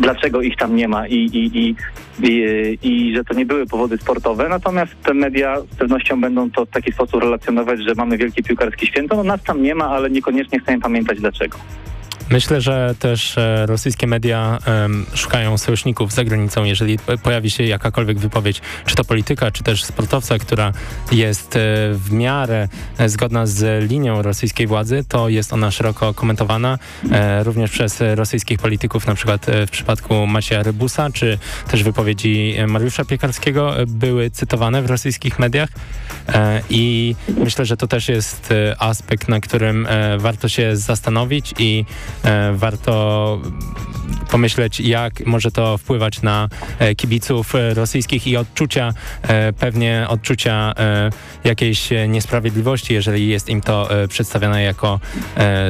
dlaczego 0.00 0.42
ich 0.42 0.56
tam 0.56 0.76
nie 0.76 0.88
ma 0.88 1.06
i, 1.06 1.14
i, 1.14 1.58
i, 1.58 1.74
i, 2.22 2.78
i 2.82 3.16
że 3.16 3.24
to 3.24 3.34
nie 3.34 3.46
były 3.46 3.66
powody 3.66 3.98
sportowe. 3.98 4.48
Natomiast 4.48 4.92
te 5.02 5.14
media 5.14 5.60
z 5.60 5.76
pewnością 5.76 6.20
będą 6.20 6.50
to 6.50 6.66
w 6.66 6.70
taki 6.70 6.92
sposób 6.92 7.22
relacjonować, 7.22 7.80
że 7.80 7.94
mamy 7.94 8.18
wielkie 8.18 8.42
piłkarskie 8.42 8.86
święto. 8.86 9.16
No 9.16 9.24
nas 9.24 9.42
tam 9.42 9.62
nie 9.62 9.74
ma, 9.74 9.88
ale 9.88 10.10
niekoniecznie 10.10 10.60
chcemy 10.60 10.80
pamiętać 10.80 11.20
dlaczego. 11.20 11.58
Myślę, 12.30 12.60
że 12.60 12.94
też 12.98 13.38
e, 13.38 13.66
rosyjskie 13.66 14.06
media 14.06 14.58
szukają 15.14 15.58
sojuszników 15.58 16.12
za 16.12 16.24
granicą. 16.24 16.64
Jeżeli 16.64 16.98
pojawi 17.22 17.50
się 17.50 17.64
jakakolwiek 17.64 18.18
wypowiedź, 18.18 18.60
czy 18.86 18.94
to 18.94 19.04
polityka, 19.04 19.50
czy 19.50 19.62
też 19.62 19.84
sportowca, 19.84 20.38
która 20.38 20.72
jest 21.12 21.56
e, 21.56 21.58
w 21.92 22.12
miarę 22.12 22.68
e, 22.98 23.08
zgodna 23.08 23.46
z 23.46 23.90
linią 23.90 24.22
rosyjskiej 24.22 24.66
władzy, 24.66 25.04
to 25.08 25.28
jest 25.28 25.52
ona 25.52 25.70
szeroko 25.70 26.14
komentowana 26.14 26.78
również 27.42 27.70
przez 27.70 27.98
rosyjskich 28.14 28.58
polityków, 28.58 29.06
na 29.06 29.14
przykład 29.14 29.46
w 29.66 29.70
przypadku 29.70 30.26
Macieja 30.26 30.62
Rybusa, 30.62 31.10
czy 31.12 31.38
też 31.70 31.82
wypowiedzi 31.82 32.54
Mariusza 32.66 33.04
Piekarskiego 33.04 33.74
były 33.86 34.30
cytowane 34.30 34.82
w 34.82 34.86
rosyjskich 34.86 35.38
mediach 35.38 35.68
i 36.70 37.14
myślę, 37.36 37.64
że 37.64 37.76
to 37.76 37.88
też 37.88 38.08
jest 38.08 38.54
aspekt, 38.78 39.28
na 39.28 39.40
którym 39.40 39.88
warto 40.18 40.48
się 40.48 40.76
zastanowić 40.76 41.54
i 41.58 41.84
warto 42.52 43.38
pomyśleć, 44.30 44.80
jak 44.80 45.26
może 45.26 45.50
to 45.50 45.78
wpływać 45.78 46.22
na 46.22 46.48
e, 46.78 46.94
kibiców 46.94 47.54
e, 47.54 47.74
rosyjskich 47.74 48.26
i 48.26 48.36
odczucia, 48.36 48.94
pewnie 49.58 50.06
odczucia 50.08 50.74
jakiejś 51.44 51.88
niesprawiedliwości, 52.08 52.94
jeżeli 52.94 53.28
jest 53.28 53.48
im 53.48 53.60
to 53.60 53.88
przedstawiane 54.08 54.62
jako 54.62 55.00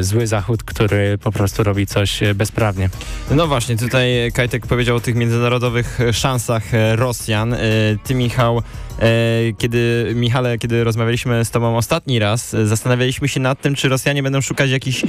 zły 0.01 0.27
Zachód, 0.27 0.63
który 0.63 1.19
po 1.19 1.33
prostu 1.33 1.63
robi 1.63 1.87
coś 1.87 2.21
bezprawnie. 2.35 2.91
No 3.31 3.47
właśnie, 3.47 3.77
tutaj 3.77 4.33
Kajtek 4.35 4.67
powiedział 4.67 4.97
o 4.97 5.01
tych 5.01 5.15
międzynarodowych 5.15 5.99
szansach 6.13 6.63
Rosjan. 6.95 7.57
Ty, 8.05 8.15
Michał, 8.15 8.63
kiedy, 9.59 10.13
Michale, 10.15 10.59
kiedy 10.59 10.85
rozmawialiśmy 10.85 11.45
z 11.45 11.51
tobą 11.51 11.77
ostatni 11.77 12.19
raz, 12.19 12.57
zastanawialiśmy 12.65 13.29
się 13.29 13.41
nad 13.41 13.61
tym, 13.61 13.75
czy 13.75 13.89
Rosjanie 13.89 14.23
będą 14.23 14.41
szukać 14.41 14.71
jakichś 14.71 15.05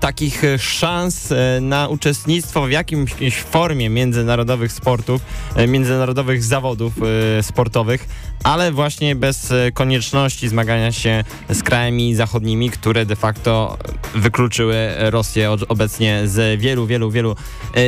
takich 0.00 0.42
szans 0.58 1.32
e, 1.32 1.60
na 1.60 1.88
uczestnictwo 1.88 2.66
w 2.66 2.70
jakimś 2.70 3.34
formie 3.34 3.90
międzynarodowych 3.90 4.72
sportów, 4.72 5.22
e, 5.56 5.66
międzynarodowych 5.66 6.44
zawodów 6.44 6.94
e, 7.38 7.42
sportowych, 7.42 8.08
ale 8.42 8.72
właśnie 8.72 9.16
bez 9.16 9.52
konieczności 9.74 10.48
zmagania 10.48 10.92
się 10.92 11.24
z 11.50 11.62
krajami 11.62 12.14
zachodnimi, 12.14 12.70
które 12.70 13.06
de 13.06 13.16
facto 13.16 13.78
wykluczyły 14.14 14.76
Rosję 14.98 15.56
obecnie 15.68 16.22
z 16.24 16.60
wielu, 16.60 16.86
wielu, 16.86 17.10
wielu 17.10 17.36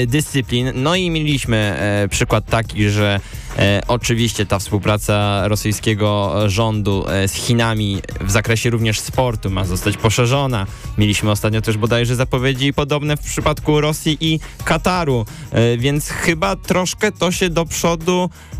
dyscyplin. 0.06 0.72
No 0.74 0.94
i 0.94 1.10
mieliśmy 1.10 1.76
przykład 2.10 2.46
taki, 2.46 2.88
że 2.90 3.20
E, 3.58 3.80
oczywiście 3.88 4.46
ta 4.46 4.58
współpraca 4.58 5.48
rosyjskiego 5.48 6.34
rządu 6.46 7.04
e, 7.08 7.28
z 7.28 7.34
Chinami 7.34 8.02
w 8.20 8.30
zakresie 8.30 8.70
również 8.70 9.00
sportu 9.00 9.50
ma 9.50 9.64
zostać 9.64 9.96
poszerzona. 9.96 10.66
Mieliśmy 10.98 11.30
ostatnio 11.30 11.60
też 11.60 11.76
bodajże 11.76 12.16
zapowiedzi 12.16 12.72
podobne 12.72 13.16
w 13.16 13.20
przypadku 13.20 13.80
Rosji 13.80 14.16
i 14.20 14.40
Kataru, 14.64 15.26
e, 15.52 15.76
więc 15.76 16.08
chyba 16.08 16.56
troszkę 16.56 17.12
to 17.12 17.32
się 17.32 17.50
do 17.50 17.66
przodu 17.66 18.30
e, 18.52 18.57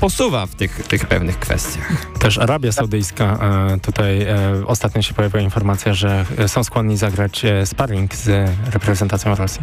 posuwa 0.00 0.46
w 0.46 0.54
tych, 0.54 0.86
tych 0.86 1.06
pewnych 1.06 1.38
kwestiach. 1.38 1.92
Też 2.20 2.38
Arabia 2.38 2.72
Saudyjska, 2.72 3.38
e, 3.74 3.80
tutaj 3.80 4.22
e, 4.22 4.36
ostatnio 4.66 5.02
się 5.02 5.14
pojawiła 5.14 5.42
informacja, 5.42 5.94
że 5.94 6.24
są 6.46 6.64
skłonni 6.64 6.96
zagrać 6.96 7.42
sparring 7.64 8.14
z 8.14 8.50
reprezentacją 8.72 9.34
Rosji. 9.34 9.62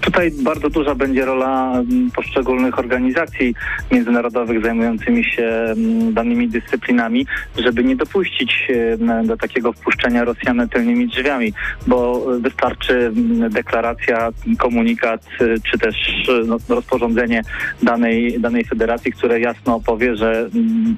Tutaj 0.00 0.30
bardzo 0.30 0.70
duża 0.70 0.94
będzie 0.94 1.24
rola 1.24 1.72
mm, 1.72 2.10
poszczególnych 2.10 2.78
organizacji 2.78 3.54
międzynarodowych 3.92 4.64
zajmującymi 4.64 5.24
się 5.24 5.44
mm, 5.44 6.14
danymi 6.14 6.48
dyscyplinami, 6.48 7.26
żeby 7.56 7.84
nie 7.84 7.96
dopuścić 7.96 8.68
mm, 9.00 9.26
do 9.26 9.36
takiego 9.36 9.72
wpuszczenia 9.72 10.24
Rosjan 10.24 10.68
tylnymi 10.68 11.08
drzwiami, 11.08 11.52
bo 11.86 12.26
wystarczy 12.40 13.12
deklaracja, 13.50 14.30
komunikat, 14.58 15.26
y, 15.40 15.54
czy 15.70 15.78
też 15.78 15.96
y, 16.28 16.44
no, 16.46 16.56
rozporządzenie 16.68 17.42
danej, 17.82 18.40
danej 18.40 18.64
federacji, 18.64 19.12
które 19.12 19.40
jasno 19.40 19.80
powie, 19.80 20.16
że 20.16 20.50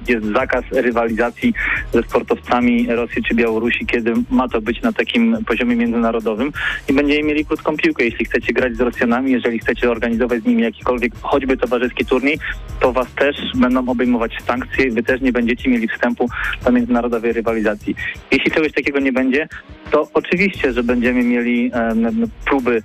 jest 0.07 0.25
zakaz 0.25 0.63
rywalizacji 0.71 1.53
ze 1.93 2.03
sportowcami 2.03 2.87
Rosji 2.89 3.23
czy 3.23 3.35
Białorusi, 3.35 3.85
kiedy 3.85 4.13
ma 4.29 4.47
to 4.49 4.61
być 4.61 4.81
na 4.81 4.93
takim 4.93 5.37
poziomie 5.45 5.75
międzynarodowym 5.75 6.51
i 6.89 6.93
będziemy 6.93 7.23
mieli 7.23 7.45
krótką 7.45 7.77
piłkę. 7.77 8.05
Jeśli 8.05 8.25
chcecie 8.25 8.46
grać 8.53 8.75
z 8.75 8.79
Rosjanami, 8.79 9.31
jeżeli 9.31 9.59
chcecie 9.59 9.91
organizować 9.91 10.43
z 10.43 10.45
nimi 10.45 10.63
jakikolwiek 10.63 11.13
choćby 11.21 11.57
towarzyski 11.57 12.05
turniej, 12.05 12.39
to 12.79 12.93
was 12.93 13.13
też 13.13 13.35
będą 13.55 13.89
obejmować 13.89 14.37
sankcje, 14.47 14.91
wy 14.91 15.03
też 15.03 15.21
nie 15.21 15.31
będziecie 15.31 15.69
mieli 15.69 15.87
wstępu 15.87 16.29
do 16.65 16.71
międzynarodowej 16.71 17.33
rywalizacji. 17.33 17.95
Jeśli 18.31 18.51
czegoś 18.51 18.71
takiego 18.71 18.99
nie 18.99 19.11
będzie, 19.11 19.47
to 19.91 20.07
oczywiście, 20.13 20.73
że 20.73 20.83
będziemy 20.83 21.23
mieli 21.23 21.71
um, 21.73 22.29
próby 22.45 22.83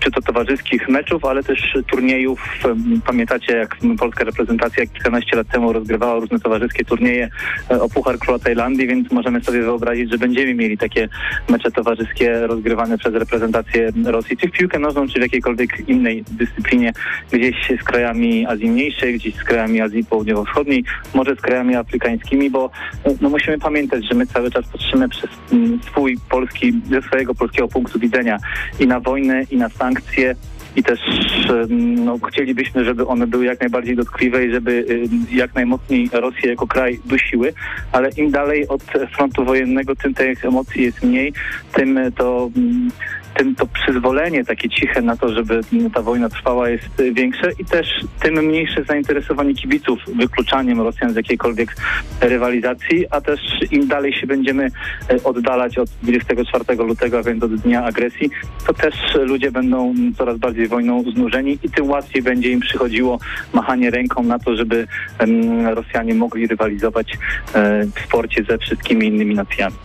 czy 0.00 0.10
to 0.10 0.22
towarzyskich 0.22 0.88
meczów, 0.88 1.24
ale 1.24 1.42
też 1.42 1.78
turniejów. 1.90 2.58
Pamiętacie, 3.06 3.56
jak 3.56 3.76
polska 3.98 4.24
reprezentacja 4.24 4.86
kilkanaście 4.86 5.36
lat 5.36 5.48
temu 5.48 5.72
rozgrywała 5.72 6.20
różne 6.20 6.40
towarzyskie 6.40 6.84
turnieje 6.84 7.30
e, 7.70 7.82
o 7.82 7.88
Puchar 7.88 8.18
Króla 8.18 8.38
Tajlandii, 8.38 8.86
więc 8.86 9.12
możemy 9.12 9.40
sobie 9.40 9.62
wyobrazić, 9.62 10.10
że 10.10 10.18
będziemy 10.18 10.54
mieli 10.54 10.78
takie 10.78 11.08
mecze 11.48 11.70
towarzyskie 11.70 12.46
rozgrywane 12.46 12.98
przez 12.98 13.14
reprezentację 13.14 13.92
Rosji, 14.04 14.36
czy 14.36 14.48
w 14.48 14.52
piłkę 14.52 14.78
nożną, 14.78 15.08
czy 15.08 15.18
w 15.18 15.22
jakiejkolwiek 15.22 15.88
innej 15.88 16.24
dyscyplinie, 16.30 16.92
gdzieś 17.32 17.56
z 17.80 17.84
krajami 17.84 18.46
Azji 18.46 18.70
Mniejszej, 18.70 19.14
gdzieś 19.14 19.34
z 19.34 19.44
krajami 19.44 19.80
Azji 19.80 20.04
Południowo-Wschodniej, 20.04 20.84
może 21.14 21.36
z 21.36 21.40
krajami 21.40 21.76
afrykańskimi, 21.76 22.50
bo 22.50 22.70
e, 23.04 23.14
no, 23.20 23.28
musimy 23.28 23.58
pamiętać, 23.58 24.08
że 24.08 24.14
my 24.14 24.26
cały 24.26 24.50
czas 24.50 24.66
patrzymy 24.72 25.08
przez 25.08 25.30
swój 25.86 26.16
polski, 26.30 26.72
ze 26.90 27.02
swojego 27.02 27.34
polskiego 27.34 27.68
punktu 27.68 27.98
widzenia 27.98 28.38
i 28.80 28.86
na 28.86 29.00
wojnę, 29.00 29.42
i 29.50 29.56
na 29.56 29.67
sankcje 29.68 30.34
i 30.76 30.82
też 30.82 31.00
no, 32.04 32.18
chcielibyśmy, 32.18 32.84
żeby 32.84 33.06
one 33.06 33.26
były 33.26 33.44
jak 33.44 33.60
najbardziej 33.60 33.96
dotkliwe 33.96 34.46
i 34.46 34.50
żeby 34.50 34.84
jak 35.32 35.54
najmocniej 35.54 36.10
Rosję 36.12 36.50
jako 36.50 36.66
kraj 36.66 37.00
dusiły, 37.04 37.52
ale 37.92 38.10
im 38.10 38.30
dalej 38.30 38.68
od 38.68 38.82
frontu 39.16 39.44
wojennego, 39.44 39.96
tym 39.96 40.14
tych 40.14 40.44
emocji 40.44 40.82
jest 40.82 41.02
mniej, 41.02 41.32
tym 41.72 41.98
to 42.16 42.50
tym 43.38 43.54
to 43.54 43.66
przyzwolenie 43.66 44.44
takie 44.44 44.68
ciche 44.68 45.02
na 45.02 45.16
to, 45.16 45.32
żeby 45.32 45.60
ta 45.94 46.02
wojna 46.02 46.28
trwała 46.28 46.68
jest 46.68 47.02
większe 47.12 47.50
i 47.58 47.64
też 47.64 47.86
tym 48.22 48.34
mniejsze 48.34 48.84
zainteresowanie 48.84 49.54
kibiców 49.54 49.98
wykluczaniem 50.16 50.80
Rosjan 50.80 51.12
z 51.12 51.16
jakiejkolwiek 51.16 51.76
rywalizacji, 52.20 53.06
a 53.10 53.20
też 53.20 53.40
im 53.70 53.86
dalej 53.86 54.12
się 54.12 54.26
będziemy 54.26 54.64
e, 55.10 55.24
oddalać 55.24 55.78
od 55.78 55.88
24 56.02 56.64
lutego, 56.84 57.18
a 57.18 57.22
więc 57.22 57.42
od 57.42 57.54
dnia 57.54 57.84
agresji, 57.84 58.30
to 58.66 58.74
też 58.74 58.94
ludzie 59.14 59.50
będą 59.50 59.94
coraz 60.18 60.38
bardziej 60.38 60.68
wojną 60.68 61.02
znużeni 61.02 61.58
i 61.62 61.70
tym 61.70 61.90
łatwiej 61.90 62.22
będzie 62.22 62.50
im 62.50 62.60
przychodziło 62.60 63.18
machanie 63.52 63.90
ręką 63.90 64.22
na 64.22 64.38
to, 64.38 64.56
żeby 64.56 64.86
Rosjanie 65.74 66.14
mogli 66.14 66.46
rywalizować 66.46 67.12
e, 67.54 67.84
w 67.86 68.00
sporcie 68.06 68.44
ze 68.44 68.58
wszystkimi 68.58 69.06
innymi 69.06 69.34
nacjami. 69.34 69.76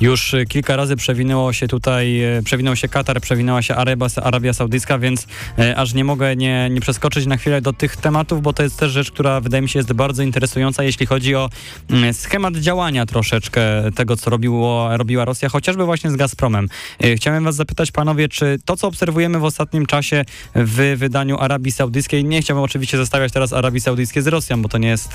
Już 0.00 0.34
y, 0.34 0.46
kilka 0.46 0.76
razy 0.76 0.96
przewinęło 0.96 1.52
się 1.52 1.68
tutaj, 1.68 2.36
y, 2.38 2.42
przewinął 2.42 2.76
się 2.76 2.88
Katar, 2.88 3.20
przewinęła 3.20 3.62
się 3.62 3.74
Arabia, 3.74 4.06
Arabia 4.22 4.52
Saudyjska, 4.52 4.98
więc 4.98 5.26
e, 5.58 5.76
aż 5.76 5.94
nie 5.94 6.04
mogę 6.04 6.36
nie, 6.36 6.70
nie 6.70 6.80
przeskoczyć 6.80 7.26
na 7.26 7.36
chwilę 7.36 7.60
do 7.60 7.72
tych 7.72 7.96
tematów, 7.96 8.42
bo 8.42 8.52
to 8.52 8.62
jest 8.62 8.78
też 8.78 8.92
rzecz, 8.92 9.10
która 9.10 9.40
wydaje 9.40 9.62
mi 9.62 9.68
się 9.68 9.78
jest 9.78 9.92
bardzo 9.92 10.22
interesująca, 10.22 10.82
jeśli 10.82 11.06
chodzi 11.06 11.34
o 11.34 11.50
mm, 11.90 12.14
schemat 12.14 12.56
działania 12.56 13.06
troszeczkę 13.06 13.62
tego, 13.94 14.16
co 14.16 14.30
robiło, 14.30 14.96
robiła 14.96 15.24
Rosja, 15.24 15.48
chociażby 15.48 15.84
właśnie 15.84 16.10
z 16.10 16.16
Gazpromem. 16.16 16.68
Chciałem 17.16 17.44
was 17.44 17.54
zapytać, 17.54 17.92
panowie, 17.92 18.28
czy 18.28 18.58
to, 18.64 18.76
co 18.76 18.88
obserwujemy 18.88 19.38
w 19.38 19.44
ostatnim 19.44 19.86
czasie 19.86 20.24
w 20.54 20.94
wydaniu 20.96 21.38
Arabii 21.38 21.72
Saudyjskiej, 21.72 22.24
nie 22.24 22.42
chciałbym 22.42 22.64
oczywiście 22.64 22.96
zestawiać 22.96 23.32
teraz 23.32 23.52
Arabii 23.52 23.80
Saudyjskiej 23.80 24.22
z 24.22 24.26
Rosją, 24.26 24.62
bo 24.62 24.68
to 24.68 24.78
nie 24.78 24.88
jest, 24.88 25.14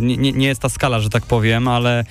nie, 0.00 0.32
nie 0.32 0.46
jest 0.46 0.60
ta 0.60 0.68
skala, 0.68 1.00
że 1.00 1.10
tak 1.10 1.26
powiem, 1.26 1.68
ale, 1.68 2.04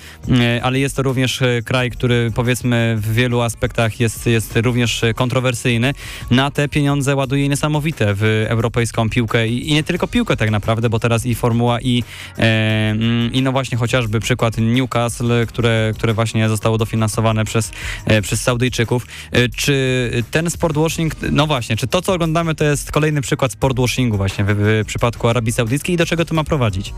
ale 0.62 0.78
jest 0.78 0.96
to 0.96 1.02
również 1.02 1.42
kraj, 1.66 1.90
który 1.90 2.30
powiedzmy 2.34 2.96
w 2.98 3.12
wielu 3.12 3.40
aspektach 3.40 4.00
jest, 4.00 4.26
jest 4.26 4.56
również 4.56 5.02
kontrowersyjny, 5.14 5.94
na 6.30 6.50
te 6.50 6.68
pieniądze 6.68 7.16
ładuje 7.16 7.48
niesamowite 7.48 8.14
w 8.14 8.46
europejską 8.48 9.10
piłkę 9.10 9.48
i, 9.48 9.70
i 9.70 9.74
nie 9.74 9.82
tylko 9.82 10.06
piłkę 10.06 10.36
tak 10.36 10.50
naprawdę, 10.50 10.90
bo 10.90 10.98
teraz 10.98 11.26
i 11.26 11.34
Formuła 11.34 11.80
i, 11.80 12.04
e, 12.38 12.96
i 13.32 13.42
no 13.42 13.52
właśnie 13.52 13.78
chociażby 13.78 14.20
przykład 14.20 14.58
Newcastle, 14.58 15.46
które, 15.48 15.92
które 15.94 16.14
właśnie 16.14 16.48
zostało 16.48 16.78
dofinansowane 16.78 17.44
przez, 17.44 17.72
e, 18.04 18.22
przez 18.22 18.42
Saudyjczyków. 18.42 19.06
E, 19.32 19.48
czy 19.48 20.10
ten 20.30 20.50
sportwashing, 20.50 21.14
no 21.32 21.46
właśnie, 21.46 21.76
czy 21.76 21.86
to 21.86 22.02
co 22.02 22.12
oglądamy 22.12 22.54
to 22.54 22.64
jest 22.64 22.92
kolejny 22.92 23.20
przykład 23.20 23.52
sportwashingu 23.52 24.16
właśnie 24.16 24.44
w, 24.44 24.82
w 24.84 24.86
przypadku 24.86 25.28
Arabii 25.28 25.52
Saudyjskiej 25.52 25.94
i 25.94 25.98
do 25.98 26.06
czego 26.06 26.24
to 26.24 26.34
ma 26.34 26.44
prowadzić? 26.44 26.92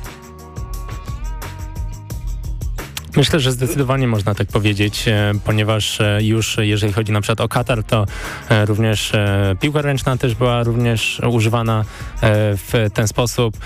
Myślę, 3.18 3.40
że 3.40 3.52
zdecydowanie 3.52 4.06
można 4.06 4.34
tak 4.34 4.48
powiedzieć, 4.48 5.08
e, 5.08 5.32
ponieważ 5.44 6.00
e, 6.00 6.18
już 6.22 6.56
jeżeli 6.60 6.92
chodzi 6.92 7.12
na 7.12 7.20
przykład 7.20 7.40
o 7.40 7.48
Katar, 7.48 7.84
to 7.84 8.06
e, 8.48 8.64
również 8.64 9.12
piłka 9.60 9.82
ręczna 9.82 10.16
też 10.16 10.34
była 10.34 10.62
również 10.62 11.20
używana 11.30 11.84
w 12.22 12.88
ten 12.94 13.08
sposób. 13.08 13.56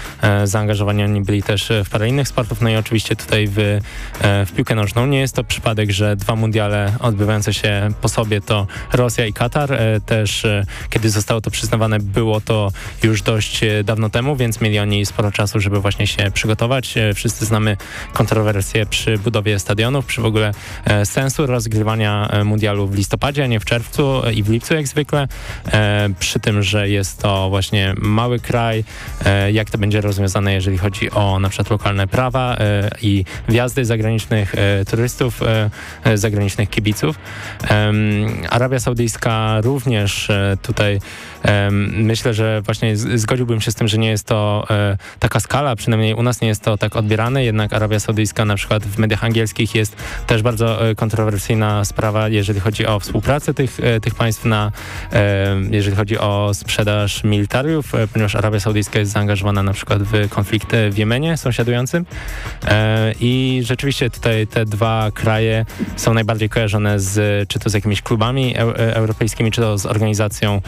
Zaangażowani 0.45 1.05
oni 1.05 1.21
byli 1.21 1.43
też 1.43 1.73
w 1.85 1.91
parę 1.91 2.09
innych 2.09 2.29
sportów, 2.29 2.61
no 2.61 2.71
i 2.71 2.77
oczywiście 2.77 3.17
tutaj 3.17 3.49
w, 3.49 3.81
w 4.47 4.53
piłkę 4.57 4.75
nożną. 4.75 5.07
Nie 5.07 5.21
jest 5.21 5.35
to 5.35 5.45
przypadek, 5.45 5.91
że 5.91 6.17
dwa 6.17 6.37
mundiale 6.37 6.93
odbywające 7.01 7.55
się 7.55 7.89
po 8.01 8.09
sobie 8.09 8.41
to 8.41 8.67
Rosja 8.93 9.27
i 9.27 9.33
Katar. 9.33 9.79
Też 10.07 10.47
kiedy 10.91 11.11
zostało 11.11 11.41
to 11.41 11.51
przyznawane, 11.51 11.99
było 11.99 12.41
to 12.41 12.73
już 13.03 13.23
dość 13.23 13.61
dawno 13.85 14.11
temu, 14.11 14.37
więc 14.37 14.61
mieli 14.61 14.79
oni 14.79 15.07
sporo 15.07 15.33
czasu, 15.33 15.61
żeby 15.61 15.81
właśnie 15.81 16.07
się 16.07 16.31
przygotować. 16.35 16.95
Wszyscy 17.15 17.45
znamy 17.45 17.77
kontrowersje 18.13 18.87
przy 18.87 19.19
budowie 19.19 19.41
stadionów, 19.59 20.07
przy 20.07 20.20
w 20.20 20.24
ogóle 20.24 20.53
e, 20.84 21.07
sensu 21.07 21.47
rozgrywania 21.47 22.28
e, 22.30 22.45
mundialu 22.45 22.86
w 22.86 22.95
listopadzie, 22.95 23.45
a 23.45 23.47
nie 23.47 23.61
w 23.61 23.64
czerwcu 23.64 24.22
i 24.34 24.43
w 24.43 24.51
lipcu 24.51 24.74
jak 24.74 24.88
zwykle. 24.88 25.28
E, 25.72 26.09
przy 26.18 26.40
tym, 26.40 26.62
że 26.62 26.88
jest 26.88 27.22
to 27.22 27.49
właśnie 27.51 27.95
mały 27.99 28.38
kraj, 28.38 28.84
jak 29.53 29.70
to 29.70 29.78
będzie 29.78 30.01
rozwiązane, 30.01 30.55
jeżeli 30.55 30.78
chodzi 30.78 31.11
o 31.11 31.38
na 31.38 31.49
przykład 31.49 31.70
lokalne 31.70 32.07
prawa 32.07 32.57
i 33.03 33.24
wjazdy 33.49 33.84
zagranicznych 33.84 34.55
turystów, 34.90 35.40
zagranicznych 36.14 36.70
kibiców. 36.70 37.18
Arabia 38.51 38.80
Saudyjska 38.80 39.61
również 39.61 40.28
tutaj 40.62 41.01
Myślę, 41.93 42.34
że 42.34 42.62
właśnie 42.62 42.97
zgodziłbym 42.97 43.61
się 43.61 43.70
z 43.70 43.74
tym, 43.74 43.88
że 43.88 43.99
nie 43.99 44.11
jest 44.11 44.26
to 44.26 44.66
e, 44.70 44.97
taka 45.18 45.40
skala, 45.40 45.76
przynajmniej 45.76 46.14
u 46.14 46.22
nas 46.22 46.40
nie 46.40 46.49
jest 46.49 46.62
to 46.62 46.78
tak 46.78 46.97
odbierane, 46.97 47.45
jednak 47.45 47.72
Arabia 47.72 48.01
Saudyjska 48.01 48.45
na 48.45 48.57
przykład 48.57 48.84
w 48.84 48.99
mediach 48.99 49.24
angielskich 49.24 49.74
jest 49.74 49.97
też 50.26 50.43
bardzo 50.43 50.90
e, 50.90 50.95
kontrowersyjna 50.95 51.84
sprawa, 51.84 52.28
jeżeli 52.28 52.61
chodzi 52.61 52.86
o 52.86 53.01
współpracę 53.01 53.55
tych, 53.55 53.80
e, 53.80 54.01
tych 54.01 54.14
państw 54.14 54.45
na, 54.45 54.72
jeżeli 55.70 55.97
chodzi 55.97 56.18
o 56.18 56.51
sprzedaż 56.55 57.24
militariów, 57.24 57.93
ponieważ 58.12 58.34
Arabia 58.34 58.61
Saudyjska 58.61 58.99
jest 58.99 59.12
zaangażowana 59.12 59.62
na 59.62 59.72
przykład 59.72 60.03
w 60.03 60.28
konflikt 60.28 60.68
w 60.90 60.99
Jemenie 60.99 61.36
sąsiadującym 61.36 62.07
i 63.20 63.62
rzeczywiście 63.64 64.11
tutaj 64.11 64.47
te 64.47 64.64
dwa 64.64 65.11
kraje 65.14 65.66
są 65.97 66.14
najbardziej 66.14 66.49
kojarzone 66.49 67.01
z, 67.01 67.49
czy 67.49 67.59
to 67.59 67.70
z 67.70 67.74
jakimiś 67.74 68.03
klubami 68.03 68.55
europejskimi, 68.76 69.51
czy 69.51 69.61
to 69.61 69.78
z 69.78 69.86
organizacją 69.86 70.61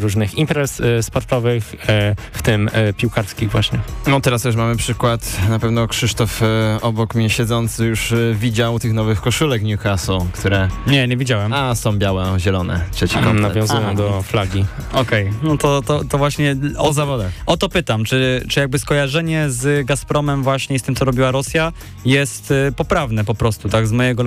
różnych 0.00 0.11
różnych 0.12 0.38
imprez 0.38 0.80
e, 0.80 1.02
sportowych, 1.02 1.74
e, 1.88 2.14
w 2.32 2.42
tym 2.42 2.70
e, 2.72 2.92
piłkarskich 2.92 3.50
właśnie. 3.50 3.78
No 4.06 4.20
teraz 4.20 4.42
też 4.42 4.56
mamy 4.56 4.76
przykład, 4.76 5.48
na 5.48 5.58
pewno 5.58 5.88
Krzysztof 5.88 6.40
obok 6.82 7.14
mnie 7.14 7.30
siedzący 7.30 7.84
już 7.84 8.14
widział 8.34 8.78
tych 8.78 8.92
nowych 8.92 9.20
koszulek 9.20 9.62
Newcastle, 9.62 10.18
które... 10.32 10.68
Nie, 10.86 11.08
nie 11.08 11.16
widziałem. 11.16 11.52
A, 11.52 11.74
są 11.74 11.98
białe, 11.98 12.34
zielone, 12.38 12.80
trzeci 12.90 13.14
komplet. 13.14 13.42
Nawiązują 13.42 13.96
do 13.96 14.22
flagi. 14.22 14.64
Okej, 14.92 15.28
okay. 15.28 15.38
no 15.42 15.56
to, 15.56 15.82
to, 15.82 16.04
to 16.04 16.18
właśnie... 16.18 16.56
O, 16.78 16.88
o 16.88 16.92
zawodach. 16.92 17.32
O 17.46 17.56
to 17.56 17.68
pytam, 17.68 18.04
czy, 18.04 18.44
czy 18.48 18.60
jakby 18.60 18.78
skojarzenie 18.78 19.50
z 19.50 19.86
Gazpromem 19.86 20.42
właśnie 20.42 20.78
z 20.78 20.82
tym, 20.82 20.94
co 20.94 21.04
robiła 21.04 21.30
Rosja 21.30 21.72
jest 22.04 22.52
poprawne 22.76 23.24
po 23.24 23.34
prostu, 23.34 23.68
tak, 23.68 23.86
z 23.86 23.92
mojego 23.92 24.24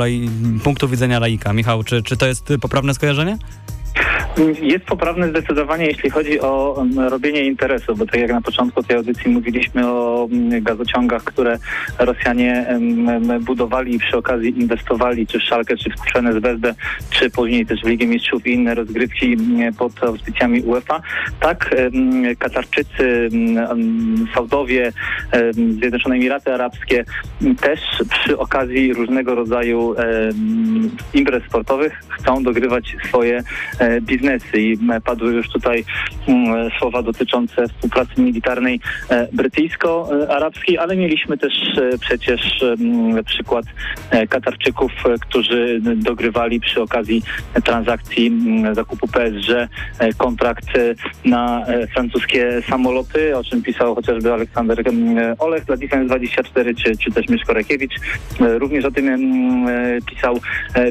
punktu 0.64 0.90
widzenia 0.90 1.20
laika. 1.20 1.54
Michał, 1.54 1.84
czy, 1.84 2.04
czy 2.04 2.18
to 2.18 2.26
jest 2.26 2.54
poprawne 2.62 2.94
skojarzenie? 2.94 3.38
Jest 4.62 4.86
poprawne 4.86 5.30
zdecydowanie, 5.30 5.86
jeśli 5.86 6.10
chodzi 6.10 6.40
o 6.40 6.82
mm, 6.82 7.00
robienie 7.00 7.46
interesu, 7.46 7.96
bo 7.96 8.06
tak 8.06 8.20
jak 8.22 8.32
na 8.32 8.42
początku 8.42 8.84
tej 8.84 8.98
audycji 8.98 9.32
mówiliśmy 9.32 9.88
o 9.88 10.28
mm, 10.32 10.64
gazociągach, 10.64 11.24
które 11.24 11.58
Rosjanie 12.00 12.68
mm, 12.68 13.44
budowali 13.44 13.96
i 13.96 14.00
przy 14.00 14.18
okazji 14.18 14.60
inwestowali, 14.60 15.28
czy 15.28 15.40
w 15.40 15.44
Szalkę, 15.44 15.78
czy 15.78 15.90
w 15.90 16.40
Zvezdę, 16.40 16.76
czy 17.10 17.30
później 17.30 17.66
też 17.66 17.82
w 17.82 17.88
Ligę 17.88 18.06
Mistrzów 18.06 18.48
i 18.48 18.54
inne 18.54 18.76
rozgrywki 18.76 19.38
pod 19.78 20.04
auspicjami 20.04 20.62
UEFA. 20.62 21.02
Tak 21.40 21.76
Katarczycy, 22.40 23.30
Saudowie, 24.34 24.92
Zjednoczone 25.80 26.16
Emiraty 26.16 26.54
Arabskie 26.54 27.06
też 27.62 27.80
przy 28.10 28.38
okazji 28.38 28.94
różnego 28.94 29.36
rodzaju 29.36 29.96
imprez 31.14 31.44
sportowych 31.44 31.94
chcą 32.10 32.44
dogrywać 32.44 32.96
swoje 33.08 33.44
biznesy 34.02 34.62
i 34.62 34.78
padły 35.06 35.34
już 35.34 35.50
tutaj 35.50 35.86
mm, 36.28 36.70
słowa 36.80 37.02
dotyczące 37.02 37.68
współpracy 37.68 38.22
militarnej 38.22 38.80
e, 39.10 39.28
brytyjsko-arabskiej, 39.34 40.78
ale 40.78 40.96
mieliśmy 40.96 41.38
też 41.38 41.54
e, 41.78 41.98
przecież 41.98 42.64
mm, 42.64 43.24
przykład 43.24 43.66
Katarczyków, 44.30 44.92
którzy 45.22 45.80
dogrywali 45.96 46.60
przy 46.60 46.82
okazji 46.82 47.24
transakcji 47.64 48.28
mm, 48.28 48.76
zakupu 48.76 49.08
PSG 49.08 49.50
kontrakt 50.18 50.68
na 51.26 51.66
francuskie 51.94 52.62
samoloty, 52.70 53.38
o 53.38 53.44
czym 53.44 53.62
pisał 53.62 53.96
chociażby 53.96 54.34
Aleksander 54.34 54.84
Olech 55.40 55.66
dla 55.66 55.78
Defense 55.78 56.06
24 56.06 56.76
czy, 56.76 56.98
czy 56.98 57.12
też 57.12 57.28
Mieszko 57.28 57.54
Rekiewicz. 57.54 57.94
Również 58.40 58.86
o 58.86 58.92
tym 58.92 59.06
pisał, 60.06 60.40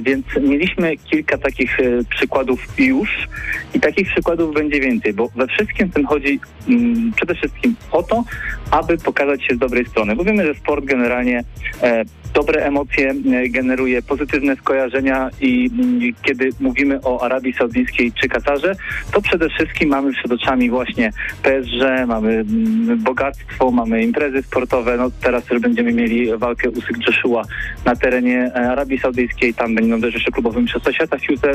więc 0.03 0.26
mieliśmy 0.40 0.97
kilka 0.97 1.38
takich 1.38 1.78
przykładów 2.09 2.61
już 2.87 3.28
i 3.74 3.80
takich 3.80 4.09
przykładów 4.09 4.55
będzie 4.55 4.80
więcej, 4.80 5.12
bo 5.12 5.28
we 5.28 5.47
wszystkim 5.47 5.91
tym 5.91 6.07
chodzi 6.07 6.41
mm, 6.68 7.12
przede 7.16 7.35
wszystkim 7.35 7.76
o 7.91 8.03
to, 8.03 8.24
aby 8.70 8.99
pokazać 8.99 9.45
się 9.45 9.55
z 9.55 9.59
dobrej 9.59 9.87
strony. 9.87 10.16
Bo 10.16 10.24
wiemy, 10.24 10.47
że 10.47 10.55
sport 10.55 10.85
generalnie 10.85 11.45
e, 11.82 12.05
dobre 12.35 12.66
emocje 12.66 13.11
e, 13.11 13.49
generuje, 13.49 14.03
pozytywne 14.03 14.57
skojarzenia 14.57 15.30
i 15.41 15.70
mm, 15.72 16.01
kiedy 16.22 16.51
mówimy 16.61 17.01
o 17.05 17.22
Arabii 17.24 17.53
Saudyjskiej 17.53 18.12
czy 18.12 18.28
Katarze, 18.28 18.74
to 19.12 19.22
przede 19.22 19.49
wszystkim 19.49 19.89
mamy 19.89 20.12
przed 20.12 20.32
oczami 20.32 20.70
właśnie 20.70 21.11
PSG, 21.43 22.07
mamy 22.07 22.30
mm, 22.30 22.99
bogactwo, 23.03 23.70
mamy 23.70 24.03
imprezy 24.03 24.43
sportowe, 24.43 24.97
no 24.97 25.11
teraz 25.22 25.45
też 25.45 25.61
będziemy 25.61 25.93
mieli 25.93 26.37
walkę 26.37 26.70
Usyk 26.70 26.97
Joshua 27.07 27.43
na 27.85 27.97
terenie 27.97 28.51
e, 28.55 28.70
Arabii 28.70 28.99
Saudyjskiej, 28.99 29.55
tam 29.55 29.74
będą 29.74 30.01
też 30.01 30.14
jeszcze 30.14 30.30
klubowe 30.30 30.62
mistrzostwa 30.62 30.93
świata 30.93 31.18
w 31.18 31.20
piłce 31.20 31.53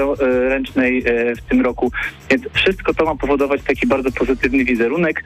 ręcznej 0.50 1.04
w 1.38 1.42
tym 1.50 1.62
roku, 1.62 1.92
więc 2.30 2.44
wszystko 2.54 2.94
to 2.94 3.06
ma 3.06 3.16
powodować 3.16 3.62
taki 3.64 3.88
bardzo 3.88 4.12
pozytywny 4.12 4.66
wizerunek, 4.66 5.24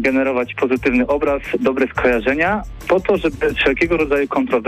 generować 0.00 0.54
pozytywny 0.54 1.06
obraz, 1.06 1.42
dobre 1.60 1.86
skojarzenia, 1.86 2.62
po 2.88 3.00
to, 3.00 3.16
żeby 3.16 3.54
wszelkiego 3.54 3.96
rodzaju 3.96 4.28
kontrowersje, 4.28 4.63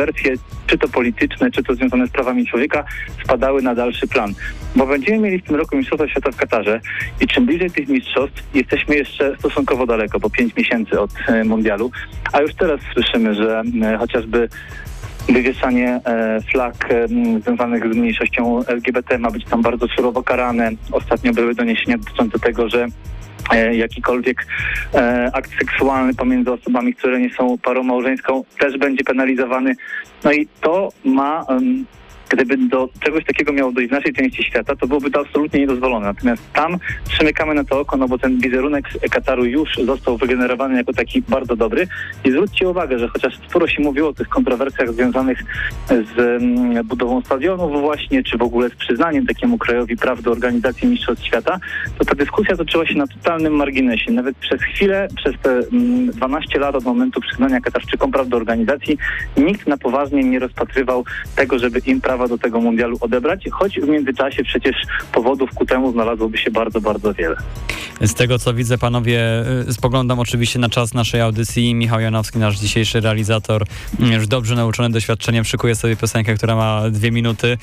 czy 0.66 0.78
to 0.78 0.88
polityczne, 0.88 1.50
czy 1.50 1.62
to 1.62 1.74
związane 1.74 2.06
z 2.06 2.10
prawami 2.10 2.46
człowieka, 2.46 2.84
spadały 3.24 3.62
na 3.62 3.74
dalszy 3.74 4.08
plan. 4.08 4.34
Bo 4.76 4.86
będziemy 4.86 5.18
mieli 5.18 5.38
w 5.38 5.44
tym 5.44 5.56
roku 5.56 5.76
Mistrzostwa 5.76 6.08
Świata 6.08 6.30
w 6.30 6.36
Katarze 6.36 6.80
i 7.20 7.26
czym 7.26 7.46
bliżej 7.46 7.70
tych 7.70 7.88
mistrzostw, 7.88 8.42
jesteśmy 8.54 8.96
jeszcze 8.96 9.36
stosunkowo 9.38 9.86
daleko, 9.86 10.20
po 10.20 10.30
pięć 10.30 10.56
miesięcy 10.56 11.00
od 11.00 11.10
e, 11.28 11.44
mundialu, 11.44 11.90
a 12.32 12.40
już 12.40 12.54
teraz 12.54 12.80
słyszymy, 12.92 13.34
że 13.34 13.62
e, 13.82 13.96
chociażby 13.98 14.48
wywieszanie 15.28 16.00
e, 16.04 16.40
flag 16.52 16.88
e, 16.90 17.08
związanych 17.40 17.92
z 17.92 17.96
mniejszością 17.96 18.66
LGBT 18.66 19.18
ma 19.18 19.30
być 19.30 19.44
tam 19.44 19.62
bardzo 19.62 19.88
surowo 19.88 20.22
karane. 20.22 20.70
Ostatnio 20.92 21.32
były 21.32 21.54
doniesienia 21.54 21.98
dotyczące 21.98 22.38
tego, 22.38 22.68
że 22.68 22.86
e, 23.52 23.76
jakikolwiek 23.76 24.46
akt 25.32 25.50
seksualny 25.58 26.14
pomiędzy 26.14 26.52
osobami, 26.52 26.94
które 26.94 27.20
nie 27.20 27.30
są 27.34 27.58
parą 27.58 27.82
małżeńską 27.82 28.44
też 28.58 28.78
będzie 28.78 29.04
penalizowany. 29.04 29.74
No 30.24 30.32
i 30.32 30.48
to 30.60 30.88
ma 31.04 31.46
Gdyby 32.28 32.56
do 32.56 32.88
czegoś 33.00 33.24
takiego 33.24 33.52
miało 33.52 33.72
dojść 33.72 33.90
w 33.90 33.92
naszej 33.92 34.12
części 34.12 34.44
świata, 34.44 34.76
to 34.76 34.86
byłoby 34.86 35.10
to 35.10 35.20
absolutnie 35.20 35.60
niedozwolone. 35.60 36.06
Natomiast 36.06 36.52
tam 36.52 36.78
przymykamy 37.08 37.54
na 37.54 37.64
to 37.64 37.80
oko, 37.80 37.96
no 37.96 38.08
bo 38.08 38.18
ten 38.18 38.38
wizerunek 38.38 38.84
Kataru 39.10 39.44
już 39.44 39.76
został 39.76 40.16
wygenerowany 40.16 40.76
jako 40.76 40.92
taki 40.92 41.22
bardzo 41.22 41.56
dobry. 41.56 41.86
I 42.24 42.30
zwróćcie 42.30 42.68
uwagę, 42.68 42.98
że 42.98 43.08
chociaż 43.08 43.38
sporo 43.48 43.66
się 43.66 43.82
mówiło 43.82 44.08
o 44.08 44.12
tych 44.12 44.28
kontrowersjach 44.28 44.92
związanych 44.92 45.42
z 45.88 46.18
mm, 46.18 46.86
budową 46.86 47.22
stadionów 47.22 47.80
właśnie, 47.80 48.22
czy 48.22 48.38
w 48.38 48.42
ogóle 48.42 48.68
z 48.68 48.74
przyznaniem 48.74 49.26
takiemu 49.26 49.58
krajowi 49.58 49.96
praw 49.96 50.22
do 50.22 50.30
organizacji 50.30 50.88
Mistrzostw 50.88 51.24
Świata, 51.24 51.58
to 51.98 52.04
ta 52.04 52.14
dyskusja 52.14 52.56
toczyła 52.56 52.86
się 52.86 52.94
na 52.94 53.06
totalnym 53.06 53.52
marginesie. 53.52 54.12
Nawet 54.12 54.36
przez 54.36 54.62
chwilę, 54.62 55.08
przez 55.16 55.34
te 55.42 55.62
12 56.12 56.48
mm, 56.54 56.60
lat 56.60 56.74
od 56.74 56.84
momentu 56.84 57.20
przyznania 57.20 57.60
Katarczykom 57.60 58.12
praw 58.12 58.28
do 58.28 58.36
organizacji, 58.36 58.98
nikt 59.36 59.66
na 59.66 59.76
poważnie 59.76 60.24
nie 60.24 60.38
rozpatrywał 60.38 61.04
tego, 61.36 61.58
żeby 61.58 61.78
im 61.86 62.00
prawo 62.00 62.15
prawa 62.16 62.28
do 62.28 62.38
tego 62.38 62.60
mundialu 62.60 62.96
odebrać, 63.00 63.44
choć 63.52 63.80
w 63.80 63.88
międzyczasie 63.88 64.44
przecież 64.44 64.76
powodów 65.12 65.50
ku 65.54 65.66
temu 65.66 65.92
znalazłoby 65.92 66.38
się 66.38 66.50
bardzo, 66.50 66.80
bardzo 66.80 67.14
wiele. 67.14 67.36
Z 68.00 68.14
tego 68.14 68.38
co 68.38 68.54
widzę, 68.54 68.78
panowie, 68.78 69.44
y, 69.68 69.72
spoglądam 69.72 70.18
oczywiście 70.20 70.58
na 70.58 70.68
czas 70.68 70.94
naszej 70.94 71.20
audycji. 71.20 71.74
Michał 71.74 72.00
Janowski, 72.00 72.38
nasz 72.38 72.58
dzisiejszy 72.58 73.00
realizator, 73.00 73.62
y, 74.00 74.14
już 74.14 74.26
dobrze 74.26 74.54
nauczony 74.54 74.90
doświadczeniem, 74.90 75.44
szykuje 75.44 75.74
sobie 75.74 75.96
piosenkę, 75.96 76.34
która 76.34 76.56
ma 76.56 76.90
dwie 76.90 77.10
minuty, 77.10 77.58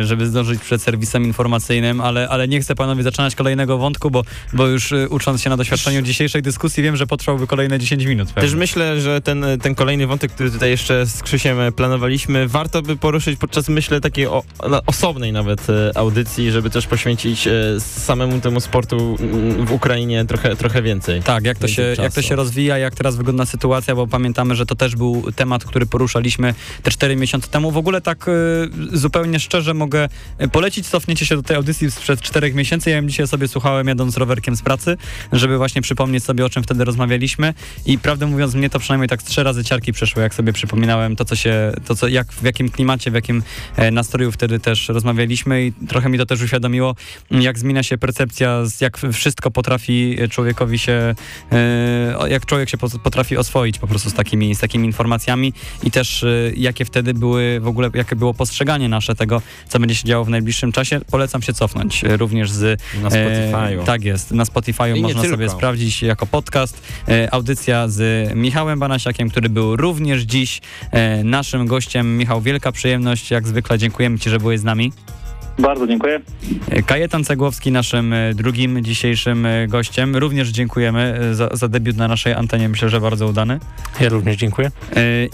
y, 0.00 0.04
żeby 0.04 0.26
zdążyć 0.26 0.60
przed 0.60 0.82
serwisem 0.82 1.24
informacyjnym, 1.24 2.00
ale, 2.00 2.28
ale 2.28 2.48
nie 2.48 2.60
chcę 2.60 2.74
panowie 2.74 3.02
zaczynać 3.02 3.34
kolejnego 3.34 3.78
wątku, 3.78 4.10
bo, 4.10 4.22
bo 4.52 4.66
już 4.66 4.94
ucząc 5.10 5.42
się 5.42 5.50
na 5.50 5.56
doświadczeniu 5.56 6.02
dzisiejszej 6.02 6.42
dyskusji, 6.42 6.82
wiem, 6.82 6.96
że 6.96 7.06
potrwałby 7.06 7.46
kolejne 7.46 7.78
10 7.78 8.04
minut. 8.04 8.28
pewnie. 8.28 8.48
Też 8.48 8.58
myślę, 8.58 9.00
że 9.00 9.20
ten, 9.20 9.44
ten 9.62 9.74
kolejny 9.74 10.06
wątek, 10.06 10.32
który 10.32 10.50
tutaj 10.50 10.70
jeszcze 10.70 11.06
z 11.06 11.22
Krzysiem 11.22 11.58
planowaliśmy, 11.76 12.48
warto 12.48 12.82
by 12.82 12.96
poruszyć 12.96 13.38
podczas, 13.38 13.68
myślę, 13.68 13.95
takiej 14.00 14.26
o, 14.26 14.42
osobnej 14.86 15.32
nawet 15.32 15.70
e, 15.70 15.92
audycji, 15.94 16.50
żeby 16.50 16.70
też 16.70 16.86
poświęcić 16.86 17.46
e, 17.46 17.52
samemu 17.80 18.40
temu 18.40 18.60
sportu 18.60 19.16
w 19.58 19.72
Ukrainie 19.72 20.24
trochę, 20.24 20.56
trochę 20.56 20.82
więcej. 20.82 21.22
Tak, 21.22 21.44
jak 21.44 21.58
to, 21.58 21.68
się, 21.68 21.94
jak 22.02 22.12
to 22.12 22.22
się 22.22 22.36
rozwija, 22.36 22.78
jak 22.78 22.94
teraz 22.94 23.16
wygląda 23.16 23.46
sytuacja, 23.46 23.94
bo 23.94 24.06
pamiętamy, 24.06 24.54
że 24.54 24.66
to 24.66 24.74
też 24.74 24.96
był 24.96 25.32
temat, 25.36 25.64
który 25.64 25.86
poruszaliśmy 25.86 26.54
te 26.82 26.90
4 26.90 27.16
miesiące 27.16 27.48
temu. 27.48 27.70
W 27.70 27.76
ogóle 27.76 28.00
tak 28.00 28.28
y, 28.28 28.32
zupełnie 28.92 29.40
szczerze 29.40 29.74
mogę 29.74 30.08
polecić, 30.52 30.88
cofnięcie 30.88 31.26
się 31.26 31.36
do 31.36 31.42
tej 31.42 31.56
audycji 31.56 31.90
sprzed 31.90 32.20
4 32.20 32.54
miesięcy. 32.54 32.90
Ja 32.90 32.96
ją 32.96 33.06
dzisiaj 33.06 33.26
sobie 33.26 33.48
słuchałem 33.48 33.88
jadąc 33.88 34.16
rowerkiem 34.16 34.56
z 34.56 34.62
pracy, 34.62 34.96
żeby 35.32 35.58
właśnie 35.58 35.82
przypomnieć 35.82 36.24
sobie, 36.24 36.44
o 36.44 36.50
czym 36.50 36.62
wtedy 36.62 36.84
rozmawialiśmy 36.84 37.54
i 37.86 37.98
prawdę 37.98 38.26
mówiąc, 38.26 38.54
mnie 38.54 38.70
to 38.70 38.78
przynajmniej 38.78 39.08
tak 39.08 39.22
trzy 39.22 39.42
razy 39.42 39.64
ciarki 39.64 39.92
przeszło, 39.92 40.22
jak 40.22 40.34
sobie 40.34 40.52
przypominałem 40.52 41.16
to, 41.16 41.24
co 41.24 41.36
się, 41.36 41.72
to 41.86 41.96
co, 41.96 42.08
jak, 42.08 42.32
w 42.32 42.42
jakim 42.42 42.68
klimacie, 42.68 43.10
w 43.10 43.14
jakim 43.14 43.42
e, 43.86 43.90
nastroju 43.90 44.32
wtedy 44.32 44.60
też 44.60 44.88
rozmawialiśmy 44.88 45.66
i 45.66 45.72
trochę 45.72 46.08
mi 46.08 46.18
to 46.18 46.26
też 46.26 46.42
uświadomiło, 46.42 46.94
jak 47.30 47.58
zmienia 47.58 47.82
się 47.82 47.98
percepcja, 47.98 48.62
jak 48.80 48.98
wszystko 49.12 49.50
potrafi 49.50 50.16
człowiekowi 50.30 50.78
się, 50.78 51.14
e, 51.52 52.28
jak 52.28 52.46
człowiek 52.46 52.68
się 52.68 52.76
potrafi 52.78 53.36
oswoić 53.36 53.78
po 53.78 53.86
prostu 53.86 54.10
z 54.10 54.14
takimi, 54.14 54.54
z 54.54 54.60
takimi 54.60 54.86
informacjami 54.86 55.52
i 55.82 55.90
też 55.90 56.22
e, 56.22 56.28
jakie 56.56 56.84
wtedy 56.84 57.14
były 57.14 57.60
w 57.60 57.66
ogóle, 57.66 57.90
jakie 57.94 58.16
było 58.16 58.34
postrzeganie 58.34 58.88
nasze 58.88 59.14
tego, 59.14 59.42
co 59.68 59.78
będzie 59.78 59.94
się 59.94 60.04
działo 60.04 60.24
w 60.24 60.28
najbliższym 60.28 60.72
czasie. 60.72 61.00
Polecam 61.10 61.42
się 61.42 61.52
cofnąć 61.52 62.02
również 62.02 62.50
z 62.50 62.82
Na 63.02 63.08
Spotify'u. 63.08 63.84
Tak 63.84 64.04
jest, 64.04 64.30
na 64.30 64.44
Spotify'u 64.44 65.02
można 65.02 65.20
tylko. 65.20 65.36
sobie 65.36 65.48
sprawdzić 65.50 66.02
jako 66.02 66.26
podcast. 66.26 66.82
Audycja 67.30 67.88
z 67.88 68.30
Michałem 68.34 68.78
Banasiakiem, 68.78 69.30
który 69.30 69.48
był 69.48 69.76
również 69.76 70.22
dziś 70.22 70.60
naszym 71.24 71.66
gościem. 71.66 72.16
Michał, 72.16 72.40
wielka 72.40 72.72
przyjemność, 72.72 73.30
jak 73.30 73.48
zwykle 73.48 73.75
dziękujemy 73.78 74.18
Ci, 74.18 74.30
że 74.30 74.38
byłeś 74.38 74.60
z 74.60 74.64
nami. 74.64 74.92
Bardzo 75.58 75.86
dziękuję. 75.86 76.20
Kajetan 76.86 77.24
Cegłowski, 77.24 77.72
naszym 77.72 78.12
e, 78.12 78.34
drugim 78.34 78.84
dzisiejszym 78.84 79.46
e, 79.46 79.68
gościem. 79.68 80.16
Również 80.16 80.48
dziękujemy 80.48 81.18
e, 81.30 81.34
za, 81.34 81.48
za 81.52 81.68
debiut 81.68 81.96
na 81.96 82.08
naszej 82.08 82.32
antenie, 82.32 82.68
myślę, 82.68 82.88
że 82.88 83.00
bardzo 83.00 83.26
udany. 83.26 83.60
Ja 84.00 84.08
również 84.08 84.36
dziękuję. 84.36 84.70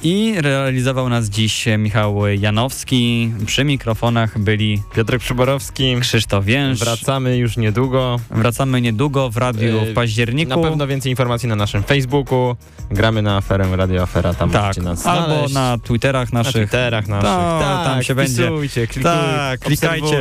I 0.03 0.35
realizował 0.39 1.09
nas 1.09 1.29
dziś 1.29 1.67
Michał 1.79 2.27
Janowski. 2.27 3.33
Przy 3.47 3.65
mikrofonach 3.65 4.39
byli 4.39 4.83
Piotrek 4.95 5.21
Przyborowski, 5.21 5.97
Krzysztof 6.01 6.45
Więż. 6.45 6.79
wracamy 6.79 7.37
już 7.37 7.57
niedługo. 7.57 8.17
Wracamy 8.31 8.81
niedługo 8.81 9.31
w 9.31 9.37
radiu 9.37 9.81
w 9.91 9.95
październiku. 9.95 10.51
Na 10.51 10.69
pewno 10.69 10.87
więcej 10.87 11.13
informacji 11.13 11.49
na 11.49 11.57
naszym 11.57 11.83
Facebooku. 11.83 12.57
Gramy 12.91 13.23
na 13.23 13.37
aferę 13.37 13.77
Radio 13.77 14.03
Afera, 14.03 14.35
tam 14.35 14.51
tak, 14.51 14.63
możecie 14.63 14.83
nas 14.83 15.07
albo 15.07 15.27
znaleźć. 15.29 15.55
na 15.55 15.79
Twitterach 15.79 16.33
na 16.33 16.39
naszych. 16.39 16.55
Twitterach 16.55 17.09
naszych. 17.09 17.31
No, 17.31 17.59
tak, 17.61 17.85
tam 17.87 18.03
się 18.03 18.15
będzie. 18.15 18.43
wpisujcie, 18.47 18.87
klikuj, 18.87 19.03
Tak, 19.13 19.61
klikajcie. 19.61 20.12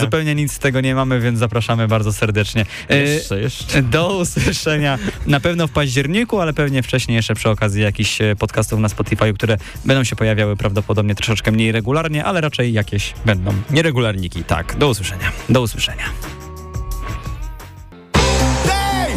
Zupełnie 0.00 0.34
nic 0.34 0.52
z 0.52 0.58
tego 0.58 0.80
nie 0.80 0.94
mamy, 0.94 1.20
więc 1.20 1.38
zapraszamy 1.38 1.88
bardzo 1.88 2.12
serdecznie. 2.12 2.66
E, 2.88 2.98
Jeszcze, 2.98 3.40
jeszcze. 3.40 3.82
Do 4.00 4.16
usłyszenia 4.16 4.98
na 5.26 5.40
pewno 5.40 5.66
w 5.66 5.70
październiku, 5.70 6.40
ale 6.40 6.52
pewnie 6.52 6.82
wcześniej 6.82 7.16
jeszcze 7.16 7.34
przy 7.34 7.50
okazji 7.50 7.82
jakichś 7.82 8.20
e, 8.20 8.36
podcastów 8.36 8.80
na 8.80 8.88
Spotify, 8.88 9.32
które 9.32 9.56
będą 9.84 10.04
się 10.04 10.16
pojawiały 10.16 10.56
prawdopodobnie 10.56 11.14
troszeczkę 11.14 11.52
mniej 11.52 11.72
regularnie, 11.72 12.24
ale 12.24 12.40
raczej 12.40 12.72
jakieś 12.72 13.14
będą. 13.26 13.52
Nieregularniki, 13.70 14.44
tak. 14.44 14.76
Do 14.78 14.88
usłyszenia. 14.88 15.32
Do 15.48 15.62
usłyszenia. 15.62 16.04
Hej! 18.68 19.12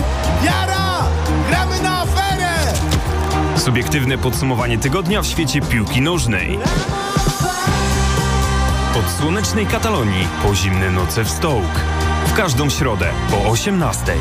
Jara! 0.46 1.04
Gramy 1.50 1.82
na 1.82 2.02
aferę! 2.02 2.54
Subiektywne 3.58 4.18
podsumowanie 4.18 4.78
tygodnia 4.78 5.22
w 5.22 5.28
świecie 5.28 5.62
piłki 5.62 6.02
nożnej. 6.02 6.60
Od 9.00 9.10
słonecznej 9.10 9.68
Katalonii 9.68 10.28
po 10.44 10.56
zimne 10.56 10.92
noce 10.92 11.24
w 11.24 11.30
Stołk. 11.30 11.80
W 12.26 12.34
każdą 12.34 12.70
środę 12.70 13.10
po 13.32 13.50
18. 13.50 14.14